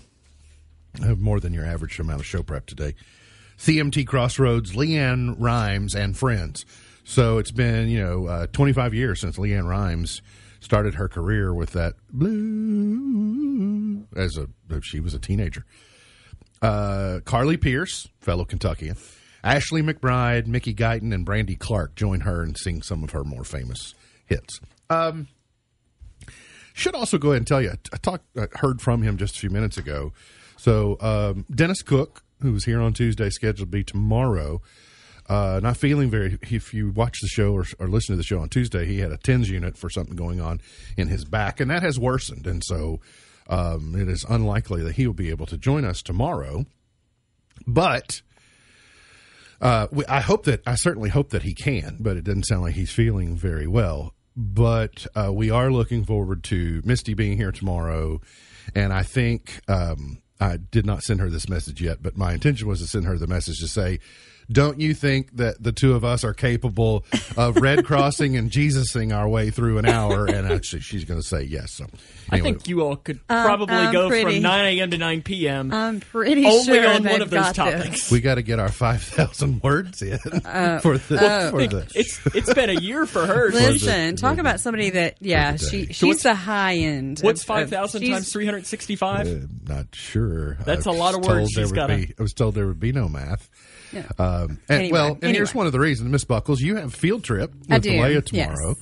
I 1.01 1.07
have 1.07 1.21
more 1.21 1.41
than 1.41 1.55
your 1.55 1.65
average 1.65 1.99
amount 1.99 2.21
of 2.21 2.27
show 2.27 2.43
prep 2.43 2.67
today. 2.67 2.95
CMT 3.57 4.07
Crossroads, 4.07 4.73
LeAnn 4.73 5.37
Rimes, 5.39 5.95
and 5.95 6.17
friends. 6.19 6.67
So 7.05 7.39
it's 7.39 7.51
been 7.51 7.89
you 7.89 8.01
know 8.01 8.27
uh, 8.27 8.47
25 8.49 8.95
years 8.95 9.21
since 9.21 9.37
LeAnn 9.39 9.69
Rimes 9.69 10.23
started 10.61 10.95
her 10.95 11.09
career 11.09 11.55
with 11.55 11.73
that 11.73 11.95
blue 12.13 14.07
as 14.17 14.37
a 14.37 14.49
she 14.83 15.01
was 15.01 15.15
a 15.15 15.19
teenager. 15.19 15.65
Uh, 16.63 17.21
Carly 17.25 17.57
Pearce, 17.57 18.09
fellow 18.21 18.45
Kentuckian, 18.45 18.97
Ashley 19.43 19.83
McBryde, 19.83 20.47
Mickey 20.47 20.75
Guyton, 20.75 21.15
and 21.15 21.25
Brandy 21.25 21.57
Clark 21.57 21.95
join 21.95 22.21
her 22.21 22.43
and 22.43 22.57
sing 22.57 22.83
some 22.83 23.03
of 23.03 23.11
her 23.11 23.25
more 23.25 23.45
famous 23.45 23.95
hits. 24.27 24.61
Um, 24.89 25.29
should 26.73 26.95
also 26.95 27.19
go 27.19 27.31
ahead 27.31 27.39
and 27.39 27.47
tell 27.47 27.63
you, 27.63 27.73
I 27.93 27.97
talked, 27.97 28.25
I 28.37 28.47
heard 28.55 28.81
from 28.81 29.03
him 29.03 29.17
just 29.17 29.37
a 29.37 29.39
few 29.39 29.51
minutes 29.51 29.77
ago. 29.77 30.13
So 30.57 30.97
um, 31.01 31.47
Dennis 31.51 31.83
Cook, 31.83 32.23
who 32.43 32.53
was 32.53 32.65
here 32.65 32.81
on 32.81 32.93
Tuesday, 32.93 33.31
scheduled 33.31 33.69
to 33.69 33.71
be 33.71 33.85
tomorrow. 33.85 34.61
Uh, 35.29 35.61
not 35.63 35.77
feeling 35.77 36.11
very. 36.11 36.39
If 36.43 36.75
you 36.75 36.91
watch 36.91 37.21
the 37.21 37.29
show 37.29 37.53
or, 37.53 37.65
or 37.79 37.87
listen 37.87 38.15
to 38.15 38.17
the 38.17 38.25
show 38.25 38.41
on 38.41 38.49
Tuesday, 38.49 38.85
he 38.85 38.99
had 38.99 39.13
a 39.13 39.17
tens 39.17 39.49
unit 39.49 39.77
for 39.77 39.89
something 39.89 40.17
going 40.17 40.41
on 40.41 40.61
in 40.97 41.07
his 41.07 41.25
back, 41.25 41.61
and 41.61 41.71
that 41.71 41.83
has 41.83 42.01
worsened. 42.01 42.49
And 42.49 42.65
so 42.65 42.99
um, 43.49 43.95
it 43.97 44.09
is 44.09 44.25
unlikely 44.29 44.83
that 44.83 44.97
he 44.97 45.07
will 45.07 45.15
be 45.15 45.31
able 45.31 45.47
to 45.47 45.57
join 45.57 45.85
us 45.85 46.03
tomorrow. 46.03 46.67
But 47.67 48.23
uh, 49.61 49.87
we, 49.91 50.05
I 50.07 50.21
hope 50.21 50.45
that 50.45 50.63
I 50.67 50.75
certainly 50.75 51.11
hope 51.11 51.31
that 51.31 51.43
he 51.43 51.55
can, 51.55 51.97
but 52.01 52.17
it 52.17 52.25
doesn't 52.25 52.47
sound 52.47 52.63
like 52.63 52.75
he's 52.75 52.93
feeling 52.93 53.37
very 53.37 53.67
well. 53.67 54.15
But 54.37 55.07
uh, 55.15 55.33
we 55.33 55.51
are 55.51 55.71
looking 55.71 56.05
forward 56.05 56.45
to 56.45 56.81
Misty 56.85 57.15
being 57.15 57.37
here 57.37 57.53
tomorrow, 57.53 58.21
and 58.75 58.93
I 58.93 59.03
think 59.03 59.61
um, 59.69 60.23
I 60.41 60.57
did 60.57 60.87
not 60.87 61.03
send 61.03 61.21
her 61.21 61.29
this 61.29 61.49
message 61.49 61.83
yet, 61.83 62.03
but 62.03 62.17
my 62.17 62.33
intention 62.33 62.67
was 62.69 62.81
to 62.81 62.87
send 62.87 63.05
her 63.05 63.19
the 63.19 63.27
message 63.27 63.59
to 63.59 63.69
say, 63.69 63.99
"Don't 64.51 64.81
you 64.81 64.95
think 64.95 65.37
that 65.37 65.63
the 65.63 65.73
two 65.73 65.95
of 65.95 66.05
us 66.05 66.25
are 66.25 66.35
capable 66.35 67.05
of 67.37 67.57
red 67.57 67.85
crossing 67.87 68.37
and 68.37 68.51
Jesusing 68.51 69.13
our 69.13 69.29
way 69.29 69.51
through 69.51 69.79
an 69.79 69.87
hour?" 69.87 70.27
And 70.27 70.51
actually, 70.51 70.83
she's 70.83 71.05
going 71.05 71.21
to 71.21 71.27
say 71.27 71.43
yes. 71.43 71.73
So 71.75 71.87
I 72.31 72.41
think 72.41 72.69
you 72.69 72.83
all 72.83 72.97
could 72.97 73.21
Um, 73.29 73.45
probably 73.45 73.75
I'm 73.77 73.93
go 73.93 74.09
pretty- 74.09 74.37
from 74.37 74.43
9 74.43 74.65
a.m. 74.79 74.91
to 74.91 74.99
9 74.99 75.23
p.m. 75.23 75.73
I'm 75.73 76.01
pretty 76.01 76.45
only 76.45 76.65
sure 76.65 76.89
on 76.89 77.05
one 77.05 77.23
of 77.23 77.31
those 77.31 77.53
topics. 77.53 77.89
this. 77.91 78.11
we 78.13 78.21
got 78.21 78.37
to 78.37 78.43
get 78.43 78.59
our 78.59 78.71
five 78.71 79.03
thousand 79.03 79.61
words 79.63 80.03
in 80.03 80.19
for 80.19 80.99
the 80.99 81.49
for 81.51 81.67
the. 81.67 81.87
It's 81.95 82.21
it's 82.35 82.53
been 82.55 82.71
a 82.71 82.81
year 82.81 83.07
for 83.07 83.27
her. 83.27 83.51
Listen, 83.51 84.17
talk 84.17 84.39
about 84.39 84.61
somebody 84.61 84.91
that, 84.91 85.17
yeah, 85.21 85.57
she 85.57 85.87
day. 85.87 85.93
she's 85.93 86.03
what's- 86.09 86.23
the 86.23 86.35
high 86.35 86.77
end. 86.77 87.21
What's 87.21 87.45
5,000 87.45 88.03
times 88.09 88.33
365? 88.33 89.27
Uh, 89.27 89.47
not 89.69 89.87
sure. 89.95 90.55
That's 90.65 90.87
a 90.87 90.91
lot 90.91 91.15
of 91.15 91.21
words 91.25 91.27
told 91.27 91.51
there 91.55 91.65
she's 91.65 91.71
would 91.73 91.77
gotta- 91.77 92.15
I 92.19 92.23
was 92.23 92.33
told 92.33 92.55
there 92.55 92.67
would 92.67 92.81
be 92.81 92.93
no 92.93 93.09
math. 93.09 93.49
Yeah. 93.93 94.03
Um, 94.19 94.59
and, 94.69 94.81
Anyway, 94.81 94.93
well, 94.93 95.19
and 95.23 95.35
here's 95.37 95.55
one 95.55 95.67
of 95.67 95.73
the 95.73 95.81
reasons, 95.81 96.11
Miss 96.11 96.25
Buckles, 96.25 96.61
you 96.61 96.77
have 96.77 96.95
field 96.95 97.25
trip 97.25 97.53
with 97.55 97.73
I 97.73 97.79
Leia 97.79 98.25
tomorrow, 98.25 98.77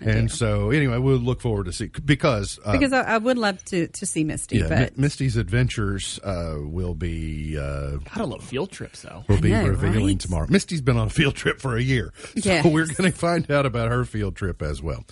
I 0.00 0.10
and 0.10 0.30
so 0.30 0.70
anyway, 0.70 0.98
we'll 0.98 1.16
look 1.18 1.40
forward 1.40 1.66
to 1.66 1.72
see 1.72 1.90
because 2.04 2.58
uh, 2.64 2.72
because 2.72 2.92
I, 2.92 3.02
I 3.02 3.18
would 3.18 3.38
love 3.38 3.64
to, 3.66 3.86
to 3.86 4.06
see 4.06 4.24
Misty, 4.24 4.58
yeah, 4.58 4.68
but 4.68 4.96
Mi- 4.98 5.02
Misty's 5.02 5.36
adventures 5.36 6.18
uh, 6.24 6.56
will 6.58 6.94
be 6.94 7.56
uh, 7.58 7.98
I 8.12 8.18
don't 8.18 8.28
love 8.30 8.42
field 8.44 8.70
trips, 8.72 9.02
though. 9.02 9.24
will 9.28 9.40
be 9.40 9.50
know, 9.50 9.66
revealing 9.68 10.06
right? 10.06 10.20
tomorrow. 10.20 10.46
Misty's 10.50 10.80
been 10.82 10.96
on 10.96 11.06
a 11.06 11.10
field 11.10 11.36
trip 11.36 11.60
for 11.60 11.76
a 11.76 11.82
year, 11.82 12.12
so 12.16 12.30
Yes. 12.50 12.64
we're 12.66 12.86
going 12.86 13.10
to 13.10 13.16
find 13.16 13.50
out 13.50 13.66
about 13.66 13.90
her 13.90 14.04
field 14.04 14.34
trip 14.36 14.62
as 14.62 14.82
well. 14.82 15.04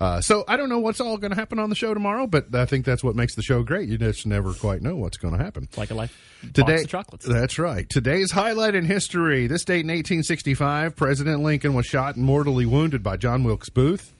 Uh, 0.00 0.20
so 0.20 0.44
I 0.46 0.56
don't 0.56 0.68
know 0.68 0.78
what's 0.78 1.00
all 1.00 1.16
going 1.16 1.30
to 1.30 1.36
happen 1.36 1.58
on 1.58 1.70
the 1.70 1.76
show 1.76 1.92
tomorrow, 1.94 2.26
but 2.26 2.54
I 2.54 2.66
think 2.66 2.84
that's 2.84 3.02
what 3.02 3.16
makes 3.16 3.34
the 3.34 3.42
show 3.42 3.62
great. 3.62 3.88
You 3.88 3.98
just 3.98 4.26
never 4.26 4.52
quite 4.52 4.82
know 4.82 4.96
what's 4.96 5.16
going 5.16 5.36
to 5.36 5.42
happen. 5.42 5.68
Like 5.76 5.90
a 5.90 5.94
life 5.94 6.16
Today, 6.52 6.84
chocolates. 6.84 7.26
that's 7.26 7.58
right. 7.58 7.88
Today's 7.88 8.30
highlight 8.30 8.74
in 8.74 8.84
history. 8.84 9.46
This 9.46 9.64
date 9.64 9.80
in 9.80 9.88
1865, 9.88 10.94
President 10.94 11.42
Lincoln 11.42 11.74
was 11.74 11.86
shot 11.86 12.16
and 12.16 12.24
mortally 12.24 12.66
wounded 12.66 13.02
by 13.02 13.16
John 13.16 13.44
Wilkes 13.44 13.70
Booth 13.70 14.14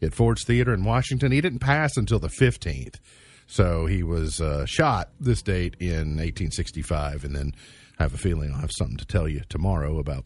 at 0.00 0.14
Ford's 0.14 0.44
Theater 0.44 0.72
in 0.72 0.84
Washington. 0.84 1.32
He 1.32 1.40
didn't 1.40 1.58
pass 1.58 1.96
until 1.96 2.18
the 2.18 2.28
15th. 2.28 2.96
So 3.46 3.86
he 3.86 4.02
was 4.02 4.40
uh, 4.40 4.66
shot 4.66 5.10
this 5.18 5.42
date 5.42 5.74
in 5.80 6.16
1865, 6.16 7.24
and 7.24 7.34
then 7.34 7.54
I 7.98 8.02
have 8.04 8.14
a 8.14 8.18
feeling 8.18 8.52
I'll 8.52 8.60
have 8.60 8.72
something 8.72 8.98
to 8.98 9.06
tell 9.06 9.26
you 9.26 9.42
tomorrow 9.48 9.98
about 9.98 10.24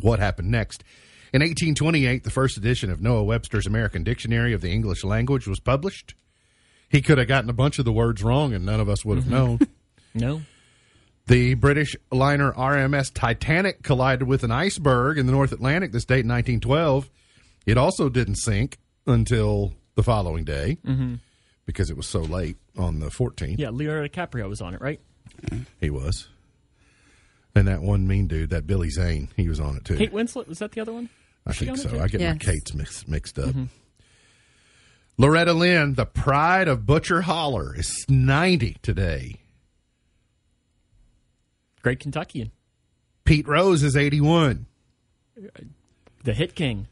what 0.00 0.18
happened 0.18 0.50
next. 0.50 0.84
In 1.32 1.40
1828, 1.40 2.24
the 2.24 2.30
first 2.30 2.56
edition 2.56 2.90
of 2.90 3.00
Noah 3.00 3.24
Webster's 3.24 3.66
American 3.66 4.04
Dictionary 4.04 4.52
of 4.52 4.60
the 4.60 4.70
English 4.70 5.04
Language 5.04 5.46
was 5.46 5.60
published. 5.60 6.14
He 6.88 7.02
could 7.02 7.18
have 7.18 7.26
gotten 7.26 7.50
a 7.50 7.54
bunch 7.54 7.78
of 7.78 7.84
the 7.84 7.92
words 7.92 8.22
wrong, 8.22 8.54
and 8.54 8.64
none 8.64 8.80
of 8.80 8.88
us 8.88 9.04
would 9.04 9.16
have 9.16 9.24
mm-hmm. 9.24 9.34
known. 9.34 9.58
No. 10.14 10.40
The 11.26 11.52
British 11.52 11.94
liner 12.10 12.52
RMS 12.52 13.12
Titanic 13.12 13.82
collided 13.82 14.26
with 14.26 14.44
an 14.44 14.50
iceberg 14.50 15.18
in 15.18 15.26
the 15.26 15.32
North 15.32 15.52
Atlantic 15.52 15.92
this 15.92 16.06
date 16.06 16.20
in 16.20 16.28
1912. 16.28 17.10
It 17.66 17.76
also 17.76 18.08
didn't 18.08 18.36
sink 18.36 18.78
until 19.06 19.74
the 19.94 20.02
following 20.02 20.44
day 20.44 20.78
mm-hmm. 20.86 21.16
because 21.66 21.90
it 21.90 21.98
was 21.98 22.06
so 22.06 22.20
late 22.20 22.56
on 22.78 23.00
the 23.00 23.08
14th. 23.08 23.58
Yeah, 23.58 23.68
Leonardo 23.70 24.08
DiCaprio 24.08 24.48
was 24.48 24.62
on 24.62 24.72
it, 24.72 24.80
right? 24.80 25.00
He 25.80 25.90
was. 25.90 26.28
And 27.56 27.68
that 27.68 27.80
one 27.80 28.06
mean 28.06 28.26
dude, 28.26 28.50
that 28.50 28.66
Billy 28.66 28.90
Zane, 28.90 29.28
he 29.34 29.48
was 29.48 29.60
on 29.60 29.76
it 29.76 29.84
too. 29.86 29.96
Kate 29.96 30.12
Winslet, 30.12 30.46
was 30.46 30.58
that 30.58 30.72
the 30.72 30.80
other 30.80 30.92
one? 30.92 31.08
I 31.46 31.52
she 31.52 31.64
think 31.64 31.78
on 31.78 31.90
so. 31.90 31.98
I 31.98 32.08
get 32.08 32.20
my 32.20 32.36
Kates 32.36 32.74
mix, 32.74 33.08
mixed 33.08 33.38
up. 33.38 33.46
Mm-hmm. 33.46 33.64
Loretta 35.16 35.54
Lynn, 35.54 35.94
the 35.94 36.04
pride 36.04 36.68
of 36.68 36.84
Butcher 36.84 37.22
Holler, 37.22 37.74
is 37.74 38.04
90 38.10 38.76
today. 38.82 39.40
Great 41.82 42.00
Kentuckian. 42.00 42.52
Pete 43.24 43.48
Rose 43.48 43.82
is 43.82 43.96
81. 43.96 44.66
The 46.24 46.34
Hit 46.34 46.54
King. 46.54 46.88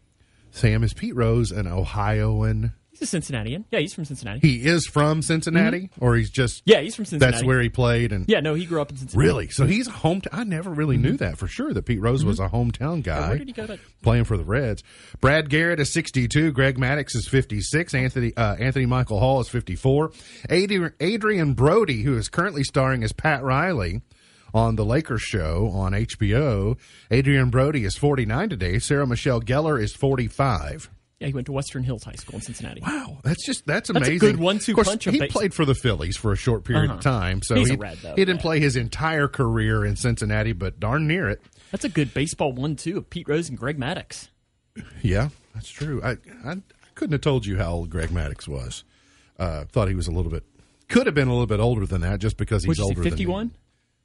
Sam, 0.50 0.82
is 0.82 0.94
Pete 0.94 1.14
Rose 1.14 1.50
an 1.50 1.66
Ohioan? 1.66 2.72
He's 2.94 3.02
a 3.02 3.06
Cincinnatian. 3.06 3.64
Yeah, 3.70 3.80
he's 3.80 3.92
from 3.92 4.04
Cincinnati. 4.04 4.40
He 4.40 4.64
is 4.66 4.86
from 4.86 5.20
Cincinnati, 5.20 5.90
or 6.00 6.14
he's 6.16 6.30
just 6.30 6.62
yeah, 6.64 6.80
he's 6.80 6.94
from 6.94 7.04
Cincinnati. 7.04 7.32
that's 7.38 7.44
where 7.44 7.60
he 7.60 7.68
played 7.68 8.12
and 8.12 8.24
Yeah, 8.28 8.40
no, 8.40 8.54
he 8.54 8.64
grew 8.66 8.80
up 8.80 8.90
in 8.90 8.96
Cincinnati. 8.96 9.26
really. 9.26 9.48
So 9.48 9.66
he's 9.66 9.88
a 9.88 9.92
hometown. 9.92 10.28
I 10.32 10.44
never 10.44 10.70
really 10.70 10.96
knew 10.96 11.16
that 11.16 11.36
for 11.36 11.46
sure 11.48 11.72
that 11.74 11.82
Pete 11.86 12.00
Rose 12.00 12.24
was 12.24 12.38
a 12.40 12.48
hometown 12.48 13.02
guy. 13.02 13.18
Mm-hmm. 13.18 13.28
where 13.30 13.38
did 13.38 13.46
he 13.48 13.52
go 13.52 13.66
to- 13.66 13.78
Playing 14.02 14.24
for 14.24 14.36
the 14.36 14.44
Reds. 14.44 14.82
Brad 15.20 15.50
Garrett 15.50 15.80
is 15.80 15.92
sixty-two. 15.92 16.52
Greg 16.52 16.78
Maddux 16.78 17.14
is 17.16 17.26
fifty-six. 17.28 17.94
Anthony 17.94 18.32
uh, 18.36 18.54
Anthony 18.56 18.86
Michael 18.86 19.18
Hall 19.18 19.40
is 19.40 19.48
fifty-four. 19.48 20.12
Adrian, 20.50 20.92
Adrien 21.02 21.54
Brody, 21.54 22.02
who 22.02 22.16
is 22.16 22.28
currently 22.28 22.62
starring 22.64 23.02
as 23.02 23.12
Pat 23.12 23.42
Riley. 23.42 24.02
On 24.52 24.76
the 24.76 24.84
Lakers 24.84 25.20
show 25.20 25.68
on 25.74 25.94
HBO, 25.94 26.78
Adrien 27.12 27.50
Brody 27.50 27.84
is 27.84 27.96
49 27.96 28.50
today. 28.50 28.78
Sarah 28.78 29.04
Michelle 29.04 29.40
Gellar 29.40 29.82
is 29.82 29.92
45. 29.96 30.88
Yeah, 31.20 31.28
he 31.28 31.32
went 31.32 31.46
to 31.46 31.52
Western 31.52 31.84
Hills 31.84 32.02
High 32.04 32.14
School 32.16 32.36
in 32.36 32.40
Cincinnati. 32.42 32.80
Wow, 32.80 33.18
that's 33.22 33.44
just 33.46 33.66
that's 33.66 33.88
That's 33.88 34.06
a 34.06 34.10
amazing. 34.10 34.18
good 34.18 34.36
one-two 34.38 34.72
Of 34.72 34.76
course, 34.76 34.88
punch 34.88 35.06
of 35.06 35.14
He 35.14 35.26
played 35.28 35.54
for 35.54 35.64
the 35.64 35.74
Phillies 35.74 36.16
for 36.16 36.32
a 36.32 36.36
short 36.36 36.64
period 36.64 36.86
Uh-huh. 36.90 36.98
of 36.98 37.04
time, 37.04 37.40
so 37.42 37.54
he, 37.54 37.72
a 37.74 37.76
Red, 37.76 37.98
though, 37.98 38.14
he 38.16 38.24
didn't 38.24 38.40
play 38.40 38.58
his 38.60 38.74
entire 38.76 39.28
career 39.28 39.84
in 39.84 39.96
Cincinnati, 39.96 40.52
but 40.52 40.80
darn 40.80 41.06
near 41.06 41.28
it. 41.28 41.40
That's 41.70 41.84
a 41.84 41.88
good 41.88 42.12
baseball 42.14 42.52
one-two 42.52 42.98
of 42.98 43.08
Pete 43.10 43.28
Rose 43.28 43.48
and 43.48 43.56
Greg 43.58 43.78
Maddux. 43.78 44.28
Yeah, 45.02 45.28
that's 45.54 45.70
true. 45.70 46.02
I 46.02 46.16
I 46.44 46.56
couldn't 46.94 47.12
have 47.12 47.20
told 47.20 47.46
you 47.46 47.58
how 47.58 47.70
old 47.72 47.90
Greg 47.90 48.10
Maddux 48.10 48.48
was. 48.48 48.82
Uh, 49.38 49.64
thought 49.66 49.88
he 49.88 49.94
was 49.94 50.06
a 50.08 50.12
little 50.12 50.30
bit, 50.30 50.44
could 50.88 51.06
have 51.06 51.14
been 51.14 51.28
a 51.28 51.32
little 51.32 51.46
bit 51.46 51.60
older 51.60 51.86
than 51.86 52.00
that, 52.02 52.18
just 52.20 52.36
because 52.36 52.62
he's 52.64 52.68
Which 52.70 52.78
is 52.78 52.84
older 52.84 53.02
than 53.02 53.10
51? 53.10 53.46
me. 53.46 53.52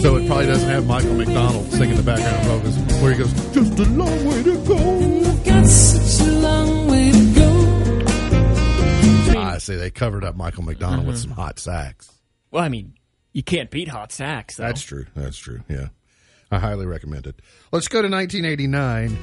So 0.00 0.16
it 0.16 0.26
probably 0.26 0.46
doesn't 0.46 0.68
have 0.68 0.86
Michael 0.86 1.14
McDonald 1.14 1.70
singing 1.70 1.96
the 1.96 2.02
background 2.02 2.46
vocals 2.46 2.76
where 3.02 3.12
he 3.12 3.18
goes, 3.18 3.32
just 3.54 3.78
a 3.78 3.84
long 3.84 4.24
way 4.24 4.42
to 4.42 4.64
go. 4.66 4.76
I've 4.76 5.44
got 5.44 5.66
such 5.66 6.26
a 6.26 6.32
long 6.32 6.86
way 6.88 7.12
to 7.12 7.34
go. 7.34 7.50
I 9.38 9.58
see. 9.58 9.76
They 9.76 9.90
covered 9.90 10.24
up 10.24 10.36
Michael 10.36 10.62
McDonald 10.64 11.06
with 11.06 11.18
some 11.18 11.32
hot 11.32 11.58
sax. 11.58 12.10
Well, 12.50 12.64
I 12.64 12.68
mean, 12.68 12.94
you 13.32 13.42
can't 13.42 13.70
beat 13.70 13.88
hot 13.88 14.12
sax. 14.12 14.56
Though. 14.56 14.64
That's 14.64 14.82
true. 14.82 15.06
That's 15.14 15.36
true. 15.36 15.60
Yeah. 15.68 15.88
I 16.50 16.58
highly 16.58 16.86
recommend 16.86 17.26
it. 17.26 17.40
Let's 17.70 17.88
go 17.88 18.02
to 18.02 18.08
1989. 18.08 19.16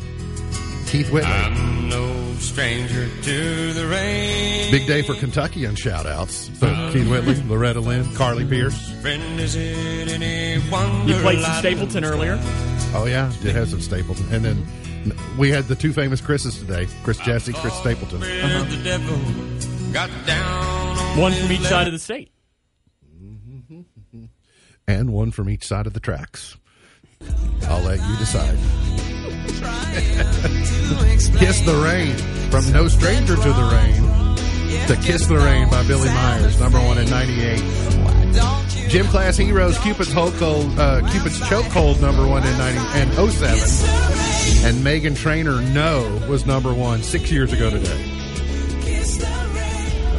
Keith 0.87 1.11
Whitley. 1.11 1.29
I'm 1.29 1.89
no 1.89 2.33
stranger 2.35 3.09
to 3.23 3.73
the 3.73 3.87
rain. 3.87 4.71
Big 4.71 4.87
day 4.87 5.01
for 5.01 5.15
Kentuckian 5.15 5.75
shout 5.75 6.05
outs. 6.05 6.49
So 6.59 6.91
Keith 6.93 7.09
Whitley, 7.09 7.35
Loretta 7.43 7.81
Lynn, 7.81 8.13
Carly 8.15 8.45
Pearce. 8.45 8.89
Friend, 9.01 9.39
is 9.39 9.55
it 9.55 10.07
any 10.07 10.61
wonder 10.69 11.13
You 11.13 11.19
played 11.21 11.41
some 11.41 11.53
Stapleton 11.55 12.05
earlier. 12.05 12.39
Oh, 12.93 13.05
yeah. 13.05 13.31
Did 13.41 13.55
have 13.55 13.69
some 13.69 13.81
Stapleton. 13.81 14.33
And 14.33 14.45
then 14.45 14.65
we 15.37 15.51
had 15.51 15.65
the 15.65 15.75
two 15.75 15.91
famous 15.91 16.21
Chris's 16.21 16.57
today 16.57 16.87
Chris 17.03 17.17
Jesse, 17.17 17.53
Chris 17.53 17.73
Stapleton. 17.75 18.21
with 18.21 18.43
uh-huh. 18.43 18.63
the 18.63 18.83
devil 18.83 19.93
got 19.93 20.09
down 20.25 20.97
on 20.97 21.19
One 21.19 21.33
from 21.33 21.51
each 21.51 21.59
left 21.59 21.69
side 21.69 21.87
of 21.87 21.93
the 21.93 21.99
state. 21.99 22.31
And 24.87 25.11
one 25.11 25.31
from 25.31 25.49
each 25.49 25.67
side 25.67 25.85
of 25.85 25.93
the 25.93 25.99
tracks. 25.99 26.55
I'll 27.63 27.83
let 27.83 27.99
you 27.99 28.17
decide. 28.17 29.16
Kiss 31.39 31.61
the 31.61 31.81
Rain 31.83 32.15
from 32.49 32.71
No 32.71 32.87
Stranger 32.87 33.35
to 33.35 33.53
the 33.53 33.69
Rain 33.71 34.17
to 34.87 34.95
Kiss 34.97 35.27
the 35.27 35.37
Rain 35.37 35.69
by 35.69 35.85
Billie 35.87 36.09
Myers, 36.09 36.59
number 36.59 36.79
one 36.79 36.97
in 36.97 37.09
98. 37.09 37.59
Gym 38.89 39.05
Class 39.07 39.37
Heroes, 39.37 39.77
Cupid's 39.79 40.15
uh, 40.15 41.01
Cupid's 41.11 41.39
Chokehold, 41.41 41.99
number 42.01 42.25
one 42.27 42.45
in 42.45 42.57
90 42.57 42.79
and 42.99 43.31
07. 43.31 43.59
And 44.65 44.77
Meghan 44.85 45.15
Trainor 45.15 45.61
No 45.73 46.03
was 46.29 46.45
number 46.45 46.73
one 46.73 47.03
six 47.03 47.31
years 47.31 47.51
ago 47.51 47.69
today. 47.69 48.01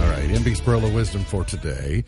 All 0.01 0.09
right, 0.09 0.29
MB's 0.29 0.61
Pearl 0.61 0.85
of 0.85 0.93
Wisdom 0.93 1.23
for 1.25 1.45
today 1.45 2.05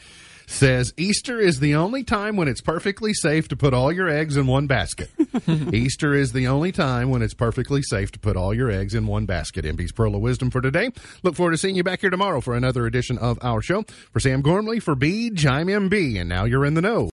says 0.51 0.93
Easter 0.97 1.39
is 1.39 1.61
the 1.61 1.77
only 1.77 2.03
time 2.03 2.37
when 2.37 2.49
it's 2.49 2.61
perfectly 2.61 3.15
safe 3.15 3.49
to 3.49 3.57
put 3.57 3.73
all 3.73 3.93
your 3.93 4.09
eggs 4.09 4.37
in 4.37 4.47
one 4.47 4.67
basket. 4.67 5.09
Easter 5.73 6.13
is 6.15 6.33
the 6.33 6.49
only 6.49 6.73
time 6.73 7.09
when 7.09 7.23
it's 7.23 7.35
perfectly 7.35 7.83
safe 7.83 8.11
to 8.13 8.19
put 8.19 8.37
all 8.37 8.53
your 8.53 8.71
eggs 8.71 8.95
in 8.95 9.07
one 9.07 9.27
basket. 9.27 9.65
MB's 9.65 9.93
Pearl 9.93 10.15
of 10.15 10.21
Wisdom 10.21 10.51
for 10.51 10.61
today. 10.61 10.91
Look 11.23 11.37
forward 11.37 11.53
to 11.53 11.57
seeing 11.59 11.77
you 11.77 11.85
back 11.85 12.01
here 12.01 12.11
tomorrow 12.11 12.41
for 12.41 12.57
another 12.57 12.87
edition 12.87 13.17
of 13.17 13.39
our 13.43 13.63
show. 13.63 13.85
For 14.13 14.21
Sam 14.21 14.43
Gormley, 14.43 14.81
for 14.81 14.97
Beej, 14.97 15.47
I'm 15.47 15.69
MB, 15.69 16.21
and 16.21 16.29
now 16.29 16.45
you're 16.45 16.67
in 16.67 16.75
the 16.75 16.83
know. 16.83 17.09